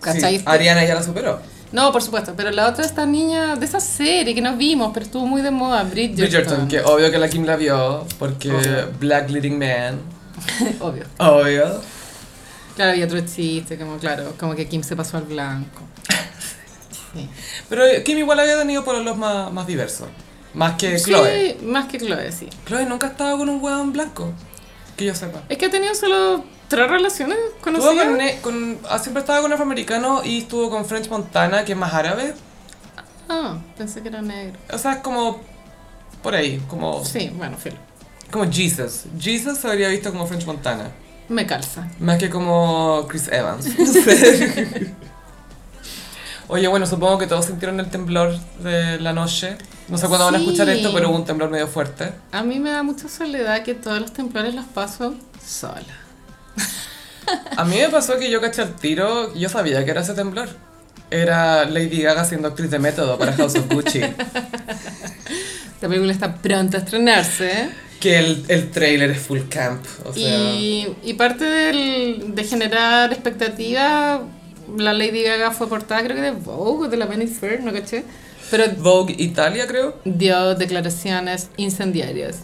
[0.00, 0.38] ¿Cachai?
[0.38, 1.40] Sí, Ariana ya la superó.
[1.72, 5.06] No, por supuesto, pero la otra esta niña de esa serie que nos vimos, pero
[5.06, 6.24] estuvo muy de moda, Bridgerton.
[6.24, 8.92] Bridgerton, que obvio que la Kim la vio, porque Obvio.
[9.00, 9.98] Black Leading Man,
[10.80, 11.04] Obvio.
[11.18, 11.80] obvio.
[12.76, 15.80] Claro, había otro chiste, como claro, como que Kim se pasó al blanco.
[17.14, 17.28] Sí.
[17.68, 20.08] Pero Kim igual había tenido por los más, más diversos,
[20.54, 21.56] más que Chloe.
[21.60, 22.48] Sí, más que Chloe, sí.
[22.66, 24.32] Chloe nunca ha estado con un hueón blanco,
[24.96, 25.42] que yo sepa.
[25.48, 28.06] Es que ha tenido solo tres relaciones conocidas.
[28.42, 31.92] con, con- ah, siempre estaba con afroamericano y estuvo con French Montana, que es más
[31.92, 32.34] árabe.
[33.28, 34.58] Ah, pensé que era negro.
[34.72, 35.40] O sea, es como
[36.22, 37.76] por ahí, como, Sí, bueno, filo.
[38.30, 39.04] como Jesus.
[39.20, 40.90] Jesus se habría visto como French Montana,
[41.28, 41.88] Me calza.
[42.00, 43.78] más que como Chris Evans.
[43.78, 44.92] No sé.
[46.48, 49.56] Oye, bueno, supongo que todos sintieron el temblor de la noche.
[49.88, 52.12] No sé cuándo van a escuchar esto, pero hubo un temblor medio fuerte.
[52.32, 55.14] A mí me da mucha soledad que todos los temblores los paso
[55.44, 55.82] sola.
[57.56, 60.48] A mí me pasó que yo caché el tiro, yo sabía que era ese temblor.
[61.10, 64.00] Era Lady Gaga siendo actriz de método para House of Gucci.
[65.74, 67.68] Esta película está pronta a estrenarse.
[68.00, 69.84] que el, el trailer es full camp.
[70.04, 70.22] O sea,
[70.54, 74.22] Y, y parte del, de generar expectativa,
[74.76, 78.04] la Lady Gaga fue portada creo que de Vogue, de la Vanity Fair, no caché.
[78.50, 79.96] Pero Vogue Italia, creo.
[80.04, 82.40] dio declaraciones incendiarias.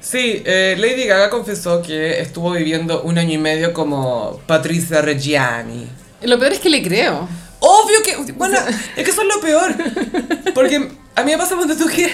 [0.00, 5.86] Sí, eh, Lady Gaga confesó que estuvo viviendo un año y medio como Patricia Reggiani.
[6.22, 7.28] Lo peor es que le creo.
[7.60, 8.32] Obvio que.
[8.32, 8.58] Bueno,
[8.96, 9.74] es que eso es lo peor.
[10.54, 12.10] Porque a mí me pasa cuando tú que.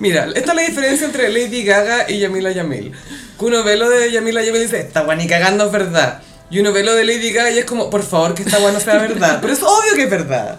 [0.00, 2.92] Mira, esta es la diferencia entre Lady Gaga y Yamila Yamil.
[3.38, 6.22] Que uno ve lo de Yamila Yamil y dice, esta guay ni cagando es verdad.
[6.50, 8.72] Y uno ve lo de Lady Gaga y es como, por favor, que esta weá
[8.72, 9.38] no sea verdad.
[9.42, 10.58] Pero es obvio que es verdad.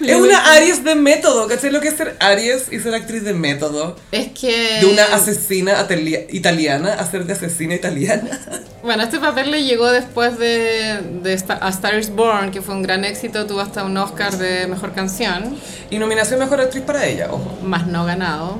[0.00, 1.70] Es una Aries de método, ¿cachai?
[1.70, 3.96] Lo que es ser Aries y ser actriz de método.
[4.12, 4.80] Es que...
[4.80, 5.86] De una asesina
[6.30, 8.38] italiana a ser de asesina italiana.
[8.82, 12.82] Bueno, este papel le llegó después de, de A Star is Born, que fue un
[12.82, 15.56] gran éxito, tuvo hasta un Oscar de Mejor Canción,
[15.88, 17.58] Y nominación mejor actriz para ella, ojo.
[17.62, 18.58] más no ganado.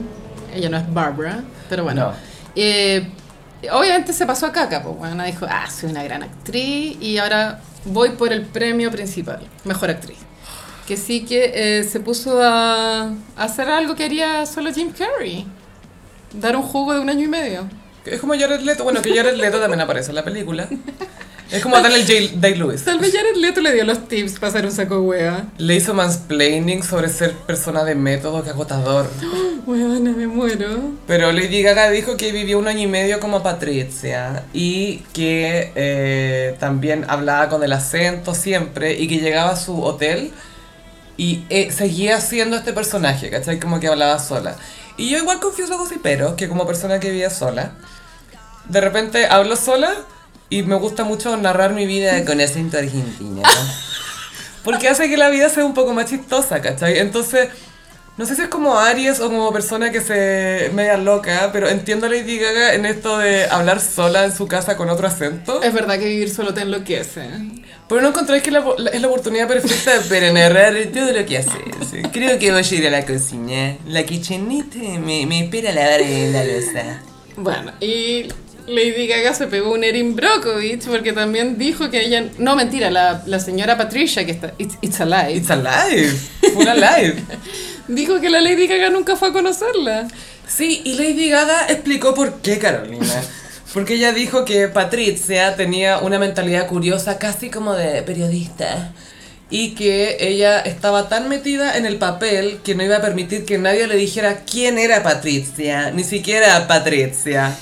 [0.54, 2.06] Ella no es Barbara, pero bueno.
[2.06, 2.12] No.
[2.56, 3.06] Eh,
[3.72, 7.60] obviamente se pasó a caca, pues bueno, dijo, ah, soy una gran actriz y ahora
[7.84, 10.18] voy por el premio principal, Mejor Actriz.
[10.86, 15.46] Que sí que eh, se puso a, hacer algo que haría solo Jim Carrey.
[16.32, 17.68] Dar un jugo de un año y medio.
[18.04, 18.84] Es como Jared Leto.
[18.84, 20.68] Bueno, que Jared Leto también aparece en la película.
[21.54, 22.40] Es como Daniel J.
[22.40, 22.82] Day-Lewis.
[22.82, 25.46] Tal vez Jared Leto le dio los tips para hacer un saco wea.
[25.56, 29.08] Le hizo mansplaining sobre ser persona de método, que agotador.
[29.66, 30.80] Weona, me muero.
[31.06, 36.56] Pero Lady Gaga dijo que vivió un año y medio como Patricia y que eh,
[36.58, 40.32] también hablaba con el acento siempre y que llegaba a su hotel
[41.16, 43.60] y eh, seguía siendo este personaje, ¿cachai?
[43.60, 44.56] Como que hablaba sola.
[44.96, 47.74] Y yo igual confieso pero que como persona que vivía sola,
[48.68, 49.94] de repente hablo sola
[50.50, 53.42] y me gusta mucho narrar mi vida con acento argentino.
[54.62, 56.98] Porque hace que la vida sea un poco más chistosa, ¿cachai?
[56.98, 57.48] Entonces,
[58.16, 62.06] no sé si es como Aries o como persona que se media loca, pero entiendo
[62.06, 65.62] a Lady Gaga en esto de hablar sola en su casa con otro acento.
[65.62, 67.28] Es verdad que vivir solo te enloquece.
[67.88, 71.38] Pero no encontráis que la- la- es la oportunidad perfecta para narrar todo lo que
[71.38, 71.52] haces.
[72.12, 73.76] Creo que voy a ir a la cocina.
[73.86, 77.02] La kitchenita me, me espera lavar la losa.
[77.36, 78.28] Bueno, y
[78.66, 82.30] Lady Gaga se pegó un Erin Brockovich porque también dijo que ella...
[82.38, 84.54] No, mentira, la, la señora Patricia, que está...
[84.58, 85.32] It's, it's Alive.
[85.34, 86.12] It's alive.
[86.54, 87.22] Full alive.
[87.88, 90.08] Dijo que la Lady Gaga nunca fue a conocerla.
[90.48, 93.22] Sí, y Lady Gaga explicó por qué, Carolina.
[93.74, 98.94] Porque ella dijo que Patricia tenía una mentalidad curiosa, casi como de periodista.
[99.50, 103.58] Y que ella estaba tan metida en el papel que no iba a permitir que
[103.58, 107.54] nadie le dijera quién era Patricia, ni siquiera Patricia.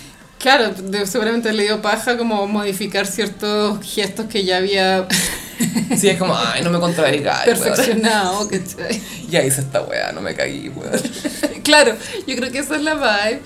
[0.42, 5.06] Claro, de- seguramente le dio paja como modificar ciertos gestos que ya había
[5.96, 7.58] Sí, es como, ay, no me contradigáis, weón.
[7.62, 9.00] perfeccionado, ¿cachai?
[9.30, 11.00] Ya hice esta weá, no me cagué, weón.
[11.62, 11.94] Claro,
[12.26, 13.40] yo creo que esa es la vibe.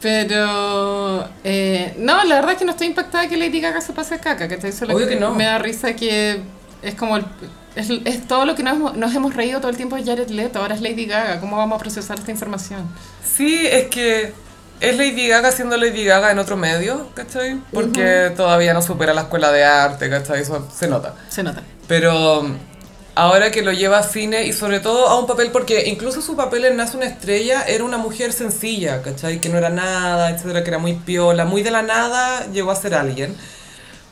[0.00, 4.14] Pero eh, no, la verdad es que no estoy impactada que Lady Gaga se pase
[4.14, 5.34] a caca, que solo Obvio que no.
[5.34, 6.40] me da risa que
[6.82, 7.24] es como el-
[7.74, 10.58] es, es todo lo que nos, nos hemos reído todo el tiempo de Jared Leto,
[10.60, 12.86] ahora es Lady Gaga, ¿cómo vamos a procesar esta información?
[13.24, 14.32] Sí, es que
[14.88, 17.60] es Lady Gaga siendo Lady Gaga en otro medio, ¿cachai?
[17.72, 20.42] Porque todavía no supera la escuela de arte, ¿cachai?
[20.42, 21.14] Eso se nota.
[21.28, 21.62] Se nota.
[21.88, 22.56] Pero um,
[23.14, 26.36] ahora que lo lleva a cine y sobre todo a un papel, porque incluso su
[26.36, 29.40] papel en Nace una estrella era una mujer sencilla, ¿cachai?
[29.40, 32.76] Que no era nada, etcétera, que era muy piola, muy de la nada llegó a
[32.76, 33.36] ser alguien.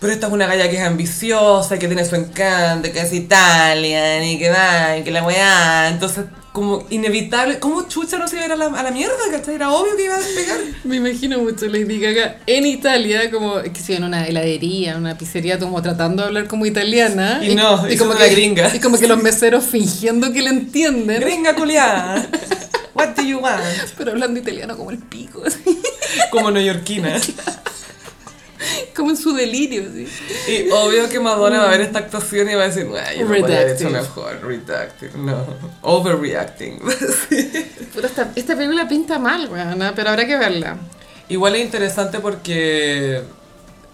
[0.00, 4.24] Pero esta es una galla que es ambiciosa, que tiene su encanto, que es Italian
[4.24, 5.88] y que va, y que la weá.
[5.88, 9.16] Entonces, como inevitable, ¿cómo chucha no se iba a ir a la, a la mierda,
[9.30, 9.54] ¿cachai?
[9.54, 10.60] Era obvio que iba a despegar.
[10.84, 15.16] Me imagino mucho Lady Gaga en Italia, como que si en una heladería, en una
[15.16, 17.40] pizzería, como tratando de hablar como italiana.
[17.42, 18.74] Y no, y como como la gringa.
[18.74, 22.28] Y como que los meseros fingiendo que le entienden, Gringa culiada.
[22.94, 23.62] What do you want?
[23.96, 25.58] pero hablando italiano como el pico, así,
[26.30, 27.18] Como neoyorquina.
[28.96, 29.84] como en su delirio.
[29.88, 30.06] Así.
[30.48, 33.26] Y obvio que Madonna va a ver esta actuación y va a decir, "Ay, yo
[33.26, 35.44] lo haber hecho mejor, redacting, no,
[35.82, 36.80] overreacting.
[37.28, 37.50] Sí.
[37.94, 40.76] Puta, esta, esta película pinta mal, weona, pero habrá que verla.
[41.28, 43.22] Igual es interesante porque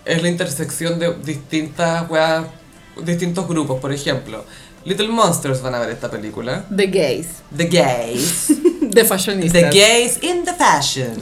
[0.05, 2.47] es la intersección de distintas weas,
[3.03, 4.45] distintos grupos, por ejemplo.
[4.85, 6.65] Little Monsters van a ver esta película.
[6.75, 7.27] The Gays.
[7.57, 8.47] The Gays.
[8.91, 9.71] The Fashionistas.
[9.71, 11.13] The Gays in the Fashion.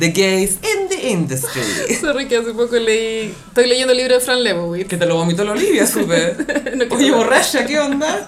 [0.00, 1.62] The Gays in the Industry.
[2.00, 3.34] Sorry que hace poco leí...
[3.48, 4.88] Estoy leyendo el libro de Fran Lebowitz.
[4.88, 6.36] Que te lo vomitó la Olivia, supe.
[6.76, 8.24] No Oye, borracha, ¿qué onda?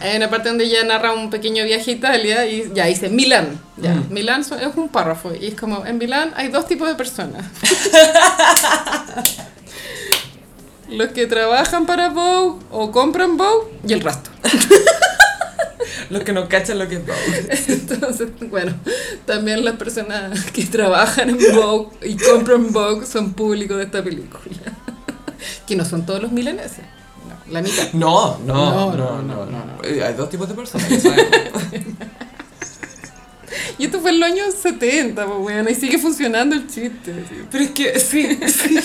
[0.00, 3.58] Hay una parte donde ella narra un pequeño viaje a Italia y ya dice Milán.
[3.78, 4.12] Ya, Mm.
[4.12, 7.44] Milán es un párrafo y es como, en Milán hay dos tipos de personas.
[10.90, 14.30] Los que trabajan para Vogue o compran Vogue y el resto.
[16.10, 17.48] Los que no cachan lo que es Vogue.
[17.68, 18.74] Entonces, bueno,
[19.24, 24.40] también las personas que trabajan en Vogue y compran Vogue son públicos de esta película.
[25.66, 26.84] Que no son todos los milaneses.
[27.28, 27.92] No, la mitad.
[27.92, 29.84] No, No, no, no, no.
[29.84, 30.88] Eh, Hay dos tipos de personas.
[33.78, 37.14] Y esto fue en los años 70, pues, bueno, y sigue funcionando el chiste.
[37.50, 38.78] Pero es que, sí, sí.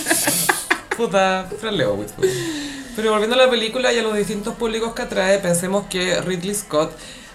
[0.98, 2.14] Puta, Fran Lebowitz.
[2.14, 2.32] pues.
[2.96, 6.54] Pero volviendo a la película y a los distintos públicos que atrae, pensemos que Ridley
[6.54, 6.92] Scott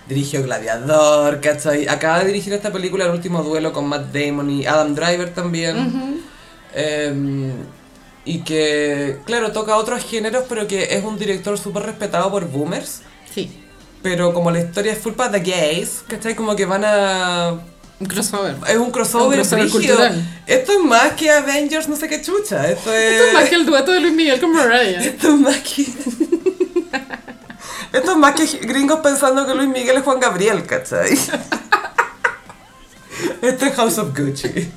[0.09, 1.89] dirigió Gladiador, ¿cachai?
[1.89, 6.23] Acaba de dirigir esta película El último duelo con Matt Damon y Adam Driver también.
[6.75, 7.53] Em,
[8.25, 13.03] y que, claro, toca otros géneros, pero que es un director súper respetado por boomers.
[13.33, 13.63] Sí.
[14.03, 16.35] Pero como la historia es full para the gays, ¿cachai?
[16.35, 17.61] Como que van a...
[17.99, 18.57] Un crossover.
[18.69, 20.23] Es un crossover, Un crossover cultural.
[20.47, 22.69] Esto es más que Avengers, no sé qué chucha.
[22.71, 23.13] Esto es...
[23.13, 25.01] Esto es más que el dueto de Luis Miguel con Mariah.
[25.05, 25.87] Esto es más que...
[27.93, 31.13] Esto es más que gringos pensando que Luis Miguel es Juan Gabriel, ¿cachai?
[33.43, 34.71] Esto es House of Gucci.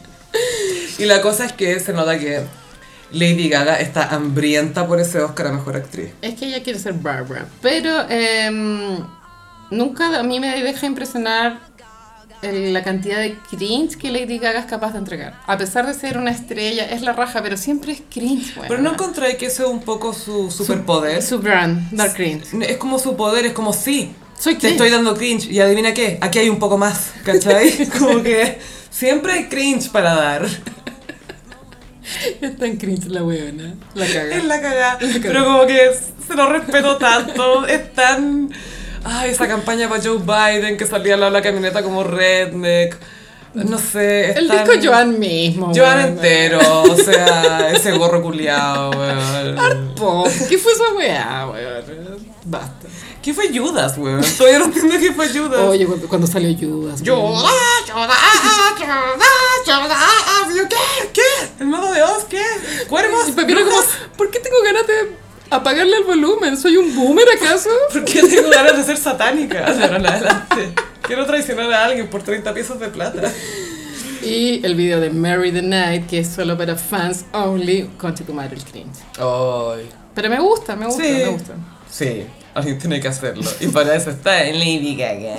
[0.99, 2.43] Y la cosa es que se nota que
[3.11, 6.11] Lady Gaga está hambrienta por ese Oscar a Mejor Actriz.
[6.21, 7.47] Es que ella quiere ser Barbara.
[7.61, 9.03] Pero em,
[9.71, 11.68] nunca a mí me deja impresionar
[12.41, 15.35] el- la cantidad de cringe que Lady Gaga es capaz de entregar.
[15.47, 18.53] A pesar de ser una estrella, es la raja, pero siempre es cringe.
[18.55, 18.83] Pero weona.
[18.83, 21.21] no encontré que eso es un poco su superpoder.
[21.21, 22.45] Su brand, Dark Cringe.
[22.61, 24.13] Es como su poder, es como sí.
[24.37, 27.87] Soy Te estoy dando cringe y adivina qué, aquí hay un poco más, ¿cachai?
[27.99, 28.57] Como que
[28.89, 30.47] siempre hay cringe para dar.
[32.41, 33.75] Es tan cringe la weona.
[33.93, 34.35] La caga.
[34.35, 34.97] Es la cagada.
[35.21, 35.91] Pero como que
[36.25, 37.67] se lo respeto tanto.
[37.67, 38.49] Es tan.
[39.03, 42.97] Ay, esa campaña para Joe Biden que salía al lado de la camioneta como redneck.
[43.53, 44.31] No sé.
[44.33, 45.71] El tan- disco Joan mismo.
[45.75, 46.59] Joan entero.
[46.83, 49.95] O sea, ese gorro culiado, weón.
[49.95, 50.27] Pop.
[50.47, 52.27] ¿Qué fue esa weá, weón?
[52.45, 52.87] Basta.
[53.23, 54.21] ¿Qué fue Judas, weón?
[54.37, 55.61] Todavía no entiendo qué fue Judas.
[55.61, 57.01] Oye, cuando, salió Judas.
[57.01, 57.49] Yoda,
[57.87, 58.15] Yoda,
[60.55, 61.09] Yo, ¿qué?
[61.13, 61.21] ¿Qué?
[61.59, 62.25] ¿El mago de Oz?
[62.29, 62.41] ¿Qué?
[62.87, 63.31] ¿Cuervos?
[63.31, 63.81] Pepino como,
[64.17, 65.17] ¿por qué tengo ganas de
[65.49, 66.57] apagarle el volumen?
[66.57, 67.69] ¿Soy un boomer acaso?
[67.91, 69.71] ¿Por qué tengo ganas de ser satánica?
[69.73, 70.73] De ahora en adelante.
[71.01, 73.31] Quiero traicionar a alguien por 30 pesos de plata.
[74.21, 78.33] Y el video de Mary the Night, que es solo para fans only, concha tu
[78.33, 78.97] madre el cringe.
[79.17, 79.89] Ay.
[80.13, 81.09] Pero me gusta, me gusta, Sí.
[81.13, 81.53] me gusta.
[81.89, 82.25] Sí,
[82.59, 83.49] alguien tiene que hacerlo.
[83.59, 85.35] Y para eso está Lady Gaga.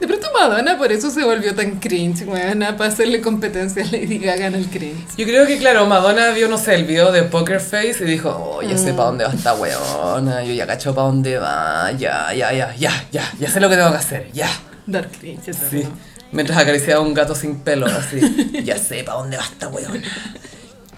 [0.00, 4.18] De pronto Madonna por eso se volvió tan cringe, weona, para hacerle competencia a Lady
[4.18, 5.16] Gaga en el cringe.
[5.16, 8.30] Yo creo que, claro, Madonna vio, no sé, el video de Poker Face y dijo,
[8.30, 12.32] oh, ya sé para dónde va esta weona, yo ya cacho para dónde va, ya,
[12.32, 14.48] ya, ya, ya, ya, ya sé lo que tengo que hacer, ya.
[14.86, 15.86] Dar cringe, Sí.
[16.32, 18.20] Mientras acariciaba a un gato sin pelo, así.
[18.64, 20.00] Ya sé para dónde va esta weona.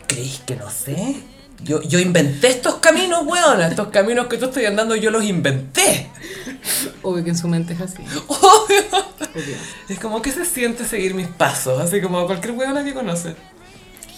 [0.07, 1.17] ¿Creéis que no sé?
[1.65, 3.69] Yo, yo inventé estos caminos, weona.
[3.69, 6.11] Estos caminos que tú estoy andando, yo los inventé.
[7.03, 8.03] Obvio que en su mente es así.
[8.27, 8.83] Obvio.
[8.91, 9.57] Obvio.
[9.89, 13.35] Es como que se siente seguir mis pasos, así como cualquier weona que conoce.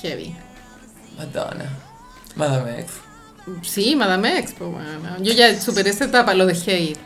[0.03, 0.35] Heavy.
[1.17, 1.71] Madonna.
[2.37, 2.93] Madame X.
[3.63, 5.19] Sí, Madame X, pues bueno.
[5.21, 6.97] Yo ya superé esa etapa, lo dejé ir.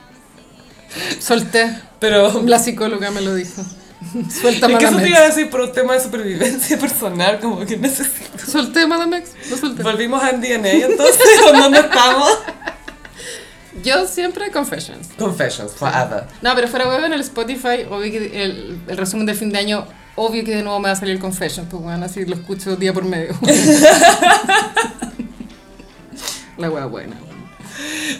[1.20, 1.76] Solté.
[1.98, 2.42] Pero.
[2.44, 3.62] La psicóloga me lo dijo.
[4.40, 7.64] Suelta Es que eso te iba a decir por un tema de supervivencia personal, como
[7.64, 8.44] que necesito.
[8.46, 9.32] Solté Madame X.
[9.50, 9.82] Lo solté.
[9.82, 12.38] Volvimos a DNA, entonces, ¿dónde estamos?
[13.82, 15.08] Yo siempre Confessions.
[15.18, 16.24] Confessions, forever.
[16.42, 19.58] No, pero fuera web en el Spotify, obvio que el, el resumen del fin de
[19.58, 22.74] año, obvio que de nuevo me va a salir Confessions, pues bueno, así lo escucho
[22.76, 23.38] día por medio.
[26.56, 27.27] la wea buena.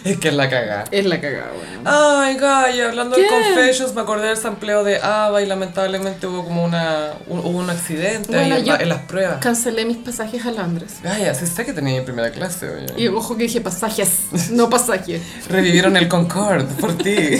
[0.03, 0.85] Es que es la cagada.
[0.91, 1.83] Es la cagada, weón.
[1.85, 3.27] Ay, Gaya, hablando de.
[3.27, 7.69] Confessions, me acordé del sampleo de Ava y lamentablemente hubo como una, un, hubo un
[7.69, 9.37] accidente ahí Bueno, en, yo- la- en las pruebas.
[9.39, 10.95] Cancelé mis pasajes a Londres.
[11.03, 12.85] Gaya, sí sé que tenía en primera clase, oye.
[12.97, 14.09] Y ojo que dije pasajes,
[14.51, 15.21] no pasajes.
[15.49, 17.15] Revivieron el Concorde por ti.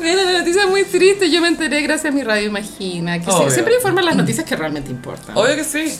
[0.00, 1.30] Mira, la noticia es muy triste.
[1.30, 3.50] Yo me enteré gracias a mi radio Imagina, que sie- Obvio.
[3.50, 5.36] siempre informa las noticias que realmente importan.
[5.36, 5.98] Obvio que sí.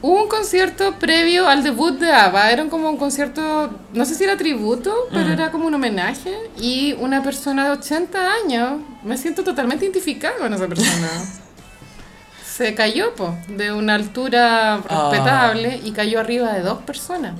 [0.00, 4.22] Hubo un concierto previo al debut de ABBA, era como un concierto, no sé si
[4.22, 6.36] era tributo, pero era como un homenaje.
[6.60, 11.08] Y una persona de 80 años, me siento totalmente identificada con esa persona.
[12.56, 17.34] Se cayó, po, de una altura respetable y cayó arriba de dos personas.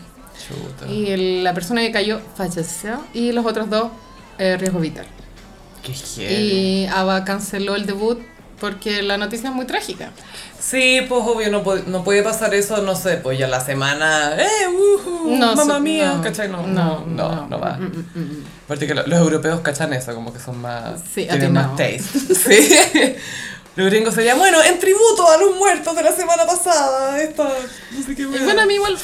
[0.46, 0.92] Chuta.
[0.92, 3.90] Y el- la persona que cayó falleció y los otros dos,
[4.38, 5.06] eh, riesgo vital.
[5.82, 5.92] Qué.
[6.42, 8.18] Y ABBA canceló el debut
[8.60, 10.10] porque la noticia es muy trágica.
[10.58, 14.46] Sí, pues obvio, no, no puede pasar eso, no sé, pues ya la semana, ¡eh,
[14.68, 16.14] uhu, No, mamá so- mía!
[16.16, 16.48] no, ¿Cachai?
[16.48, 17.76] No, no, no, no, va.
[17.76, 18.44] Mm, mm, mm, mm.
[18.64, 21.00] Aparte que lo- los europeos cachan eso, como que son más...
[21.14, 22.02] Sí, tienen más taste.
[22.34, 22.76] Sí.
[23.76, 28.02] Los gringos serían, bueno, en tributo a los muertos de la semana pasada, esta, no
[28.06, 28.96] sé qué bueno, a mí igual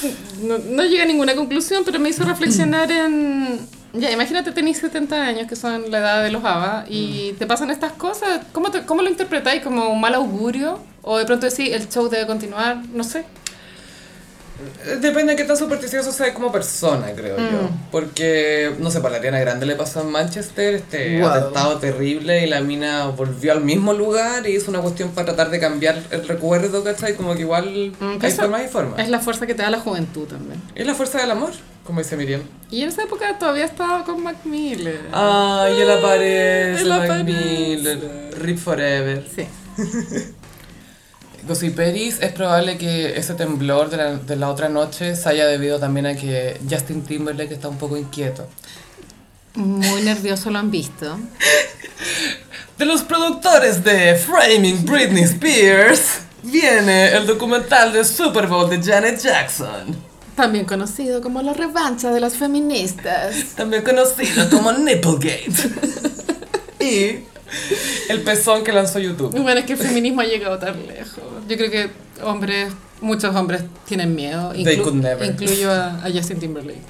[0.45, 3.69] no, no llegué a ninguna conclusión, pero me hizo reflexionar en...
[3.95, 7.71] Ya, imagínate, tenéis 70 años, que son la edad de los ABBA, y te pasan
[7.71, 8.41] estas cosas.
[8.53, 9.63] ¿Cómo, te- ¿Cómo lo interpretáis?
[9.63, 10.79] ¿Como un mal augurio?
[11.03, 12.79] ¿O de pronto decís, el show debe continuar?
[12.95, 13.25] No sé.
[14.87, 17.51] Eh, Depende de qué tan supersticioso sea como persona, creo Mm.
[17.53, 17.71] yo.
[17.91, 21.29] Porque, no sé, para la Ariana Grande le pasó en Manchester este Wow.
[21.29, 25.51] atentado terrible y la mina volvió al mismo lugar y hizo una cuestión para tratar
[25.51, 27.15] de cambiar el recuerdo, ¿cachai?
[27.17, 29.01] Como que igual Mm, hay formas y formas.
[29.01, 30.63] Es la fuerza que te da la juventud también.
[30.77, 31.51] Es la fuerza del amor,
[31.85, 32.43] como dice Miriam.
[32.71, 35.09] Y en esa época todavía estaba con Mac Miller.
[35.13, 37.25] Ay, él aparece, Él Mac aparece.
[37.25, 39.27] Miller, Rip Forever.
[39.35, 39.47] Sí.
[41.47, 45.81] Gossiperis, es probable que ese temblor de la, de la otra noche se haya debido
[45.81, 48.47] también a que Justin Timberlake está un poco inquieto.
[49.55, 51.19] Muy nervioso lo han visto.
[52.79, 59.21] De los productores de Framing Britney Spears viene el documental de Super Bowl de Janet
[59.21, 59.95] Jackson,
[60.37, 63.35] También conocido como la revancha de las feministas.
[63.57, 65.53] también conocido como Nipplegate.
[66.81, 67.25] y
[68.09, 69.31] el pezón que lanzó YouTube.
[69.39, 71.23] Bueno, es que el feminismo ha llegado tan lejos.
[71.49, 71.91] Yo creo que
[72.23, 74.53] hombres, muchos hombres tienen miedo.
[74.53, 75.25] They could never.
[75.29, 76.81] Incluyo a, a Justin Timberlake.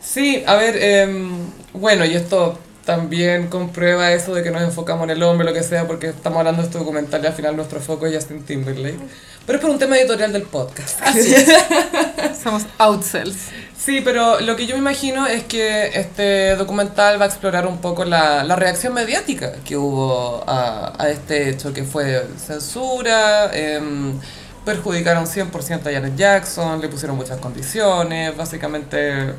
[0.00, 1.30] Sí, a ver, em,
[1.72, 5.62] bueno, y esto también comprueba eso de que nos enfocamos en el hombre, lo que
[5.62, 8.98] sea, porque estamos hablando de este documental y al final nuestro foco es Justin Timberlake.
[9.46, 11.00] Pero es por un tema editorial del podcast.
[12.42, 13.48] Somos outsells.
[13.76, 17.78] Sí, pero lo que yo me imagino es que este documental va a explorar un
[17.78, 24.18] poco la, la reacción mediática que hubo a, a este hecho, que fue censura, em,
[24.64, 29.34] perjudicaron 100% a Janet Jackson, le pusieron muchas condiciones, básicamente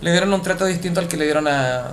[0.00, 1.92] le dieron un trato distinto al que le dieron a...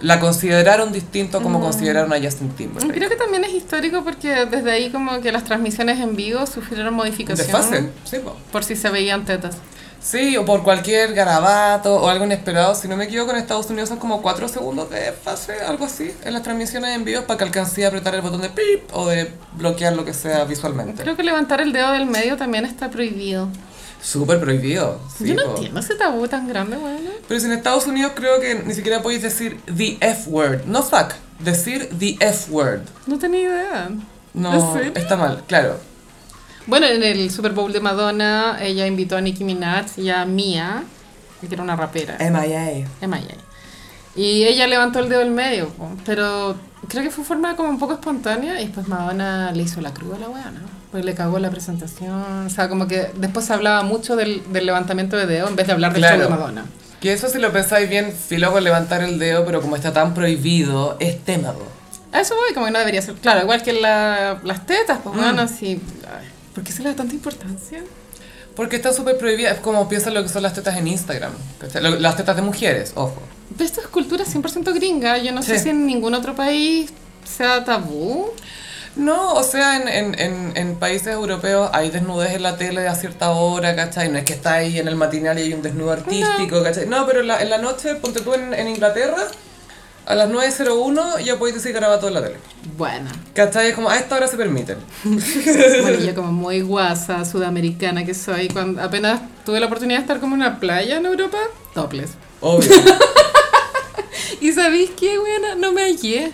[0.00, 2.94] La consideraron distinto como consideraron a Justin Timberlake.
[2.94, 6.94] Creo que también es histórico porque desde ahí como que las transmisiones en vivo sufrieron
[6.94, 7.46] modificación.
[7.46, 8.36] Desfase, sí, po.
[8.50, 9.56] Por si se veían tetas.
[10.00, 12.74] Sí, o por cualquier garabato o algo inesperado.
[12.74, 16.14] Si no me equivoco, en Estados Unidos son como 4 segundos de fase, algo así,
[16.24, 19.06] en las transmisiones en vivo para que alcance a apretar el botón de pip o
[19.06, 21.02] de bloquear lo que sea visualmente.
[21.02, 23.48] Creo que levantar el dedo del medio también está prohibido.
[24.02, 25.00] Súper prohibido.
[25.16, 25.54] sí, Yo no po.
[25.56, 27.10] entiendo ese tabú tan grande, bueno.
[27.26, 30.64] Pero si en Estados Unidos creo que ni siquiera podéis decir the F word.
[30.66, 32.82] No fuck, decir the F word.
[33.06, 33.90] No tenía idea.
[34.34, 35.78] No, está mal, claro.
[36.66, 40.84] Bueno, en el Super Bowl de Madonna, ella invitó a Nicki Minaj y a Mia,
[41.40, 42.18] que era una rapera.
[42.20, 42.86] MIA.
[43.00, 43.36] M.I.A.
[44.14, 45.70] Y ella levantó el dedo del medio,
[46.04, 46.56] pero
[46.88, 50.16] creo que fue forma como un poco espontánea y después Madonna le hizo la cruda
[50.16, 50.77] a la weá, ¿no?
[50.90, 54.64] Pues le cagó la presentación, o sea, como que después se hablaba mucho del, del
[54.64, 56.16] levantamiento de dedo en vez de hablar del Claro.
[56.16, 56.64] show de Madonna.
[57.00, 60.14] Que eso si lo pensáis bien, filo con levantar el dedo, pero como está tan
[60.14, 61.52] prohibido, es tema.
[62.14, 63.14] eso voy, como que no debería ser.
[63.16, 65.18] Claro, igual que la- las tetas, pues Mm.
[65.20, 65.80] bueno, así.
[66.06, 67.84] ay, ¿Por qué se le da tanta importancia?
[68.56, 71.30] Porque está súper prohibida, es como piensan lo que son las tetas en Instagram.
[72.00, 73.22] Las tetas de mujeres, ojo.
[73.56, 75.18] Pero esto es cultura 100% gringa.
[75.18, 75.64] Yo no sé Sí.
[75.64, 76.90] si en ningún otro país
[77.24, 78.30] sea tabú.
[78.98, 82.94] No, o sea, en, en, en, en países europeos hay desnudez en la tele a
[82.94, 84.10] cierta hora, ¿cachai?
[84.10, 86.86] No es que está ahí en el matinal y hay un desnudo artístico, ¿cachai?
[86.86, 89.28] No, pero en la, en la noche, ponte tú en, en Inglaterra,
[90.04, 92.36] a las 9.01 ya podéis decir garabato en la tele.
[92.76, 93.10] Bueno.
[93.34, 93.68] ¿Cachai?
[93.68, 94.78] Es como a esta hora se permiten.
[95.04, 100.18] Bueno, yo como muy guasa, sudamericana que soy, cuando apenas tuve la oportunidad de estar
[100.18, 101.38] como en una playa en Europa,
[101.74, 102.10] topless.
[102.40, 102.70] Obvio.
[104.40, 105.56] Y ¿sabéis qué, buena?
[105.56, 106.32] No me hallé.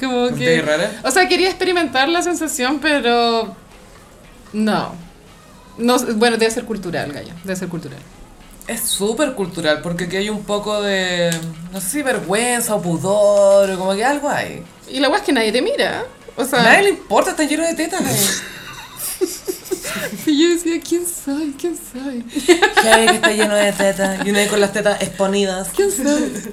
[0.00, 0.62] Como ¿Te que...
[0.62, 0.90] rara?
[1.04, 3.54] O sea, quería experimentar la sensación, pero...
[4.52, 4.94] No.
[5.78, 7.34] no bueno, debe ser cultural, Gaya.
[7.44, 7.98] Debe ser cultural.
[8.66, 11.30] Es súper cultural, porque aquí hay un poco de,
[11.70, 14.62] no sé si vergüenza o pudor, o como que algo hay.
[14.88, 16.04] Y la weá es que nadie te mira.
[16.36, 18.42] O sea, A nadie le importa, está lleno de tetas.
[20.26, 21.54] y yo decía, ¿quién soy?
[21.58, 22.24] ¿Quién soy?
[22.82, 25.68] Heavy que está lleno de tetas, y uno ahí con las tetas exponidas.
[25.74, 26.32] ¿Quién soy?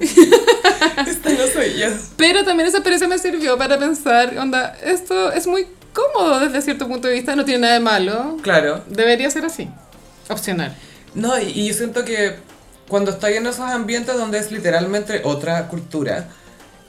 [1.06, 1.88] Esta no soy yo.
[2.16, 6.88] Pero también esa experiencia me sirvió para pensar, onda, esto es muy cómodo desde cierto
[6.88, 8.36] punto de vista, no tiene nada de malo.
[8.42, 8.82] Claro.
[8.88, 9.68] Debería ser así.
[10.28, 10.76] Opcional.
[11.14, 12.36] No, y, y yo siento que
[12.88, 16.28] cuando estás en esos ambientes donde es literalmente otra cultura,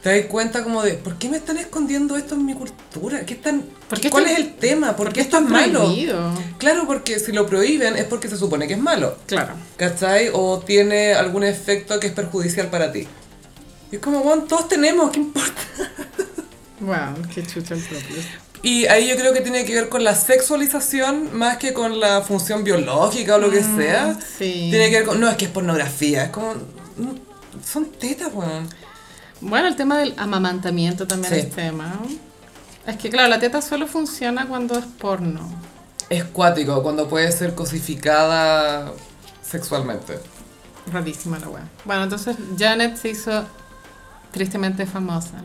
[0.03, 3.25] te das cuenta como de, ¿por qué me están escondiendo esto en mi cultura?
[3.25, 4.95] ¿Qué están, ¿Por qué ¿Cuál esto- es el tema?
[4.97, 5.79] ¿Por, ¿por qué esto es malo?
[5.85, 6.33] prohibido?
[6.57, 9.17] Claro, porque si lo prohíben es porque se supone que es malo.
[9.27, 9.53] Claro.
[9.77, 10.29] ¿Cachai?
[10.33, 13.07] O tiene algún efecto que es perjudicial para ti.
[13.91, 15.61] Y es como, bueno, todos tenemos, ¿qué importa?
[16.81, 18.17] Wow, qué chucha el propio.
[18.61, 22.21] Y ahí yo creo que tiene que ver con la sexualización más que con la
[22.21, 24.17] función biológica o lo que sea.
[24.37, 24.67] sí.
[24.69, 28.67] Tiene que ver con, no, es que es pornografía, es como, mm, son tetas, weón.
[28.67, 28.67] Bueno,
[29.41, 31.39] el tema del amamantamiento también Sí.
[31.41, 31.93] es tema.
[32.85, 35.39] Es que, claro, la teta solo funciona cuando es porno.
[36.09, 38.91] Es cuático, cuando puede ser cosificada
[39.41, 40.19] sexualmente.
[40.91, 41.63] Rarísima la weá.
[41.85, 43.43] Bueno, entonces Janet se hizo
[44.31, 45.43] tristemente famosa.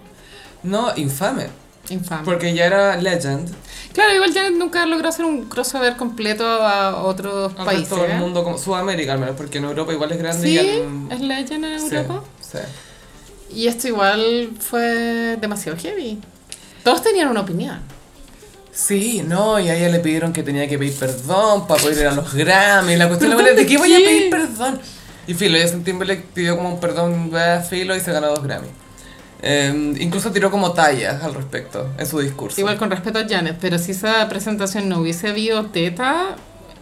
[0.64, 1.46] No, infame,
[1.90, 2.24] Infame.
[2.24, 3.48] porque ya era legend.
[3.92, 7.90] Claro, igual Janet nunca logró hacer un crossover completo a otros Al países.
[7.90, 8.14] del ¿eh?
[8.14, 10.42] mundo, como Sudamérica al menos, porque en Europa igual es grande.
[10.42, 12.24] Sí, y en- es legend en Sí, Europa.
[12.40, 12.58] sí.
[13.54, 16.18] Y esto igual fue demasiado heavy.
[16.84, 17.80] Todos tenían una opinión.
[18.72, 22.06] Sí, no, y a ella le pidieron que tenía que pedir perdón para poder ir
[22.06, 22.96] a los Grammy.
[22.96, 24.80] La cuestión ¿Perdón era, ¿de qué voy a pedir perdón?
[25.26, 28.68] Y Filo, Justin Timberlake pidió como un perdón a Filo y se ganó dos Grammy.
[29.42, 32.60] Eh, incluso tiró como tallas al respecto en su discurso.
[32.60, 36.36] Igual con respeto a Janet, pero si esa presentación no hubiese habido teta,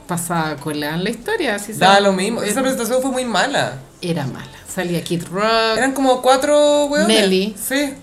[0.06, 1.59] pasaba cola en la historia.
[1.59, 2.43] Si Da lo mismo.
[2.43, 3.78] Esa presentación fue muy mala.
[4.01, 4.47] Era mala.
[4.77, 7.09] Salía Kid Rock, Eran como cuatro weones.
[7.09, 7.57] Nelly.
[7.59, 7.94] Sí.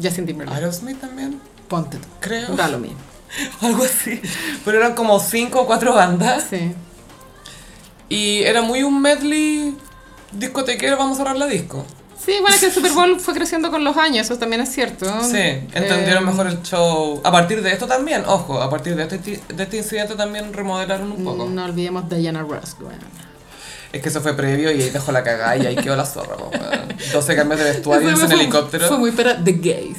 [0.00, 0.56] Justin Timberlake.
[0.60, 2.06] Aerosmith también, Ponte tú.
[2.20, 2.54] creo.
[2.54, 2.98] Da lo mismo.
[3.62, 4.20] Algo así.
[4.64, 6.44] Pero eran como cinco o cuatro bandas.
[6.50, 6.72] Sí.
[8.10, 9.74] Y era muy un medley
[10.32, 11.84] discotequero, vamos a cerrar la disco.
[12.22, 15.06] Sí, bueno, que el Super Bowl fue creciendo con los años, eso también es cierto.
[15.22, 17.20] Sí, entendieron Eh, mejor el show.
[17.24, 21.10] A partir de esto también, ojo, a partir de este, de este incidente también remodelaron
[21.12, 21.46] un poco.
[21.48, 22.98] No olvidemos Diana Ross, bueno.
[23.92, 26.36] Es que eso fue previo y ahí dejó la cagada y ahí quedó la zorra.
[26.36, 26.88] po, weón.
[27.12, 28.86] 12 cambios de vestuario Eso en helicóptero.
[28.88, 29.96] Fue muy para The Gays.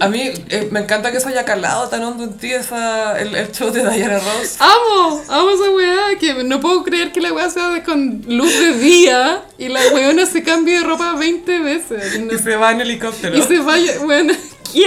[0.00, 3.34] A mí eh, me encanta que eso haya calado tan hondo en ti esa, el,
[3.34, 4.56] el show de Diana Ross.
[4.60, 8.74] Amo, amo esa weá, que no puedo creer que la weá sea con luz de
[8.78, 12.14] día y la weona se cambie de ropa 20 veces.
[12.14, 13.36] Y, no- Y se va en helicóptero.
[13.36, 14.34] y se weona,
[14.72, 14.86] ¿qué?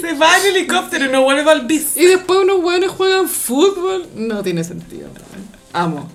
[0.00, 1.94] Se va en helicóptero y no vuelve al bis.
[1.96, 4.06] Y después unos weones juegan fútbol.
[4.14, 5.08] No tiene sentido.
[5.74, 6.10] Amo.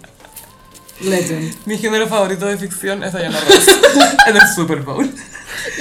[1.02, 1.56] Legend.
[1.66, 3.68] Mi género favorito de ficción es Diana Ross
[4.28, 5.10] en el Super Bowl.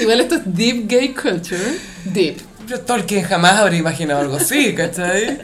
[0.00, 1.78] Igual esto es deep gay culture.
[2.04, 2.36] Deep.
[2.66, 5.38] Yo Tolkien jamás habría imaginado algo así, ¿cachai?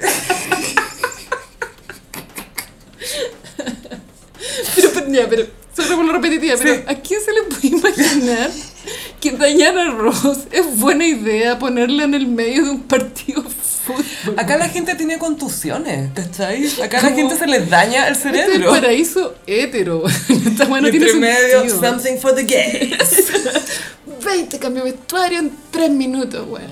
[4.76, 5.46] Pero, pero, ya, pero,
[5.76, 6.80] solo por lo repetitiva, pero Sí.
[6.86, 8.50] ¿a quién se le puede imaginar
[9.20, 14.38] que Diana Ross es buena idea ponerla en el medio de un partido de fútbol?
[14.38, 16.66] Acá la gente tiene contusiones, ¿cachai?
[16.82, 17.16] Acá a la ¿Cómo?
[17.16, 18.70] gente se les daña el Este es el cerebro.
[18.70, 20.04] paraíso hétero.
[20.28, 21.80] Esta weá no Y tiene medio, sentido.
[21.80, 22.96] something for the gays.
[24.24, 26.70] 20 cambios de vestuario en 3 minutos, weón.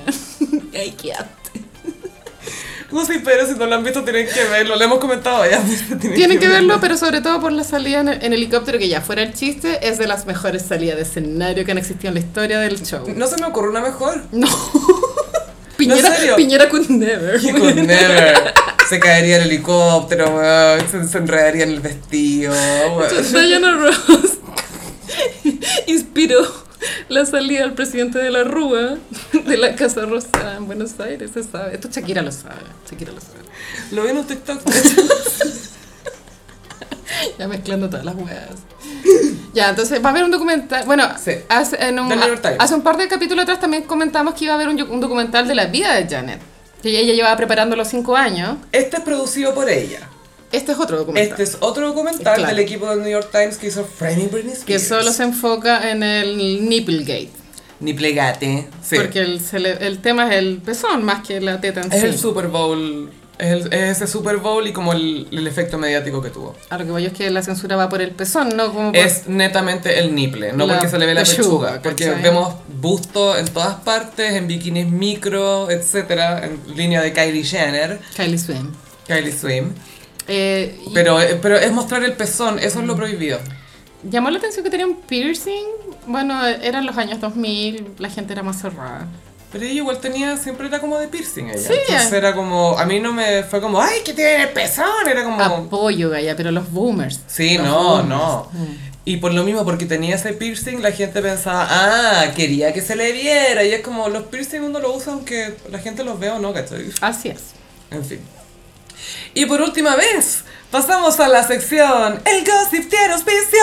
[0.74, 1.24] Ay, quédate.
[1.24, 1.41] No
[3.04, 4.76] sé, pero si no lo han visto tienen que verlo.
[4.76, 5.62] Lo hemos comentado ya.
[6.14, 9.22] Tienen que verlo, pero sobre todo por la salida en, en helicóptero, que ya fuera
[9.22, 12.58] el chiste, es de las mejores salidas de escenario que han existido en la historia
[12.60, 13.04] del show.
[13.16, 14.22] No se me ocurre una mejor.
[14.32, 14.46] No.
[15.76, 16.36] Piñera, serio?
[16.36, 17.40] Piñera could never.
[17.44, 18.54] He could never.
[18.88, 20.88] Se caería el helicóptero, weón.
[20.88, 22.52] Se, se enredaría en el vestido,
[22.96, 23.32] weón.
[23.32, 24.38] Diana Ross
[25.86, 26.42] inspiró
[27.08, 28.96] la salida del presidente de la Rúa
[29.32, 31.74] de la Casa Rosada en Buenos Aires, se sabe.
[31.74, 33.40] Esto Shakira lo sabe, Shakira lo sabe.
[33.92, 34.60] Lo vi en un TikTok.
[37.38, 38.48] Ya mezclando todas las weas.
[39.52, 40.84] Ya, entonces va a haber un documental.
[40.86, 41.32] Bueno, Sí.
[41.48, 42.10] hace, en un,
[42.58, 45.46] hace un par de capítulos atrás también comentamos que iba a haber un, un documental
[45.46, 46.40] de la vida de Janet.
[46.82, 48.56] Que ella llevaba preparando los cinco años.
[48.72, 50.00] Este es producido por ella.
[50.52, 51.30] Este es otro documental.
[51.30, 52.46] Este es otro documental Claro.
[52.54, 54.86] del equipo del New York Times que hizo Framing Britney que Spears.
[54.88, 57.30] solo se enfoca en el Nipplegate.
[57.80, 58.68] Ni plegate.
[58.80, 58.94] Sí.
[58.96, 59.40] Porque el,
[59.80, 62.06] el tema es el pezón más que la teta en es sí.
[62.06, 63.10] el Super Bowl.
[63.38, 66.54] Es, es ese Super Bowl y como el, el efecto mediático que tuvo.
[66.70, 68.96] A lo que voy es que la censura va por el pezón, no como por...
[69.00, 71.42] Es netamente el niple, no porque se le ve la pechuga,
[71.72, 72.22] pechuga, porque ¿cachai?
[72.22, 78.38] vemos busto en todas partes, en bikinis micro, etcétera, en línea de Kylie Jenner, Kylie
[78.38, 78.70] Swim.
[79.08, 79.72] Kylie Swim.
[80.28, 83.38] Eh, Pero, eh, pero es mostrar el pezón, eso es lo prohibido.
[84.04, 85.64] Llamó la atención que tenía un piercing.
[86.06, 89.06] Bueno, eran los años 2000, la gente era más cerrada.
[89.52, 91.58] Pero ella igual tenía, siempre era como de piercing ella.
[91.58, 91.74] Sí.
[91.88, 95.24] Entonces era como, a mí no me fue como, ay, que tiene el pezón, era
[95.24, 95.40] como...
[95.42, 97.20] Apoyo, Gaya, pero los boomers.
[97.26, 98.08] Sí, Los no, boomers.
[98.08, 98.48] no.
[99.04, 102.96] Y por lo mismo, porque tenía ese piercing, la gente pensaba, ah, quería que se
[102.96, 103.62] le viera.
[103.64, 106.52] Y es como, los piercing uno lo usa aunque la gente los vea o no,
[106.54, 106.86] ¿cachai?
[107.00, 107.40] Así es.
[107.90, 108.20] En fin.
[109.34, 113.60] Y por última vez, pasamos a la sección El Gossip tiene auspicio.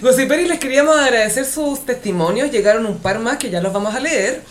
[0.02, 2.50] Gossiperi, les queríamos agradecer sus testimonios.
[2.50, 4.42] Llegaron un par más que ya los vamos a leer.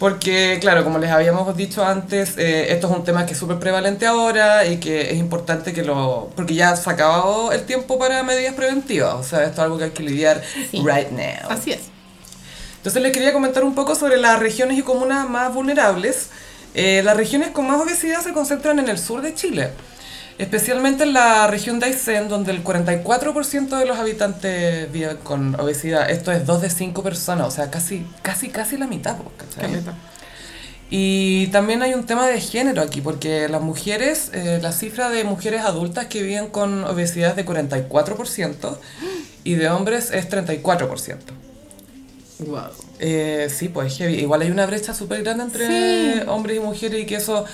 [0.00, 3.58] porque, claro, como les habíamos dicho antes, eh, esto es un tema que es súper
[3.58, 6.30] prevalente ahora y que es importante que lo...
[6.34, 9.76] porque ya se ha acabado el tiempo para medidas preventivas, o sea, esto es algo
[9.76, 10.82] que hay que lidiar Sí.
[10.82, 11.50] right now.
[11.50, 11.80] Así es.
[12.78, 16.30] Entonces les quería comentar un poco sobre las regiones y comunas más vulnerables.
[16.72, 19.70] Eh, las regiones con más obesidad se concentran en el sur de Chile,
[20.40, 26.10] especialmente en la región de Aysén, donde el 44% de los habitantes viven con obesidad.
[26.10, 29.16] Esto es 2 de 5 personas, o sea, casi, casi, casi la mitad.
[30.92, 35.22] Y también hay un tema de género aquí, porque las mujeres, eh, la cifra de
[35.22, 38.78] mujeres adultas que viven con obesidad es de 44%
[39.44, 41.16] y de hombres es 34%.
[42.40, 42.60] Wow.
[42.98, 44.14] Eh, sí, pues heavy.
[44.14, 46.20] Igual hay una brecha súper grande entre Sí.
[46.26, 47.44] hombres y mujeres y que eso,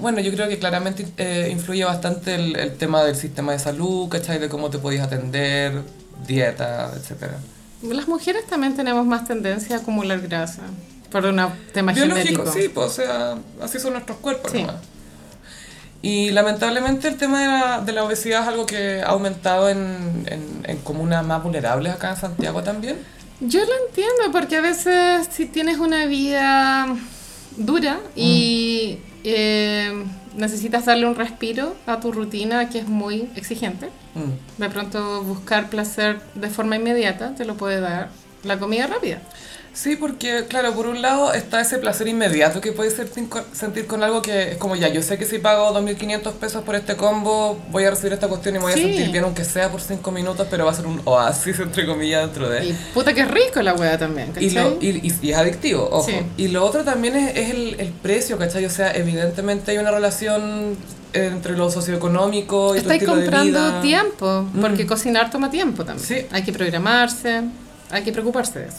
[0.00, 4.08] bueno, yo creo que claramente eh, influye bastante el, el tema del sistema de salud,
[4.08, 4.38] ¿cachai?
[4.38, 5.82] De cómo te podías atender,
[6.26, 7.38] dieta, etcétera.
[7.82, 10.62] Las mujeres también tenemos más tendencia a acumular grasa
[11.10, 11.40] por un
[11.72, 12.52] tema Biológico, genético.
[12.52, 14.50] sí, pues, o sea, así son nuestros cuerpos.
[14.52, 14.62] Sí.
[14.62, 14.76] nomás.
[16.02, 20.24] Y lamentablemente el tema de la, de la obesidad es algo que ha aumentado en,
[20.26, 22.96] en, en comunas más vulnerables acá en Santiago también.
[23.40, 26.86] Yo lo entiendo porque a veces si tienes una vida
[27.56, 30.04] dura y eh,
[30.36, 34.60] necesitas darle un respiro a tu rutina que es muy exigente, Mm.
[34.62, 38.08] de pronto buscar placer de forma inmediata te lo puede dar
[38.42, 39.20] la comida rápida.
[39.72, 42.94] Sí, porque, claro, por un lado está ese placer inmediato que puedes
[43.52, 46.74] sentir con, algo que es como ya, yo sé que si pago 2.500 pesos por
[46.74, 48.80] este combo, voy a recibir esta cuestión y me voy Sí.
[48.80, 51.86] a sentir bien, aunque sea por 5 minutos, pero va a ser un oasis, entre
[51.86, 52.66] comillas, dentro de...
[52.66, 54.46] Y puta que rico la wea también, ¿cachai?
[54.46, 56.08] Y, lo, y, y- y es adictivo, ojo.
[56.10, 56.16] Sí.
[56.36, 58.64] Y lo otro también es, es el, el precio, ¿cachai?
[58.66, 60.76] O sea, evidentemente hay una relación
[61.12, 63.80] entre lo socioeconómico y tu Estáis estilo de comprando vida.
[63.82, 64.88] tiempo, porque Mm.
[64.88, 66.06] cocinar toma tiempo también.
[66.06, 66.26] Sí.
[66.32, 67.42] Hay que programarse,
[67.90, 68.78] hay que preocuparse de eso.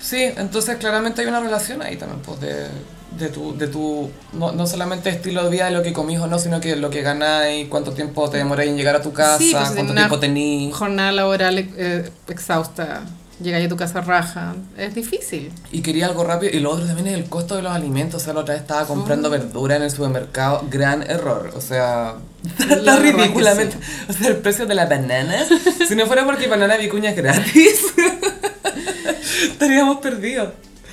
[0.00, 2.66] Sí, entonces claramente hay una relación ahí también, pues, de,
[3.18, 6.26] de tu, de tu no, no solamente estilo de vida de lo que comís o
[6.26, 9.38] no, sino que lo que ganáis, cuánto tiempo te demoráis en llegar a tu casa,
[9.38, 10.74] Sí, pues, cuánto tiempo tenís.
[10.74, 13.02] Jornada laboral eh, exhausta,
[13.42, 15.52] llegáis a tu casa raja, es difícil.
[15.70, 16.52] Y quería algo rápido.
[16.56, 18.22] Y lo otro también es el costo de los alimentos.
[18.22, 19.30] O sea, la otra vez estaba comprando Oh.
[19.30, 20.64] verdura en el supermercado.
[20.70, 21.52] Gran error.
[21.56, 22.14] O sea,
[22.58, 23.76] está ridículamente.
[24.08, 25.44] O sea, el precio de la banana.
[25.86, 27.82] si no fuera porque banana vicuña es gratis,
[29.52, 30.50] estaríamos perdidos.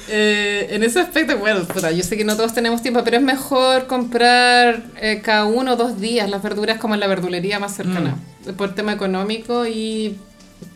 [0.10, 3.24] Eh, en ese aspecto, bueno, puta, yo sé que no todos tenemos tiempo, pero es
[3.24, 7.76] mejor comprar eh, cada uno o dos días las verduras como en la verdulería más
[7.76, 8.18] cercana,
[8.56, 10.18] por tema económico y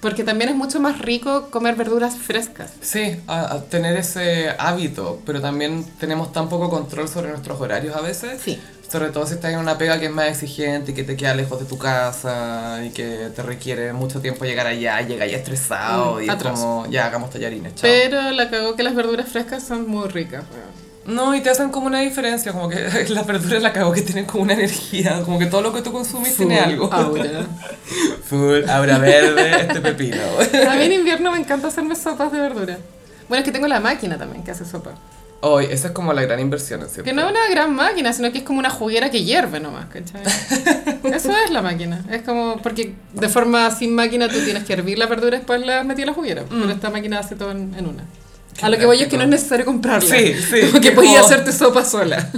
[0.01, 2.73] porque también es mucho más rico comer verduras frescas.
[2.81, 7.95] Sí, a, a tener ese hábito, pero también tenemos tan poco control sobre nuestros horarios
[7.95, 8.41] a veces.
[8.43, 8.59] Sí.
[8.91, 11.33] Sobre todo si estás en una pega que es más exigente y que te queda
[11.33, 16.15] lejos de tu casa y que te requiere mucho tiempo llegar allá, llega ya estresado
[16.15, 17.89] Mm, y es como, ya hagamos tallarines, chao.
[17.89, 20.43] Pero la cagó que las verduras frescas son muy ricas.
[21.05, 24.25] No, y te hacen como una diferencia, como que las verduras la cago que tienen
[24.25, 26.93] como una energía, como que todo lo que tú consumís tiene Full algo.
[26.93, 27.23] aura.
[28.25, 30.17] Full, aura verde, este pepino.
[30.69, 32.77] A mí en invierno me encanta hacerme sopas de verdura.
[33.29, 34.91] Bueno, es que tengo la máquina también que hace sopa.
[35.43, 37.03] Hoy, esa es como la gran inversión, ¿cierto?
[37.03, 39.87] Que no es una gran máquina, sino que es como una juguera que hierve nomás,
[39.87, 40.21] ¿cachai?
[41.15, 42.05] Eso es la máquina.
[42.11, 45.65] Es como, porque de forma sin máquina tú tienes que hervir la verdura y después
[45.65, 46.43] la metí a la juguera.
[46.47, 48.03] Pero esta máquina hace todo en, en una.
[48.55, 50.15] Qué A lo que voy es que no es necesario comprarla.
[50.15, 52.29] Sí, sí, Como que podías hacerte sopa sola.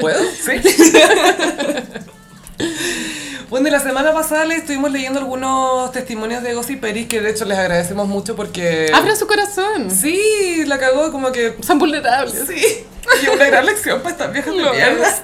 [0.00, 0.20] ¿Puedo?
[0.24, 0.52] Sí.
[3.50, 7.56] Bueno, la semana pasada le estuvimos leyendo algunos testimonios de Gossiperi que de hecho les
[7.56, 8.90] agradecemos mucho porque...
[8.92, 9.90] Abra su corazón.
[9.90, 11.56] Sí, la cagó como que...
[11.62, 12.44] Son vulnerables.
[12.46, 12.84] Sí,
[13.24, 15.22] y una gran lección para estas viejas de mierda.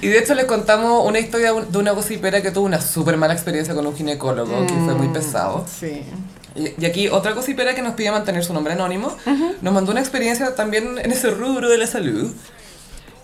[0.00, 3.34] Y de hecho les contamos una historia de una gossipera que tuvo una súper mala
[3.34, 5.66] experiencia con un ginecólogo, que fue muy pesado.
[5.68, 6.02] Sí.
[6.54, 9.14] Y y aquí otra gossipera que nos pide mantener su nombre anónimo,
[9.60, 12.32] nos mandó una experiencia también en ese rubro de la salud.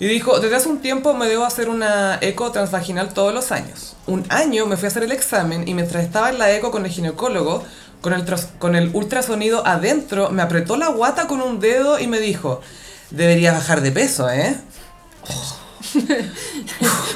[0.01, 3.97] Y dijo, desde hace un tiempo me debo hacer una eco transvaginal todos los años.
[4.07, 6.87] Un año me fui a hacer el examen y mientras estaba en la eco con
[6.87, 7.63] el ginecólogo,
[8.01, 8.25] con el,
[8.59, 12.63] con el ultrasonido adentro, me apretó la guata con un dedo y me dijo,
[13.11, 14.57] deberías bajar de peso, ¿eh?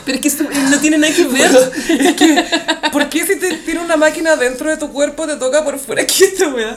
[0.04, 1.72] Pero es que esto no tiene nada que ver.
[1.88, 2.44] es que,
[2.92, 6.02] ¿por qué si te tiene una máquina dentro de tu cuerpo te toca por fuera
[6.04, 6.76] aquí esta weá?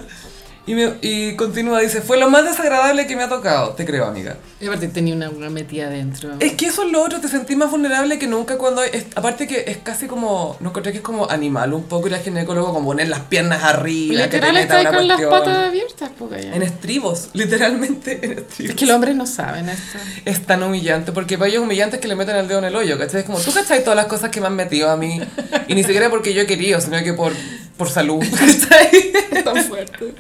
[0.68, 4.06] Y, me- y continúa, dice, fue lo más desagradable que me ha tocado, te creo,
[4.06, 4.36] amiga.
[4.60, 6.32] Y aparte tenía una, una metida adentro.
[6.42, 9.48] Es que eso es lo otro, te sentís más vulnerable que nunca cuando es- aparte
[9.48, 12.74] que es casi como, no encontré que es como animal un poco ir al ginecólogo
[12.74, 15.30] como poner las piernas arriba, Literal está con las cuestión.
[15.30, 16.54] patas abiertas, porque ya.
[16.54, 18.70] En estribos, literalmente en estribos.
[18.72, 19.98] Es que los hombres no saben esto.
[20.26, 22.76] Es tan humillante, porque para ellos es humillante que le metan el dedo en el
[22.76, 23.22] hoyo, ¿cachai?
[23.22, 25.22] Es como, tú cachai todas las cosas que me han metido a mí,
[25.70, 27.32] y ni siquiera porque yo he querido, sino que por,
[27.78, 29.44] por salud, ¿cachai?
[29.46, 30.14] Tan fuerte.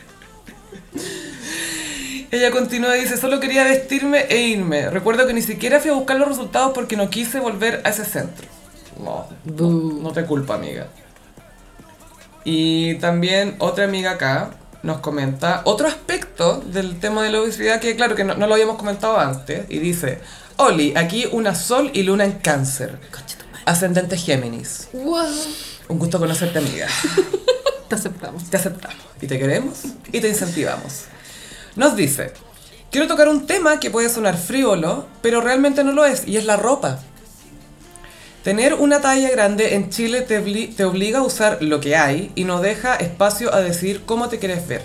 [2.32, 4.90] Ella continúa y dice, solo quería vestirme e irme.
[4.90, 8.04] Recuerdo que ni siquiera fui a buscar los resultados porque no quise volver a ese
[8.04, 8.48] centro.
[9.02, 10.88] No, no, te culpa, amiga.
[12.44, 14.52] Y también otra amiga acá
[14.84, 18.54] nos comenta otro aspecto del tema de la obesidad que claro que no, no lo
[18.54, 19.66] habíamos comentado antes.
[19.70, 20.20] Y dice,
[20.58, 22.99] Oli, aquí una sol y luna en cáncer.
[23.66, 24.90] Ascendente Géminis.
[24.94, 25.26] Wow.
[25.88, 26.88] Un gusto conocerte, amiga.
[27.88, 28.49] Te aceptamos.
[28.49, 31.06] Te aceptamos y te queremos y te incentivamos.
[31.78, 32.34] Nos dice,
[32.91, 36.44] quiero tocar un tema que puede sonar frívolo, pero realmente no lo es, y es
[36.45, 36.99] la ropa.
[38.44, 42.32] Tener una talla grande en Chile te, obli- te obliga a usar lo que hay
[42.36, 44.82] y no deja espacio a decir cómo te quieres ver.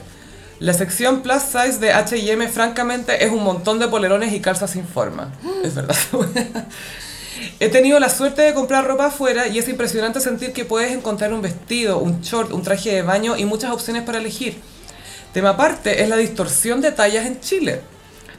[0.58, 4.86] La sección plus size de H&M francamente es un montón de polerones y calzas sin
[4.86, 5.32] forma.
[5.64, 5.96] Es verdad.
[7.60, 11.32] He tenido la suerte de comprar ropa afuera y es impresionante sentir que puedes encontrar
[11.32, 14.60] un vestido, un short, un traje de baño y muchas opciones para elegir.
[15.32, 17.80] Tema aparte es la distorsión de tallas en Chile,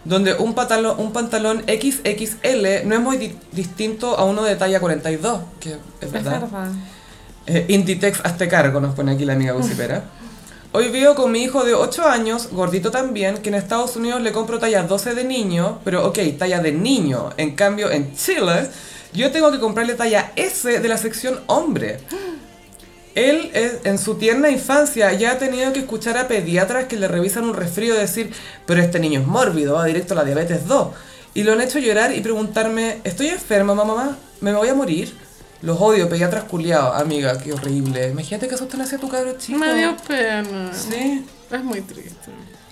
[0.05, 4.79] donde un pantalón, un pantalón XXL no es muy di- distinto a uno de talla
[4.79, 6.41] 42, que es Es verdad.
[6.41, 6.67] verdad.
[7.47, 10.03] Eh, Inditex, hazte cargo, nos pone aquí la amiga Lucipera.
[10.71, 14.31] Hoy vivo con mi hijo de 8 años, gordito también, que en Estados Unidos le
[14.31, 17.29] compro talla 12 de niño, pero ok, talla de niño.
[17.37, 18.69] En cambio, en Chile,
[19.13, 21.99] yo tengo que comprarle talla S de la sección hombre.
[23.15, 23.51] Él,
[23.83, 27.53] en su tierna infancia, ya ha tenido que escuchar a pediatras que le revisan un
[27.53, 28.31] resfrío y decir,
[28.65, 30.87] pero este niño es mórbido, va directo a la diabetes 2.
[31.35, 34.17] Y lo han hecho llorar y preguntarme, ¿estoy enferma, mamá?
[34.41, 35.13] ¿Me voy a morir?
[35.61, 38.09] Los odio, pediatras culiados, amiga, qué horrible.
[38.09, 39.59] Imagínate que asustan hacia tu cabro chico.
[39.59, 40.71] Me dio pena.
[40.73, 42.31] Sí, Es muy triste.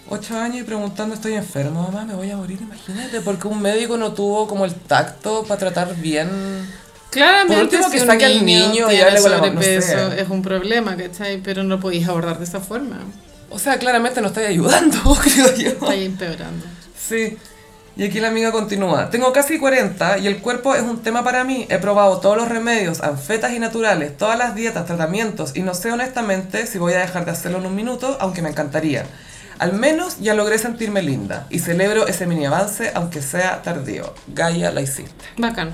[0.10, 2.04] ocho años y preguntando, ¿estoy enfermo, mamá?
[2.04, 2.60] ¿Me voy a morir?
[2.62, 6.68] Imagínate, porque un médico no tuvo como el tacto para tratar bien...
[7.12, 10.22] Claramente, Por último, si que un saque al niño niño tiene no sobrepeso sé.
[10.22, 11.42] es un problema, ¿cachai?
[11.42, 13.00] Pero no lo podéis abordar de esa forma.
[13.50, 15.70] O sea, claramente no estoy ayudando, creo yo.
[15.70, 16.66] Está ahí empeorando.
[16.98, 17.38] Sí.
[17.98, 19.10] Y aquí la amiga continúa.
[19.10, 21.68] Tengo casi 40 y el cuerpo es un tema para mí.
[21.70, 25.92] He probado todos los remedios, anfetas y naturales, todas las dietas, tratamientos y no sé
[25.92, 29.06] honestamente si voy a dejar de hacerlo en un minuto, aunque me encantaría.
[29.60, 34.14] Al menos ya logré sentirme linda y celebro ese mini avance aunque sea tardío.
[34.28, 35.26] Gaia la hiciste.
[35.38, 35.72] Bacán.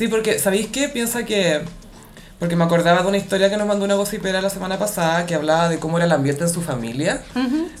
[0.00, 0.88] Sí, porque ¿sabéis qué?
[0.88, 1.60] Piensa que...
[2.38, 5.34] Porque me acordaba de una historia que nos mandó una gocipera la semana pasada que
[5.34, 7.22] hablaba de cómo era el ambiente en su familia,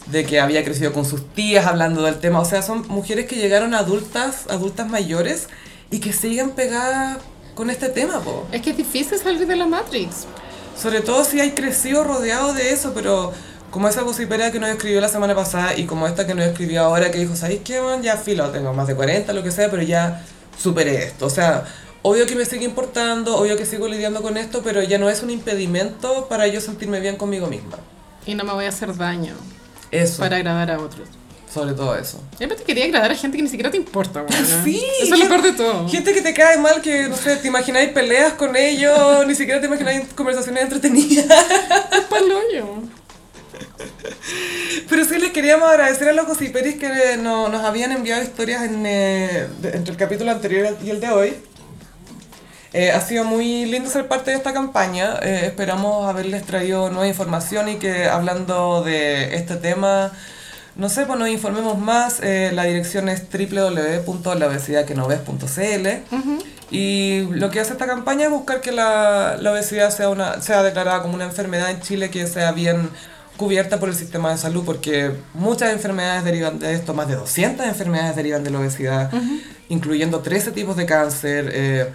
[0.04, 2.40] de que había crecido con sus tías hablando del tema.
[2.40, 5.48] O sea, son mujeres que llegaron adultas, adultas mayores
[5.90, 7.16] y que siguen pegadas
[7.54, 8.46] con este tema, po.
[8.52, 10.26] Es que es difícil salir de la Matrix.
[10.76, 13.32] Sobre todo si hay crecido rodeado de eso, pero
[13.70, 16.82] como esa gocipera que nos escribió la semana pasada y como esta que nos escribió
[16.82, 18.02] ahora que dijo, ¿sabéis qué, man?
[18.02, 20.22] Ya filo, tengo más de 40, lo que sea, pero ya
[20.58, 21.24] superé esto.
[21.24, 21.64] O sea,
[22.02, 25.22] obvio que me sigue importando, obvio que sigo lidiando con esto, pero ya no es
[25.22, 27.78] un impedimento para yo sentirme bien conmigo misma.
[28.26, 29.34] Y no me voy a hacer daño
[29.90, 31.08] Eso, para agradar a otros.
[31.52, 32.22] sobre todo eso.
[32.38, 34.46] Y aparte quería agradar a gente que ni siquiera te importa, weón.
[34.64, 35.88] Sí, Eso es lo peor de todo.
[35.88, 39.60] Gente que te cae mal, que no sé, te imagináis peleas con ellos, ni siquiera
[39.60, 41.26] te imagináis conversaciones entretenidas.
[43.80, 44.86] Es.
[44.88, 48.84] Pero sí les queríamos agradecer a los gossiperis que no- nos habían enviado historias en,
[48.86, 51.34] eh, entre el capítulo anterior y el de hoy.
[52.72, 55.18] Eh, ha sido muy lindo ser parte de esta campaña.
[55.22, 60.12] Eh, esperamos haberles traído nueva información y que hablando de este tema,
[60.76, 62.20] no sé, pues nos informemos más.
[62.22, 65.88] Eh, la dirección es www.laobesidadquenoves.cl
[66.70, 70.62] y lo que hace esta campaña es buscar que la, la obesidad sea, una, sea
[70.62, 72.88] declarada como una enfermedad en Chile que sea bien
[73.36, 77.66] cubierta por el sistema de salud, porque muchas enfermedades derivan de esto, más de 200
[77.66, 79.10] enfermedades derivan de la obesidad,
[79.68, 81.90] incluyendo 13 tipos de cáncer.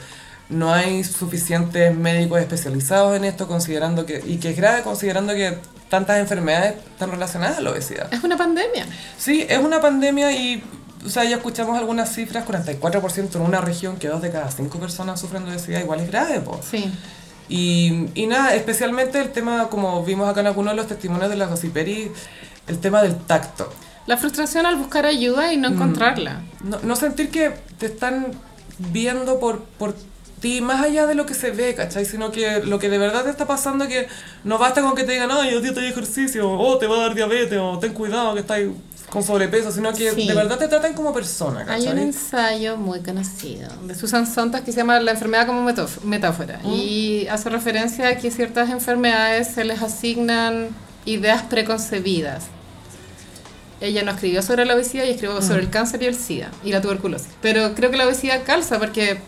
[0.50, 5.58] No hay suficientes médicos especializados en esto, considerando que, y que es grave considerando que
[5.90, 8.14] tantas enfermedades están relacionadas a la obesidad.
[8.14, 8.86] Es una pandemia.
[9.18, 10.64] Sí, es una pandemia y,
[11.06, 14.80] o sea, ya escuchamos algunas cifras, 44% en una región que dos de cada cinco
[14.80, 16.60] personas sufren de obesidad, igual es grave, pues.
[16.70, 16.92] Sí.
[17.48, 21.36] Y, y nada, especialmente el tema, como vimos acá en algunos de los testimonios de
[21.36, 22.12] la Gossiperi,
[22.68, 23.72] el tema del tacto.
[24.08, 26.42] La frustración al buscar ayuda y no encontrarla.
[26.64, 28.32] No, no sentir que te están
[28.78, 29.96] viendo por, por
[30.46, 32.06] ti más allá de lo que se ve, ¿cachai?
[32.06, 34.08] Sino que lo que de verdad te está pasando es que
[34.44, 37.16] no basta con que te digan, ay, dieta y ejercicio, o te va a dar
[37.16, 38.60] diabetes, o ten cuidado que estás
[39.10, 40.28] con sobrepeso, sino que Sí.
[40.28, 42.04] de verdad te tratan como persona, Hay un ¿cachai?
[42.04, 45.68] ensayo muy conocido de Susan Sontag que se llama La enfermedad como
[46.04, 50.70] metáfora y hace referencia a que ciertas enfermedades se les asignan
[51.06, 52.44] ideas preconcebidas.
[53.82, 56.72] Ella no escribió sobre la obesidad y escribió sobre el cáncer y el SIDA y
[56.72, 57.30] la tuberculosis.
[57.42, 59.20] Pero creo que la obesidad calza porque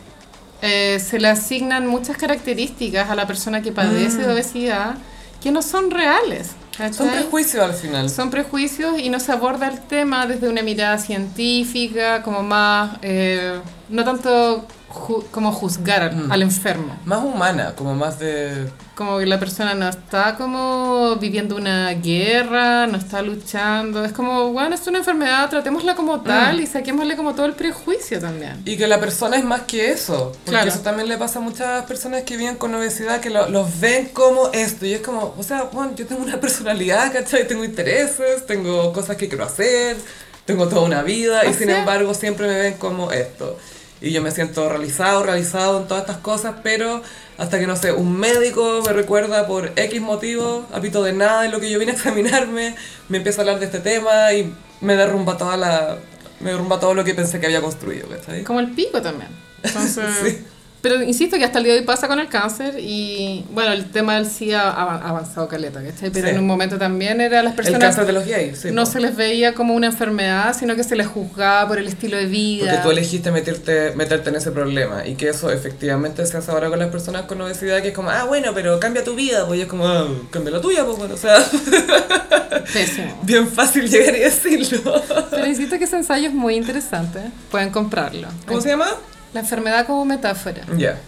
[0.62, 4.96] eh, se le asignan muchas características a la persona que padece de obesidad
[5.40, 6.50] que no son reales.
[6.92, 8.08] Son prejuicios al final.
[8.08, 13.58] Son prejuicios y no se aborda el tema desde una mirada científica, como más, eh,
[13.88, 16.32] no tanto ju- como juzgar al, Mm.
[16.32, 16.96] al enfermo.
[17.04, 18.68] Más humana, como más de...
[18.94, 24.04] Como que la persona no está como viviendo una guerra, no está luchando.
[24.04, 28.18] Es como, bueno, es una enfermedad, tratémosla como tal y saquémosle como todo el prejuicio
[28.18, 28.60] también.
[28.64, 30.32] Y que la persona es más que eso.
[30.32, 30.68] Porque Claro.
[30.68, 34.08] eso también le pasa a muchas personas que viven con obesidad, que lo- los ven
[34.12, 34.84] como esto.
[34.84, 37.46] Y es como, o sea, bueno, yo tengo una personalidad, ¿cachai?
[37.46, 39.96] Tengo intereses, tengo cosas que quiero hacer,
[40.44, 41.44] tengo toda una vida.
[41.46, 43.56] y sin sea- embargo siempre me ven como esto.
[44.00, 47.02] Y yo me siento realizado, realizado en todas estas cosas, pero
[47.36, 51.50] hasta que, no sé, un médico me recuerda por X motivo, apito de nada en
[51.50, 52.76] lo que yo vine a examinarme,
[53.08, 55.98] me empieza a hablar de este tema y me derrumba toda la...
[56.40, 58.44] Me derrumba todo lo que pensé que había construido, ¿cachai?
[58.44, 59.30] Como el pico también.
[59.62, 60.44] Entonces, Sí.
[60.80, 63.90] Pero insisto que hasta el día de hoy pasa con el cáncer y bueno, el
[63.90, 66.10] tema del SIDA ha av- avanzado caleta, ¿cachai?
[66.10, 66.34] Pero Sí.
[66.34, 67.80] en un momento también era las El personas...
[67.80, 68.68] cáncer de los gays, sí.
[68.70, 72.16] no se les veía como una enfermedad, sino que se les juzgaba por el estilo
[72.16, 72.66] de vida.
[72.70, 76.68] Porque tú elegiste meterte, meterte en ese problema y que eso efectivamente se hace ahora
[76.70, 79.58] con las personas con obesidad, que es como, ah, bueno, pero cambia tu vida, pues
[79.58, 81.38] y es como, ah, cambia la tuya, pues bueno, o sea,
[82.72, 83.18] Pésimo.
[83.22, 85.02] bien fácil llegar y decirlo.
[85.30, 87.18] Pero insisto que ese ensayo es muy interesante.
[87.50, 88.28] Pueden comprarlo.
[88.46, 88.86] ¿Cómo se llama?
[89.32, 90.62] La enfermedad como metáfora.
[90.76, 90.98] Ya,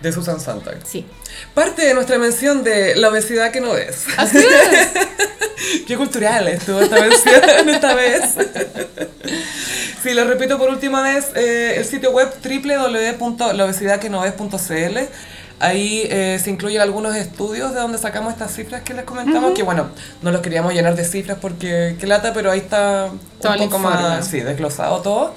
[0.00, 0.78] de Susan Sontag.
[0.84, 1.04] Sí.
[1.54, 4.04] Parte de nuestra mención de la obesidad que no es.
[4.16, 4.88] Así es.
[5.86, 8.34] Qué cultural estuvo esta mención esta vez.
[10.02, 14.98] Sí, lo repito por última vez, eh, el sitio web www.laobesidadquenoes.cl
[15.60, 19.62] Ahí eh, se incluyen algunos estudios de donde sacamos estas cifras que les comentamos, que
[19.62, 19.88] bueno,
[20.20, 23.08] no los queríamos llenar de cifras porque qué lata, pero ahí está
[23.40, 25.34] Todo un poco más sí, desglosado todo.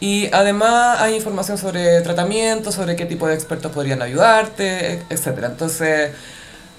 [0.00, 5.26] Y además hay información sobre tratamiento, sobre qué tipo de expertos podrían ayudarte, etc.
[5.46, 6.10] Entonces,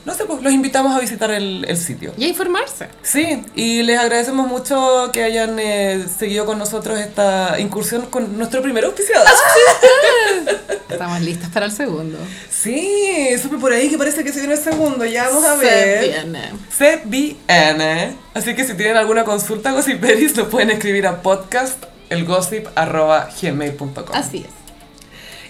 [0.05, 2.13] no sé, pues los invitamos a visitar el, el sitio.
[2.17, 2.87] Y a informarse.
[3.01, 8.61] Sí, y les agradecemos mucho que hayan eh, seguido con nosotros esta incursión con nuestro
[8.61, 9.27] primer auspiciador.
[10.89, 12.17] Estamos listas para el segundo.
[12.49, 15.65] Sí, supe por ahí que parece que se viene el segundo, ya vamos a Se
[15.65, 16.03] ver.
[16.09, 16.51] viene.
[16.75, 18.15] Se viene.
[18.33, 24.47] Así que si tienen alguna consulta Gossiperis, lo pueden escribir a podcast elgossip.gmail.com Así es.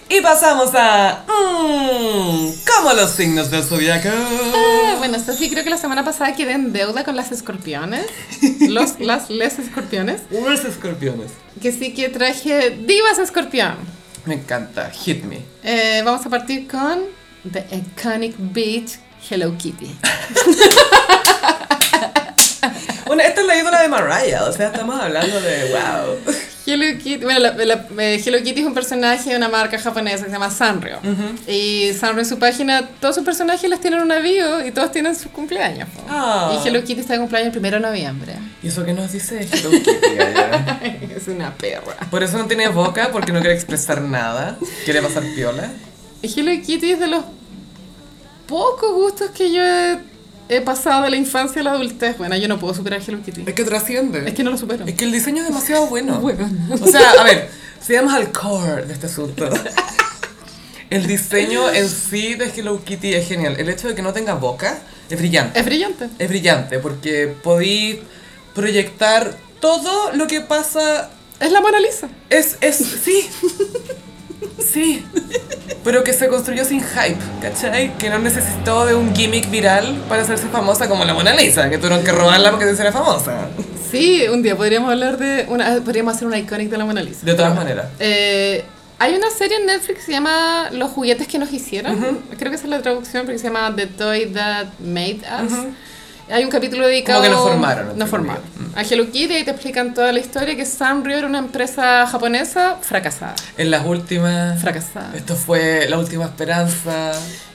[0.08, 1.24] Y pasamos a...
[1.28, 4.08] Mmm, como los signos del zodiaco.
[4.10, 8.06] Ah, bueno, Sofi, creo que la semana pasada quedé en deuda con las escorpiones.
[8.68, 10.22] Los, las, les escorpiones.
[10.30, 11.30] Los escorpiones.
[11.62, 13.76] Que sí que traje divas escorpión.
[14.24, 15.42] Me encanta, hit me.
[15.62, 17.02] Eh, vamos a partir con
[17.50, 18.98] The Iconic Beach
[19.30, 19.94] Hello Kitty.
[23.10, 26.34] Bueno, esta es la ídola de Mariah, o sea, estamos hablando de wow.
[26.64, 30.18] Hello Kitty, bueno, la, la- eh, Hello Kitty es un personaje de una marca japonesa
[30.18, 31.00] que se llama Sanrio.
[31.48, 35.16] Y Sanrio en su página, todos sus personajes les tienen una bio y todos tienen
[35.16, 35.88] su cumpleaños.
[36.08, 36.56] Ah.
[36.62, 38.34] Y Hello Kitty está de cumpleaños el primero de noviembre.
[38.62, 41.96] ¿Y eso qué nos dice Hello Kitty, es una perra.
[42.12, 44.56] Por eso no tiene boca, porque no quiere expresar nada.
[44.84, 45.68] Quiere pasar piola.
[46.22, 47.24] Y Hello Kitty es de los
[48.46, 49.98] pocos gustos que yo he,
[50.50, 52.18] he pasado de la infancia a la adultez.
[52.18, 53.44] Bueno, yo no puedo superar Hello Kitty.
[53.46, 54.28] Es que trasciende.
[54.28, 54.84] Es que no lo supero.
[54.84, 56.20] Es que el diseño es demasiado bueno.
[56.30, 56.48] Bueno.
[56.80, 57.48] O sea, a ver,
[57.80, 59.48] si vamos al core de este asunto.
[60.90, 63.54] El diseño en sí de Hello Kitty es genial.
[63.60, 65.60] El hecho de que no tenga boca es brillante.
[65.60, 66.08] Es brillante.
[66.18, 68.02] Es brillante porque podí
[68.56, 72.08] proyectar todo lo que pasa Es la Mona Lisa.
[72.28, 73.30] Es, es, sí.
[74.58, 75.04] Sí.
[75.84, 77.96] Pero que se construyó sin hype, ¿cachai?
[77.98, 81.78] Que no necesitó de un gimmick viral para hacerse famosa como la Mona Lisa, que
[81.78, 83.48] tuvieron que robarla porque se era famosa.
[83.90, 87.24] Sí, un día podríamos hablar de una, podríamos hacer una iconic de la Mona Lisa.
[87.24, 87.86] De todas maneras.
[87.98, 88.64] Eh,
[88.98, 92.20] hay una serie en Netflix que se llama Los juguetes que nos hicieron.
[92.38, 95.52] Creo que esa es la traducción porque se llama The Toy That Made Us.
[96.30, 97.20] Hay un capítulo dedicado...
[97.20, 98.42] Como que nos formaron, Nos formaron.
[98.76, 102.76] A Hello Kitty y te explican toda la historia que Sanrio era una empresa japonesa
[102.80, 103.34] fracasada.
[103.56, 104.60] En las últimas...
[104.60, 105.10] Fracasada.
[105.16, 107.12] Esto fue la última esperanza.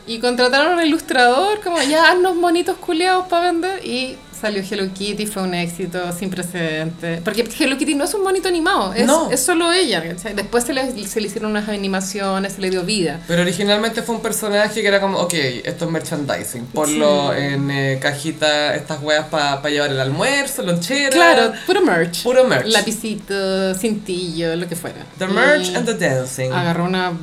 [0.07, 4.87] Y contrataron a un ilustrador como ya haznos monitos culeados para vender y salió Hello
[4.93, 7.21] Kitty, fue un éxito sin precedentes.
[7.21, 9.29] Porque Hello Kitty no es un monito animado, es, No.
[9.31, 10.03] es solo ella.
[10.03, 10.33] ¿cachai?
[10.33, 13.21] Después se le, se le hicieron unas animaciones, se le dio vida.
[13.27, 15.33] Pero originalmente fue un personaje que era como, ok,
[15.63, 16.65] esto es merchandising.
[16.67, 21.09] Ponlo en eh, cajita, estas weas para llevar el almuerzo, lonchera.
[21.09, 22.23] Claro, puro merch.
[22.23, 22.67] Puro merch.
[22.67, 25.05] Lapicito, cintillo, lo que fuera.
[25.17, 26.51] The merch Y and the dancing.
[26.51, 27.13] Agarró una,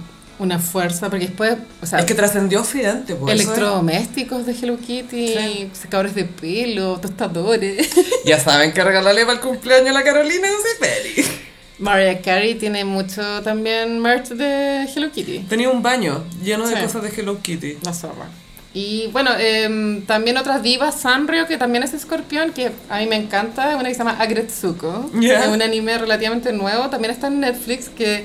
[0.43, 3.35] una fuerza, porque después, o sea, Es que trascendió Occidente, pues.
[3.35, 5.71] eso es- electrodomésticos de Hello Kitty, Sí.
[5.73, 7.89] secadores de pelo, tostadores.
[8.25, 11.31] Ya saben que regalarle para el cumpleaños a la Carolina sé feliz.
[11.79, 15.41] Mariah Carey tiene mucho también merch de Hello Kitty.
[15.49, 16.83] Tenía un baño lleno de Sí.
[16.83, 17.79] cosas de Hello Kitty.
[17.83, 18.27] La zorra.
[18.75, 23.17] Y bueno, em, también otras divas, Sanrio, que también es escorpión, que a mí me
[23.17, 25.43] encanta, una que se llama Agretsuko, Ya.
[25.45, 28.25] es un anime relativamente nuevo, también está en Netflix, que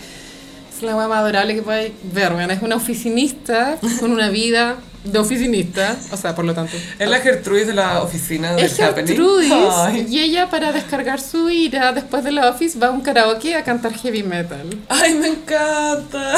[0.77, 2.51] es la más adorable que puedes ver, weón.
[2.51, 6.75] es una oficinista con una vida de oficinista, o sea, por lo tanto.
[6.99, 8.75] Es la Gertrudis de la oficina de Es.
[8.75, 10.05] Gertrudis Ay.
[10.09, 13.63] y ella para descargar su ira después de la office va a un karaoke a
[13.63, 14.67] cantar heavy metal.
[14.89, 16.35] Ay, me encanta.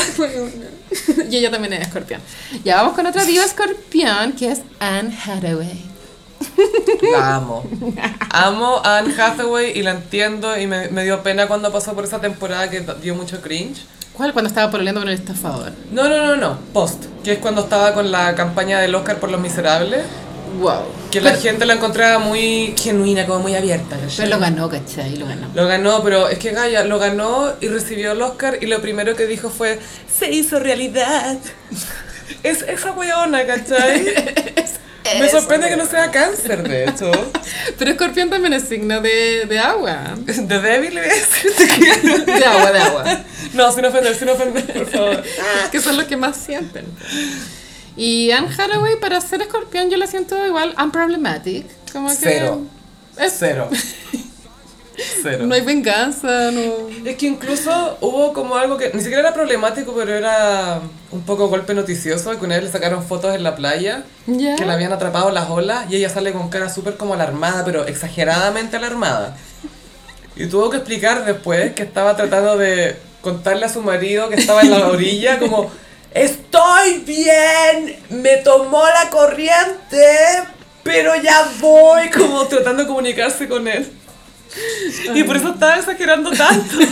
[1.29, 2.21] y ella también es escorpión.
[2.63, 5.85] Ya vamos con otra diva escorpión que es Anne Hathaway.
[7.11, 7.63] La amo.
[8.31, 12.05] Amo a Anne Hathaway y la entiendo y me, me dio pena cuando pasó por
[12.05, 13.81] esa temporada que dio mucho cringe.
[14.19, 14.33] ¿Cuál?
[14.33, 15.71] Cuando estaba pololeando con el estafador.
[15.93, 19.31] No, no, no, no, post, que es cuando estaba con la campaña del Oscar por
[19.31, 20.01] Los Miserables,
[20.59, 20.81] Wow.
[21.09, 23.95] que la gente la encontraba muy genuina, como muy abierta.
[23.95, 24.25] ¿cachai?
[24.25, 25.15] pero lo ganó, ¿cachai?
[25.15, 25.47] Lo ganó.
[25.55, 29.15] Lo ganó, pero es que Gaia lo ganó y recibió el Oscar y lo primero
[29.15, 29.79] que dijo fue,
[30.13, 31.37] se hizo realidad.
[32.43, 34.05] Es esa weona, ¿cachai?
[35.17, 37.11] Me sorprende que no sea cáncer, de hecho.
[37.77, 40.15] Pero Escorpión también es signo de, de agua.
[40.17, 40.99] De débil,
[41.77, 42.19] quiero.
[42.19, 43.21] De agua, de agua.
[43.53, 45.23] No, sin ofender, sin ofender, por favor.
[45.71, 46.85] que son los que más sienten.
[47.95, 51.65] Y Anne Hathaway, para ser escorpión, yo la siento igual unproblematic.
[51.91, 52.61] Como que Cero.
[53.17, 53.69] Es, Cero.
[55.21, 55.45] Cero.
[55.45, 56.89] no hay venganza, no.
[57.05, 60.81] Es que incluso hubo como algo que ni siquiera era problemático, pero era
[61.11, 64.55] un poco golpe noticioso, que una vez le sacaron fotos en la playa, Ya.
[64.55, 67.85] que la habían atrapado las olas, y ella sale con cara súper como alarmada, pero
[67.87, 69.35] exageradamente alarmada.
[70.35, 74.61] Y tuvo que explicar después que estaba tratando de contarle a su marido que estaba
[74.61, 75.69] en la orilla, como,
[76.13, 80.07] estoy bien, me tomó la corriente,
[80.83, 83.91] pero ya voy, como tratando de comunicarse con él.
[85.15, 86.77] Y por eso estaba exagerando tanto.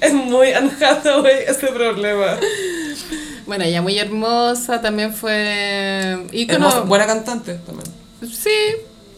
[0.00, 2.36] es muy Anne Hathaway ese problema.
[3.46, 6.66] Bueno, ella muy hermosa, también fue ícono.
[6.66, 7.88] Hermosa, buena cantante también.
[8.30, 8.50] Sí,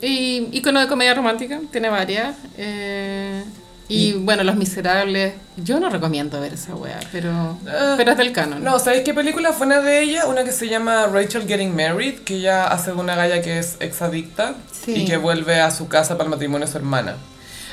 [0.01, 2.37] y ícono de comedia romántica, tiene varias.
[2.57, 3.45] eh,
[3.89, 5.35] y, bueno, Los Miserables.
[5.57, 8.65] Yo no recomiendo ver esa wea, pero, Ah, pero es del canon.
[8.65, 10.25] No, ¿sabéis qué película fue una de ellas?
[10.29, 13.77] Una que se llama Rachel Getting Married, que ella hace de una galla que es
[13.81, 14.55] exadicta
[14.85, 14.93] Sí.
[14.97, 17.17] y que vuelve a su casa para el matrimonio de su hermana.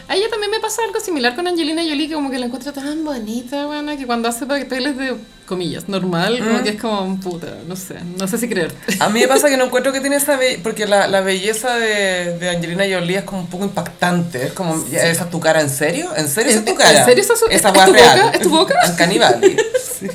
[0.08, 2.74] A ella también me pasa algo similar con Angelina Jolie, que como que la encuentro
[2.74, 5.16] tan bonita, buena, que cuando hace papeles de,
[5.46, 6.64] comillas, normal, como Mm.
[6.64, 8.74] que es como, puta, no sé, no sé si creer.
[9.00, 11.76] A mí me pasa que no encuentro que tiene esa belleza, porque la, la belleza
[11.78, 14.48] de, de Angelina Jolie es como un poco impactante.
[14.48, 16.10] Es como, ¿ya ¿esa es tu cara en serio?
[16.16, 17.00] ¿En serio esa es tu ¿En- cara?
[17.00, 18.20] en serio esa es su- Esa es tu real.
[18.22, 18.32] boca?
[18.38, 18.76] ¿Es tu boca?
[18.86, 19.58] En Canibali.
[20.00, 20.08] Sí.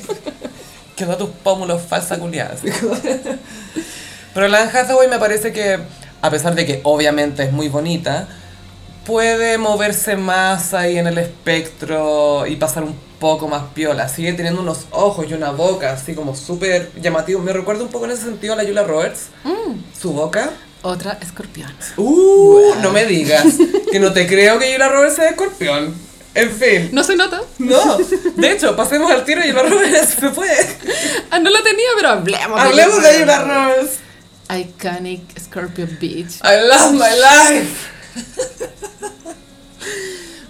[0.95, 2.55] Quedó a tus pómulos falsa culiada.
[2.55, 2.95] así como.
[4.33, 5.79] Pero la Hathaway me parece que,
[6.21, 8.27] a pesar de que obviamente es muy bonita,
[9.07, 14.09] puede moverse más ahí en el espectro y pasar un poco más piola.
[14.09, 17.39] Sigue teniendo unos ojos y una boca así como súper llamativo.
[17.39, 19.27] Me recuerda un poco en ese sentido a la Julia Roberts.
[19.99, 20.51] Su boca.
[20.81, 21.73] Otra escorpión.
[21.95, 23.45] Uh, no me digas
[23.89, 25.95] que no te creo que Julia Roberts sea escorpión.
[26.35, 26.89] En fin.
[26.91, 27.41] ¿No se nota?
[27.59, 30.49] No, de hecho, pasemos al tiro y Julia Roberts se fue.
[31.31, 32.59] Ah, no la tenía, pero hablemos.
[32.59, 33.99] Hablemos de Julia Roberts.
[34.49, 36.41] Iconic Scorpio Beach.
[36.43, 37.87] I love my life.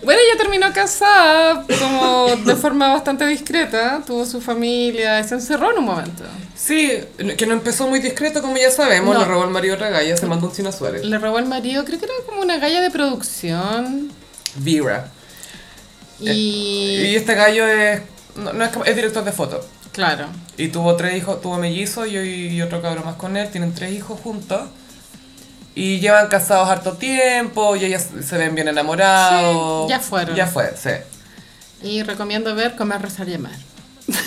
[0.07, 5.73] Bueno, ella terminó casada como de forma bastante discreta, tuvo su familia, y se encerró
[5.73, 6.23] en un momento.
[6.55, 6.93] Sí,
[7.37, 9.13] que no empezó muy discreto, como ya sabemos.
[9.13, 9.19] No.
[9.19, 11.03] Le robó el marido otra galla, se mandó un China Suárez.
[11.03, 14.09] Le robó el marido, creo que era como una galla de producción.
[14.55, 15.11] Vera.
[16.21, 17.15] Y Y.
[17.17, 18.01] este gallo es,
[18.37, 19.59] no, no es, es director de foto.
[19.91, 20.27] Claro.
[20.55, 23.49] Y tuvo tres hijos, tuvo mellizos y, y otro cabrón más con él.
[23.49, 24.69] Tienen tres hijos juntos.
[25.79, 29.85] Y llevan casados harto tiempo y ellas se ven bien enamorados.
[29.85, 30.35] Sí, ya fueron.
[30.35, 30.89] Ya fue, sí.
[31.83, 33.51] Y recomiendo ver Comer, Rezar y Amar.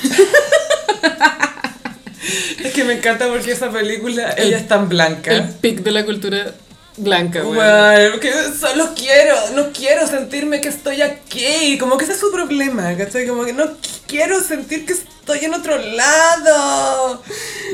[2.62, 5.32] Es que me encanta porque esa película, ella es tan blanca.
[5.32, 6.54] El pic de la cultura
[7.02, 7.54] blanca, güey.
[7.56, 12.30] Bueno, que solo quiero, no quiero sentirme que estoy aquí, como que ese es su
[12.30, 13.26] problema, ¿cachai?
[13.26, 13.64] Como que no
[14.06, 17.22] quiero sentir que estoy en otro lado,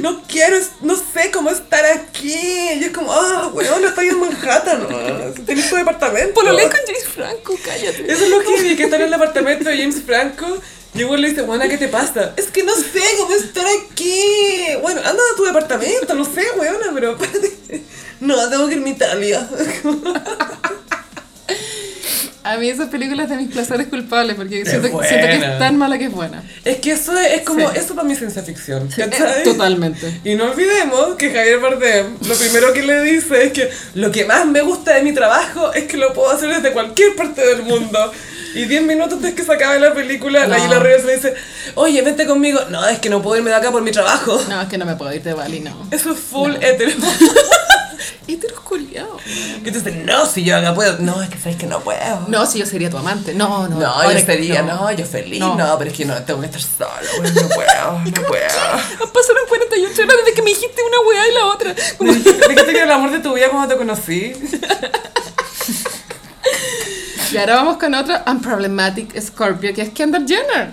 [0.01, 4.83] no quiero, no sé cómo estar aquí, y es como, ah, weón, estoy en Manhattan,
[4.91, 5.45] ¿no?
[5.45, 6.35] tienes tu departamento.
[6.35, 8.11] Pololé con James Franco, cállate.
[8.11, 10.47] Eso es lo que vi, que está en el apartamento de James Franco.
[10.95, 12.33] Y igual le dice, buena, ¿qué te pasa?
[12.37, 14.23] Es que no sé cómo estar aquí.
[14.81, 17.19] Bueno, anda a tu departamento, no sé, weona, pero.
[18.21, 19.49] No, tengo que irme a Italia.
[22.45, 25.99] A mí esas películas de mis placeres culpables, porque siento, siento que es tan mala
[25.99, 26.45] que es buena.
[26.65, 27.77] Es que eso es, es como, Sí.
[27.79, 29.43] eso para es ciencia ficción, Eh, ¿cachai?
[29.43, 30.21] Totalmente.
[30.23, 34.25] Y no olvidemos que Javier Bardem, lo primero que le dice es que lo que
[34.27, 37.65] más me gusta de mi trabajo es que lo puedo hacer desde cualquier parte del
[37.65, 38.13] mundo.
[38.55, 40.63] Y 10 minutos antes que se acabe la película, la No.
[40.65, 41.35] Gila Reyes le dice,
[41.75, 42.61] oye, vente conmigo.
[42.71, 44.41] No, es que no puedo irme de acá por mi trabajo.
[44.49, 45.89] No, es que no me puedo ir de Bali, no.
[45.91, 46.93] Eso es full hetero.
[48.29, 49.23] Heteros culiados.
[49.65, 50.99] Que te dicen, no, si yo acá puedo.
[50.99, 52.27] No, es que sabes que no puedo.
[52.29, 53.35] No, si yo sería tu amante.
[53.35, 53.79] No, no.
[53.79, 54.91] No, yo sería, no.
[54.93, 55.57] yo feliz, no.
[55.57, 55.79] No.
[55.79, 59.13] pero es que no, tengo que estar güey, no puedo, no puedo.
[59.13, 61.75] Pasaron 48 horas desde que me dijiste una weá y la otra.
[62.01, 64.33] Me dijiste que era el amor de tu vida cuando te conocí.
[67.33, 70.73] Y ahora vamos con otro Unproblematic Scorpio, que es Kendall Jenner.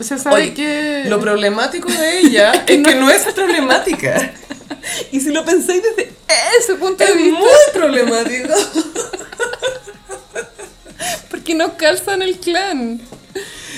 [0.00, 1.04] O sea, sabe Oye, que...
[1.06, 4.32] Lo problemático de ella es que no es problemática.
[5.12, 6.12] Y si lo pensáis desde
[6.58, 8.54] ese punto de Es vista, muy problemático.
[11.30, 13.00] porque no calza en el clan.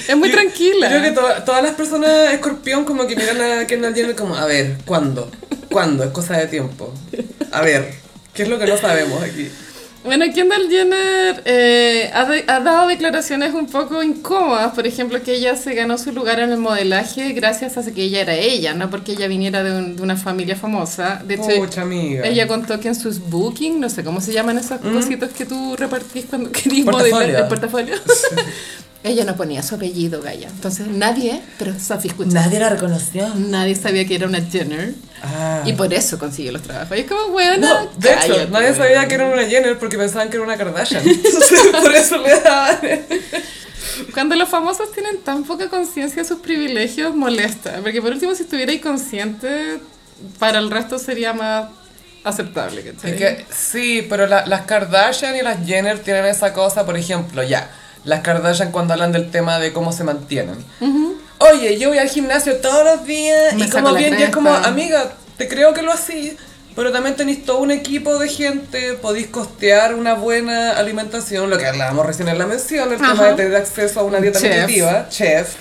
[0.08, 0.88] Es muy Yo- tranquila.
[0.88, 4.46] Creo que to- todas las personas escorpión como que miran a Kendall Jenner como, a
[4.46, 5.30] ver, ¿cuándo?
[5.70, 6.04] ¿Cuándo?
[6.04, 6.92] Es cosa de tiempo.
[7.52, 7.94] A ver,
[8.34, 9.48] ¿qué es lo que no sabemos aquí?
[10.04, 14.74] Bueno, Kendall Jenner eh, ha, de- ha dado declaraciones un poco incómodas.
[14.74, 18.20] Por ejemplo, que ella se ganó su lugar en el modelaje gracias a que ella
[18.20, 21.22] era ella, no porque ella viniera de, un- de una familia famosa.
[21.24, 22.26] De hecho, Pucha amiga.
[22.26, 25.76] ella contó que en sus booking, no sé cómo se llaman esas cositas que tú
[25.76, 27.94] repartís cuando querís modelar el portafolio.
[29.04, 30.48] ella no ponía su apellido, Gaia.
[30.48, 32.30] Entonces nadie, pero Sophie escucha.
[32.30, 33.32] Nadie la reconoció.
[33.36, 34.94] Nadie sabía que era una Jenner.
[35.22, 35.62] Ah.
[35.64, 36.96] Y por eso consiguió los trabajos.
[36.96, 38.76] Y es como, bueno, No, de hecho, cállate, nadie weón.
[38.76, 41.02] sabía que era una Jenner porque pensaban que era una Kardashian.
[41.08, 42.78] Entonces, por eso le daban.
[44.14, 47.80] Cuando los famosos tienen tan poca conciencia de sus privilegios, molesta.
[47.82, 49.78] Porque por último, si estuvierais consciente,
[50.38, 51.68] para el resto sería más
[52.24, 52.82] aceptable.
[52.82, 53.10] ¿cachai?
[53.12, 57.42] Es que sí, pero la- las Kardashian y las Jenner tienen esa cosa, por ejemplo,
[57.42, 57.70] ya.
[58.04, 60.56] Las Kardashian cuando hablan del tema de cómo se mantienen.
[61.50, 64.52] Oye, yo voy al gimnasio todos los días Me y como bien, ya es como,
[64.54, 66.36] amiga, te creo que lo así,
[66.76, 71.66] pero también tenéis todo un equipo de gente, podéis costear una buena alimentación, lo que
[71.66, 73.28] hablábamos recién en la mención, el tema Ajá.
[73.30, 74.56] de tener acceso a una dieta Chef.
[74.60, 75.54] nutritiva, chef,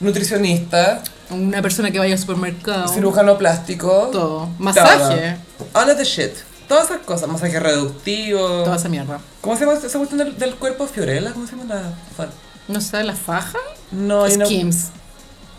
[0.00, 2.88] nutricionista, Una persona que vaya al supermercado.
[2.88, 4.48] cirujano plástico, Todo.
[4.58, 5.36] Masaje.
[5.74, 6.32] all of the shit.
[6.68, 8.62] Todas esas cosas, masaje reductivo.
[8.64, 9.20] Toda esa mierda.
[9.40, 11.32] ¿Cómo se llama esa cuestión del, del cuerpo Fiorella?
[11.32, 12.28] ¿Cómo se llama la
[12.68, 13.58] No sé, la faja.
[13.90, 14.88] No, Skims.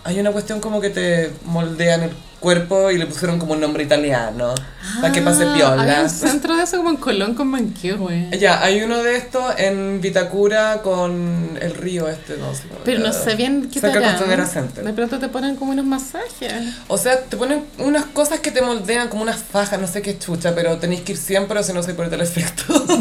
[0.03, 3.83] Hay una cuestión como que te moldean el cuerpo y le pusieron como un nombre
[3.83, 4.55] italiano.
[5.01, 5.81] para que pase Ah, piola.
[5.81, 8.29] Había un centro de eso como en Colón con Manquehue.
[8.39, 12.63] Ya, hay uno de estos en Vitacura con el río este, no sé.
[12.85, 13.13] Pero no era.
[13.13, 14.11] sé bien qué te Cerca harán.
[14.11, 14.85] Costanera Center.
[14.85, 16.53] De pronto te ponen como unos masajes.
[16.87, 20.17] O sea, te ponen unas cosas que te moldean como unas fajas, no sé qué
[20.17, 22.73] chucha, pero tenéis que ir siempre o si no se pierde el efecto.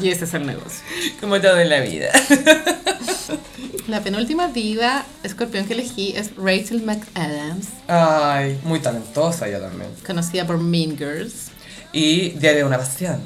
[0.00, 0.78] Y ese es el negocio.
[1.20, 2.10] como todo en la vida.
[3.90, 9.90] La penúltima diva escorpión que elegí es Rachel McAdams, Ay, muy talentosa ella también.
[10.06, 11.48] conocida por Mean Girls.
[11.92, 13.20] Y Diario de una Pasión.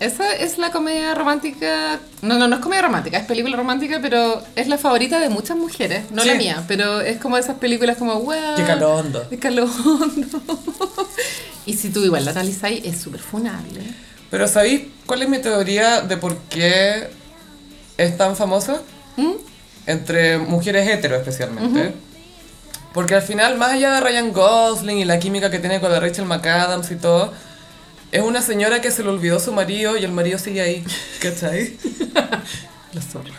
[0.00, 1.98] Esa es la comedia romántica.
[2.20, 5.56] No, no, no es comedia romántica, es película romántica, pero es la favorita de muchas
[5.56, 6.10] mujeres.
[6.10, 8.34] No la mía, pero es como esas películas como, wow.
[8.54, 9.24] Qué calondo.
[9.30, 10.42] De calondo.
[11.64, 13.80] y si tú igual la analizáis, es súper funable.
[14.30, 17.08] Pero ¿sabéis cuál es mi teoría de por qué
[17.96, 18.82] es tan famosa?
[19.16, 19.51] ¿Mm?
[19.86, 21.94] Entre mujeres hetero especialmente.
[22.92, 25.98] Porque al final, más allá de Ryan Gosling y la química que tiene con la
[25.98, 27.32] Rachel McAdams y todo,
[28.12, 30.84] es una señora que se le olvidó su marido y el marido sigue ahí,
[31.20, 31.78] ¿cachai?
[32.92, 33.32] La zorra.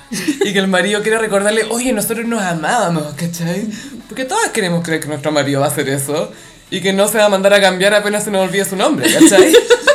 [0.43, 3.67] Y que el marido quiere recordarle, oye, nosotros nos amábamos, ¿cachai?
[4.09, 6.31] Porque todas queremos creer que nuestro marido va a hacer eso
[6.71, 9.07] y que no se va a mandar a cambiar apenas se nos olvide su nombre,
[9.13, 9.53] ¿cachai?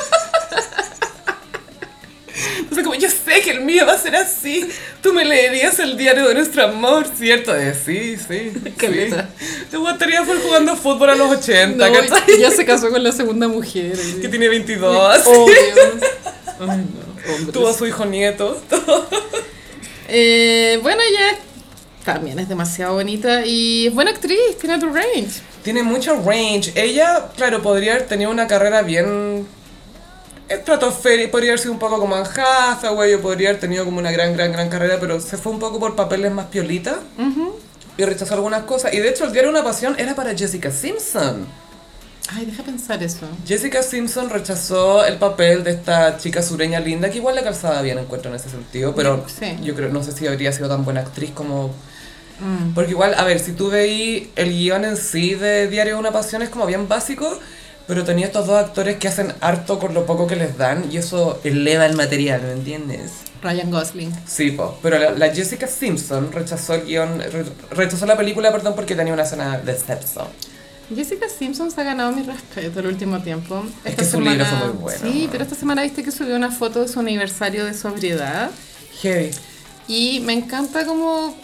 [3.68, 4.66] yo mío va a ser así,
[5.02, 7.52] tú me leerías el diario de nuestro amor, ¿cierto?
[7.52, 8.70] De sí, sí, sí.
[8.76, 9.28] Caleta.
[9.70, 11.98] Te gustaría por jugando fútbol a los 80, No,
[12.40, 13.92] ya se casó con la segunda mujer.
[14.20, 15.54] Que tiene 22, Obvio.
[16.60, 16.86] Ay,
[17.46, 18.60] no, tuvo a su hijo nieto.
[20.10, 21.38] Eh, bueno, ella
[22.02, 25.42] también es demasiado bonita y es buena actriz, tiene tu range.
[25.62, 26.72] Tiene mucho range.
[26.76, 29.46] Ella, claro, podría haber tenido una carrera bien
[30.48, 34.10] estratosférica, podría haber sido un poco como Anne Hathaway, o podría haber tenido como una
[34.10, 36.96] gran, gran, gran carrera, pero se fue un poco por papeles más piolitas
[37.96, 38.94] y rechazó algunas cosas.
[38.94, 41.46] Y de hecho, el diario Una Pasión era para Jessica Simpson.
[42.30, 43.26] Ay, deja pensar eso.
[43.46, 47.98] Jessica Simpson rechazó el papel de esta chica sureña linda, que igual le calzaba bien,
[47.98, 49.56] encuentro en ese sentido, pero Sí.
[49.62, 51.72] yo creo, no sé si habría sido tan buena actriz como...
[52.74, 56.12] Porque igual, a ver, si tú veis el guion en sí de Diario de una
[56.12, 57.36] Pasión es como bien básico,
[57.88, 60.98] pero tenía estos dos actores que hacen harto con lo poco que les dan y
[60.98, 63.10] eso eleva el material, ¿me entiendes?
[63.42, 64.12] Ryan Gosling.
[64.26, 64.78] Sí, po.
[64.82, 69.12] pero la, la Jessica Simpson rechazó el guion, re- rechazó la película, perdón, porque tenía
[69.12, 70.28] una escena de sexo.
[70.94, 73.62] Jessica Simpson se ha ganado mi respeto el último tiempo.
[73.84, 75.00] Es que su libro fue muy bueno.
[75.02, 78.50] Sí, pero esta semana viste que subió una foto de su aniversario de sobriedad.
[79.02, 79.30] Heavy.
[79.86, 81.34] Y me encanta como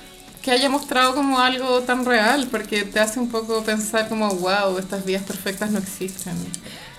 [0.45, 4.77] que haya mostrado como algo tan real, porque te hace un poco pensar como, wow,
[4.79, 6.35] estas vidas perfectas no existen.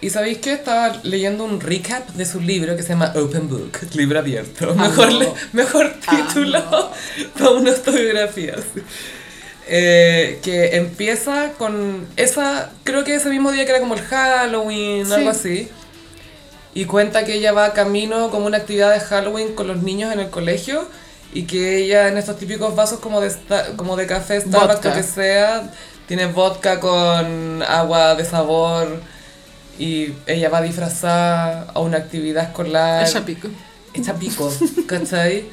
[0.01, 3.77] ¿Y sabéis que estaba leyendo un recap de su libro que se llama Open Book,
[3.93, 4.73] libro abierto?
[4.75, 5.19] Mejor, no.
[5.19, 6.89] le- mejor Ah, título no.
[7.37, 8.55] para una autobiografía.
[9.67, 15.05] Eh, que empieza con esa, creo que ese mismo día que era como el Halloween,
[15.07, 15.13] Sí.
[15.13, 15.69] algo así.
[16.75, 20.19] Y cuenta que ella va camino como una actividad de Halloween con los niños en
[20.19, 20.87] el colegio
[21.35, 23.31] y que ella en estos típicos vasos como de,
[23.75, 24.89] como de café, Starbucks, Vodka.
[24.89, 25.69] lo que sea,
[26.07, 29.01] tiene vodka con agua de sabor
[29.77, 33.05] y ella va disfrazada a una actividad escolar.
[33.07, 33.49] Ella pico.
[33.93, 34.51] Hecha pico,
[34.87, 35.45] ¿cachai?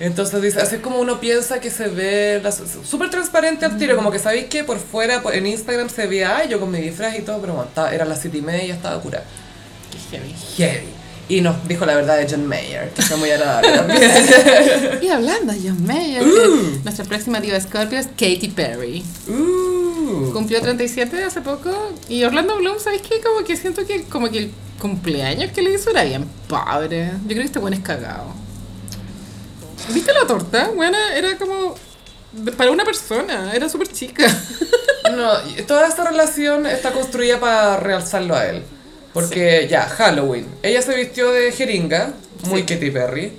[0.00, 2.40] Entonces dice, así es como uno piensa que se ve
[2.84, 6.36] súper transparente al tiro, como que sabéis que por fuera, por- en Instagram se veía,
[6.36, 8.64] ay, yo con mi disfraz y todo, pero bueno, estaba- era las siete y media
[8.64, 9.24] y ya estaba curada.
[9.90, 10.34] Qué heavy.
[10.56, 10.88] Heavy.
[11.28, 14.10] Y nos dijo la verdad de John Mayer, que fue muy agradable también.
[15.02, 19.04] Y hablando de John Mayer, que nuestra próxima diva Scorpio es Katy Perry.
[19.28, 20.32] Uh.
[20.32, 21.70] Cumplió 37 hace poco
[22.08, 23.20] y Orlando Bloom, ¿sabes qué?
[23.20, 24.50] Como que siento que como que el
[24.80, 27.12] cumpleaños que le hizo era bien padre.
[27.22, 28.32] Yo creo que este buen es cagado.
[29.90, 30.70] ¿Viste la torta?
[30.74, 31.74] Bueno, era como
[32.56, 34.26] para una persona, era súper chica.
[35.10, 35.32] No,
[35.66, 38.62] toda esta relación está construida para realzarlo a él.
[39.20, 40.46] Porque ya, Halloween.
[40.62, 42.12] Ella se vistió de jeringa,
[42.44, 43.32] muy Katy Perry.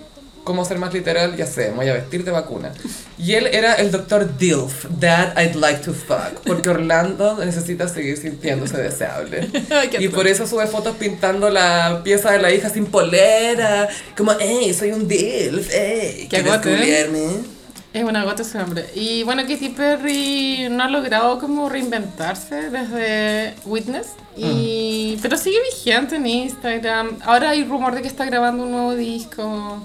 [0.43, 1.37] ¿Cómo ser más literal?
[1.37, 2.73] Ya sé, me voy a vestir de vacuna.
[3.19, 6.41] Y él era el doctor Dilf, That I'd Like to Fuck.
[6.45, 9.47] Porque Orlando necesita seguir sintiéndose deseable.
[9.99, 13.89] Y por eso sube fotos pintando la pieza de la hija sin polera.
[14.17, 16.59] Como, hey, soy un Dilf, hey, ¿quieres ¿eh?
[16.63, 17.58] culiarme?"
[17.91, 18.85] Es una gota ese hombre.
[18.93, 24.09] Y bueno, Katy Perry no ha logrado como reinventarse desde Witness.
[24.37, 27.17] Y, Pero sigue vigente en Instagram.
[27.23, 29.81] Ahora hay rumor de que está grabando un nuevo disco.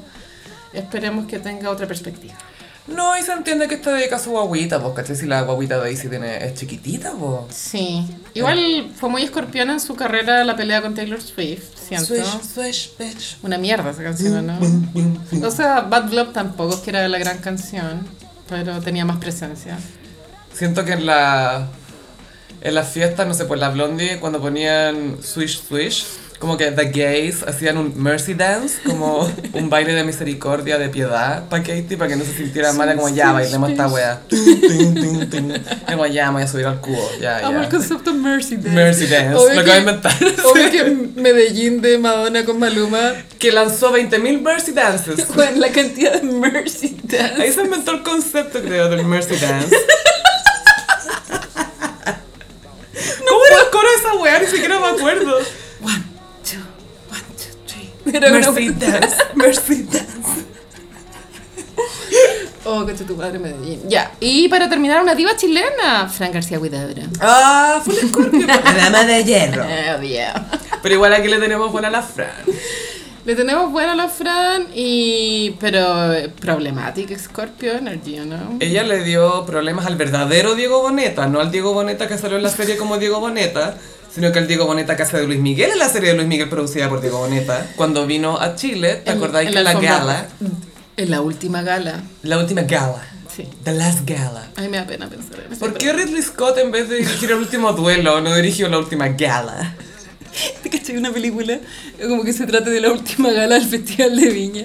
[0.74, 2.34] Esperemos que tenga otra perspectiva.
[2.86, 5.16] No, y se entiende que está dedicada a su guaguita, pues, ¿cachai?
[5.16, 7.54] Si la guaguita de Daisy tiene, es chiquitita, pues.
[7.54, 8.06] Sí.
[8.34, 12.14] Igual fue muy escorpión en su carrera la pelea con Taylor Swift, siento.
[12.42, 13.38] swish, bitch.
[13.42, 14.58] Una mierda esa canción, ¿no?
[15.46, 18.06] O sea, Bad Blood tampoco es que era la gran canción,
[18.48, 19.78] pero tenía más presencia.
[20.52, 21.68] Siento que en la
[22.64, 26.06] en las fiestas, no sé, pues la Blondie, cuando ponían swish, swish,
[26.38, 31.48] como que the gays hacían un mercy dance, como un baile de misericordia, de piedad
[31.48, 34.20] para Katie, para que no se sintiera mala, como ya, bailemos esta wea.
[35.86, 38.70] Como ya, me voy a subir al cubo, ya, Amo el concepto Mercy Dance.
[38.70, 40.12] Mercy dance, Obvio lo acabo de que- inventar.
[40.44, 40.84] Obvio que
[41.20, 45.24] Medellín de Madonna con Maluma, Que lanzó 20.000 mercy dances.
[45.26, 47.42] con la cantidad de Mercy Dance.
[47.42, 49.74] Ahí se inventó el concepto, creo, del Mercy Dance.
[53.28, 54.38] ¿Cómo era el coro de esa weá?
[54.40, 55.38] Ni siquiera me acuerdo.
[58.14, 60.44] Era Mercy Dance.
[62.64, 63.80] Oh, que tu madre Medellín.
[63.88, 64.12] Ya.
[64.20, 67.02] Y para terminar, una diva chilena, Fran García Huidobro.
[67.20, 68.46] Ah, fue escorpio.
[68.46, 69.64] La dama de hierro.
[69.64, 70.48] Oh, yeah.
[70.82, 72.30] Pero igual aquí le tenemos buena a la Fran.
[73.24, 75.56] Le tenemos buena a la Fran y...
[75.58, 78.56] Pero eh, problemática Scorpio Energy, ¿o ¿no?
[78.60, 82.42] Ella le dio problemas al verdadero Diego Boneta, no al Diego Boneta que salió en
[82.42, 83.76] la serie como Diego Boneta,
[84.14, 86.48] sino que al Diego Boneta hace de Luis Miguel en la serie de Luis Miguel
[86.48, 87.66] producida por Diego Boneta.
[87.76, 90.28] Cuando vino a Chile, ¿te En- acordáis en que la gala,
[90.96, 92.02] En la última gala.
[92.22, 93.02] la última gala,
[93.34, 93.48] Sí.
[93.64, 95.58] the last gala, A mí me da pena pensar en eso.
[95.60, 99.08] ¿Por qué Ridley Scott en vez de dirigir el último duelo no dirigió la última
[99.08, 99.74] gala?
[100.62, 101.58] ¿Te cachai una película?
[102.08, 104.64] Como que se trata de la última gala del Festival de Viña.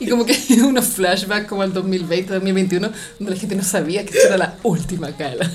[0.00, 4.04] Y como que hay unos flashbacks como al 2020, 2021, donde la gente no sabía
[4.04, 5.50] que esta era la última gala.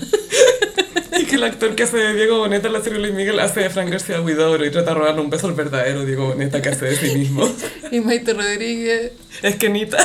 [1.32, 3.70] Que el actor que hace de Diego Boneta en la serie Luis Miguel hace de
[3.70, 6.88] Fran García Huidobro y trata de robarle un beso al verdadero Diego Boneta que hace
[6.88, 7.50] de sí mismo.
[7.92, 9.14] Y Maite Rodríguez.
[9.42, 9.98] Es que Nita.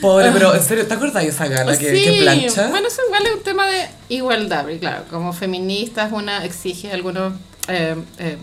[0.00, 2.68] Pobre, pero en serio, ¿te acuerdas de esa gala que, sí, que plancha?
[2.70, 7.34] bueno, eso igual es un tema de igualdad, y claro, como feministas una exige algunos,
[7.68, 8.38] eh, eh,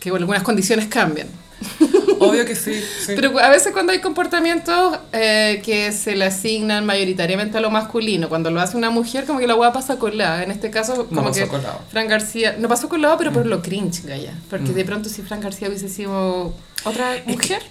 [0.00, 1.28] que algunas condiciones cambien.
[2.18, 2.74] Obvio que sí.
[2.74, 3.12] sí.
[3.14, 8.28] Pero a veces cuando hay comportamientos eh, que se le asignan mayoritariamente a lo masculino,
[8.28, 10.42] cuando lo hace una mujer, como que la hueá pasa colada.
[10.42, 11.80] En este caso, No como pasó que colado.
[11.90, 14.34] Fran García, no pasó colado, pero por lo cringe, Gaya.
[14.50, 17.62] Porque de pronto si Fran García hubiese sido otra mujer,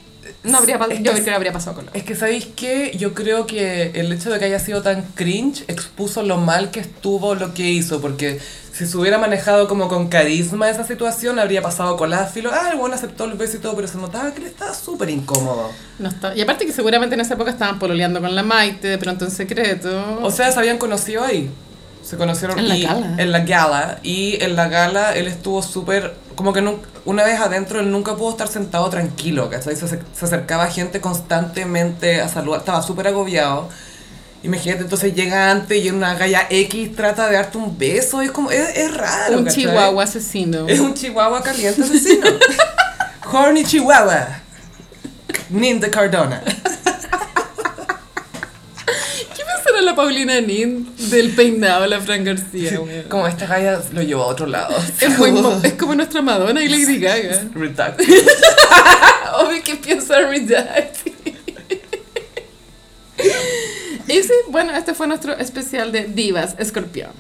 [0.44, 1.96] no habría, yo creo que habría pasado colado.
[1.96, 2.96] Es que, ¿sabéis qué?
[2.98, 6.80] Yo creo que el hecho de que haya sido tan cringe expuso lo mal que
[6.80, 8.40] estuvo lo que hizo, porque
[8.74, 12.52] si se hubiera manejado como con carisma esa situación, habría pasado coláfilo.
[12.54, 15.10] Ah, el bueno aceptó el beso y todo, pero se notaba que le estaba súper
[15.10, 15.70] incómodo.
[16.00, 16.36] No está.
[16.36, 19.32] Y aparte que seguramente en esa época estaban pololeando con la Maite, de pronto en
[19.32, 20.20] secreto.
[20.22, 21.50] O sea, se habían conocido ahí.
[22.04, 23.16] Se conocieron En la y- gala.
[23.18, 24.00] En la gala.
[24.04, 26.16] Y en la gala él estuvo súper.
[26.36, 29.76] Como que nun- una vez adentro él nunca pudo estar sentado tranquilo, ¿cachai?
[29.76, 32.60] Se, se acercaba gente constantemente a saludar.
[32.62, 33.70] Estaba súper agobiado.
[34.44, 38.22] Imagínate, entonces llega antes y en una galla X trata de darte un beso.
[38.22, 38.50] Es como.
[38.50, 39.38] Es, es raro.
[39.38, 39.64] un ¿cachai?
[39.64, 40.68] chihuahua asesino.
[40.68, 42.26] Es un chihuahua caliente asesino.
[43.32, 44.28] Horny chihuahua.
[45.52, 46.42] Ninda Cardona.
[48.86, 52.80] ¿Qué pensará la Paulina Nin del peinado la Fran García?
[53.10, 54.76] Como esta galla lo llevó a otro lado.
[55.00, 55.32] Es, muy
[55.64, 57.44] es como nuestra Madonna y Lady Gaga.
[57.54, 58.06] Redacted.
[59.36, 61.12] Obvio que piensa Redacted.
[64.08, 67.12] Y sí, bueno, este fue nuestro especial de Divas Escorpión.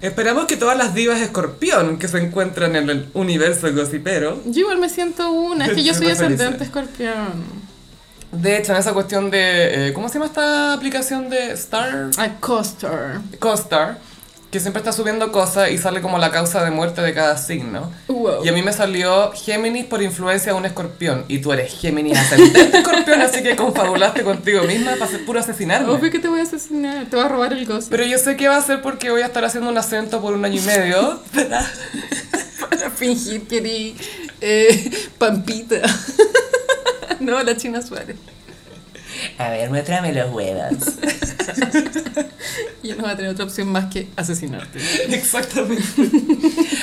[0.00, 4.78] Esperamos que todas las divas escorpión que se encuentran en el universo gossipero Yo igual
[4.78, 7.61] me siento una, es que yo soy ascendente escorpión.
[8.32, 9.88] De hecho, en esa cuestión de.
[9.88, 12.10] eh, ¿Cómo se llama esta aplicación de Star?
[12.16, 13.20] A coaster.
[13.38, 13.98] CoStar,
[14.50, 17.92] que siempre está subiendo cosas y sale como la causa de muerte de cada signo.
[18.08, 18.42] Wow.
[18.42, 21.26] Y a mí me salió Géminis por influencia de un escorpión.
[21.28, 25.92] Y tú eres Géminis ascendente escorpión, así que confabulaste contigo misma para hacer puro asesinarme.
[25.92, 27.90] Obvio que te voy a asesinar, te voy a robar el gossip.
[27.90, 30.32] Pero yo sé que va a ser porque voy a estar haciendo un acento por
[30.32, 31.20] un año y medio.
[32.70, 33.94] Para fingir que eres
[34.40, 35.82] eh, Pampita.
[37.20, 38.16] no, la China Suárez.
[39.38, 40.72] A ver, muéstrame los huevos.
[42.82, 44.80] Y no va a tener otra opción más que asesinarte.
[45.08, 45.84] Exactamente.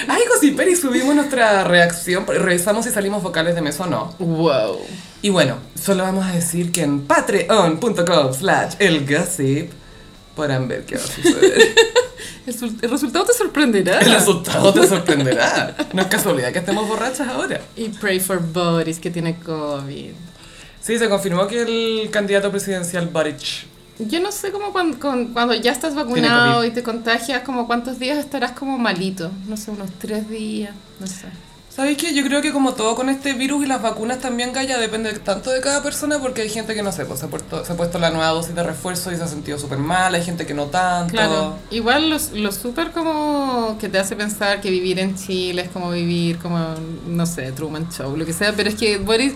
[0.08, 4.16] Ay, Gossiperi, subimos nuestra reacción, revisamos si salimos vocales de mes o no.
[4.18, 4.80] Wow.
[5.22, 9.72] Y bueno, solo vamos a decir que en patreon.com slash el gossip
[10.36, 11.76] podrán ver qué va a suceder.
[12.50, 14.00] El, el resultado te sorprenderá.
[14.00, 15.76] El resultado te sorprenderá.
[15.94, 17.62] No es casualidad que estemos borrachas ahora.
[17.76, 20.12] Y pray for Boris, que tiene COVID.
[20.82, 23.68] Sí, se confirmó que el candidato presidencial Boric
[24.00, 28.18] Yo no sé cómo cuando, cuando ya estás vacunado y te contagias, como cuántos días
[28.18, 29.30] estarás como malito.
[29.48, 31.28] No sé, unos tres días, no sé.
[31.80, 32.14] ¿Sabéis qué?
[32.14, 35.50] Yo creo que como todo con este virus y las vacunas también, Gaya, depende tanto
[35.50, 37.78] de cada persona porque hay gente que no sé, pues se ha puesto, se ha
[37.78, 40.54] puesto la nueva dosis de refuerzo y se ha sentido súper mal, hay gente que
[40.54, 41.14] no tanto.
[41.14, 45.70] Claro, igual lo, lo súper como que te hace pensar que vivir en Chile es
[45.70, 46.60] como vivir como,
[47.08, 49.36] no sé, Truman Show, lo que sea, pero es que Boris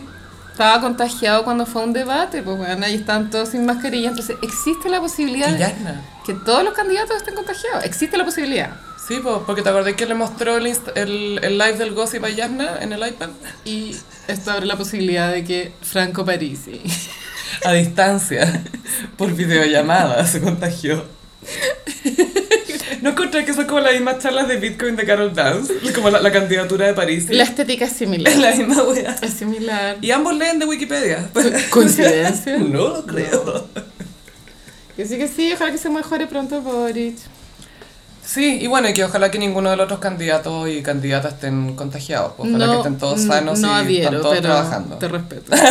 [0.54, 4.38] estaba contagiado cuando fue a un debate, pues bueno, ahí están todos sin mascarilla, entonces
[4.42, 5.74] existe la posibilidad de
[6.26, 8.70] que todos los candidatos estén contagiados, existe la posibilidad.
[9.06, 12.24] Sí, pues, porque te acordás que le mostró el, inst- el, el live del gossip
[12.24, 13.32] a Yasna en el iPad.
[13.66, 13.98] Y
[14.30, 16.82] esto abre la posibilidad de que Franco Parisi
[17.66, 18.64] A distancia,
[19.18, 21.04] por videollamada, se contagió.
[23.04, 25.74] ¿No encontré que son como las mismas charlas de Bitcoin de Carol Dance?
[25.94, 27.26] Como la, la candidatura de París.
[27.30, 28.32] La estética es similar.
[28.32, 29.14] Es la misma wea.
[29.22, 29.98] Es similar.
[30.00, 31.30] Y ambos leen de Wikipedia.
[31.70, 32.58] ¿Coincidencia?
[32.60, 33.68] No lo creo.
[34.96, 37.18] Que sí que sí, ojalá que se mejore pronto Boric.
[38.26, 41.76] Sí, y bueno, y que ojalá que ninguno de los otros candidatos y candidatas estén
[41.76, 42.34] contagiados.
[42.38, 44.98] pues, Ojalá que estén todos sanos no y adhiero, están todos pero trabajando.
[44.98, 45.52] te respeto.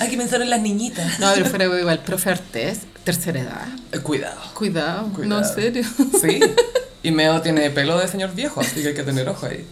[0.00, 1.18] Hay que pensar en las niñitas.
[1.18, 3.66] No, pero fuera de igual, profe Artés, tercera edad.
[3.92, 4.40] Eh, Cuidado.
[4.54, 5.40] Cuidado, Cuidado.
[5.40, 5.84] no, en serio.
[6.20, 6.40] Sí.
[7.00, 9.64] Y Meo tiene pelo de señor viejo, así que hay que tener ojo ahí.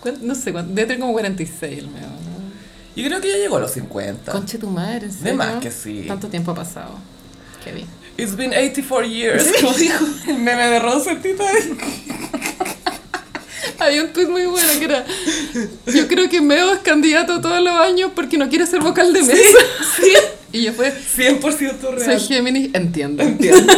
[0.00, 2.00] ¿Cuán- No sé, cuánto- debe tener como 46 el mío.
[2.02, 3.00] ¿no?
[3.00, 4.32] Y creo que ya llegó a los 50.
[4.32, 5.34] Conche tu madre, ¿en serio?
[5.36, 6.06] más que sí.
[6.08, 6.96] Tanto tiempo ha pasado.
[7.64, 7.86] Qué bien.
[8.20, 11.44] It's been 84 years, como dijo el meme de Rosetita.
[13.78, 15.06] Había un tweet muy bueno que era
[15.86, 19.22] Yo creo que Meo es candidato todos los años porque no quiere ser vocal de
[19.22, 19.58] mesa.
[20.52, 22.20] Y yo fue 100% Soy real.
[22.20, 23.22] Géminis, entiendo.
[23.22, 23.72] Entiendo.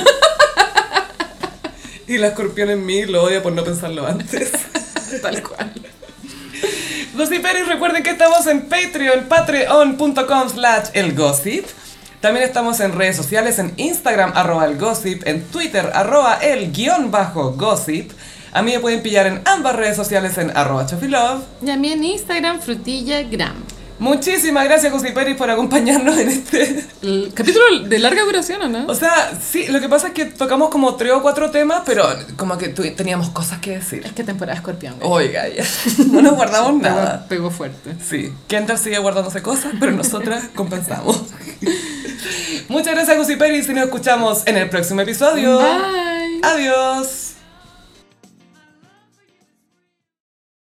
[2.08, 4.50] Y la escorpión en mí lo odia por no pensarlo antes.
[5.22, 5.72] Tal cual.
[7.14, 11.66] Gossiperis, recuerden que estamos en Patreon, patreon.com slash elgossip.
[12.22, 17.10] También estamos en redes sociales, en Instagram, arroba el gossip, en Twitter, arroba el guion
[17.10, 18.12] bajo gossip.
[18.52, 21.42] A mí me pueden pillar en ambas redes sociales en arroba chofilove.
[21.66, 23.54] Y a mí en Instagram, frutillagram.
[23.98, 26.84] Muchísimas gracias, Gossiperis, por acompañarnos en este...
[27.02, 28.86] El capítulo de larga duración, ¿o no?
[28.86, 32.04] O sea, sí, lo que pasa es que tocamos como tres o cuatro temas, pero
[32.36, 34.02] como que teníamos cosas que decir.
[34.04, 34.94] Es que temporada escorpión.
[34.98, 35.28] güey.
[35.28, 35.64] Oiga, ya.
[36.10, 37.26] No nos guardamos nada.
[37.28, 37.94] Pegó, fuerte.
[38.04, 41.20] Sí, Kendall sigue guardándose cosas, pero nosotras compensamos.
[42.68, 45.58] Muchas gracias, Gossiperis, y nos escuchamos en el próximo episodio.
[45.58, 46.40] Bye.
[46.42, 47.31] Adiós.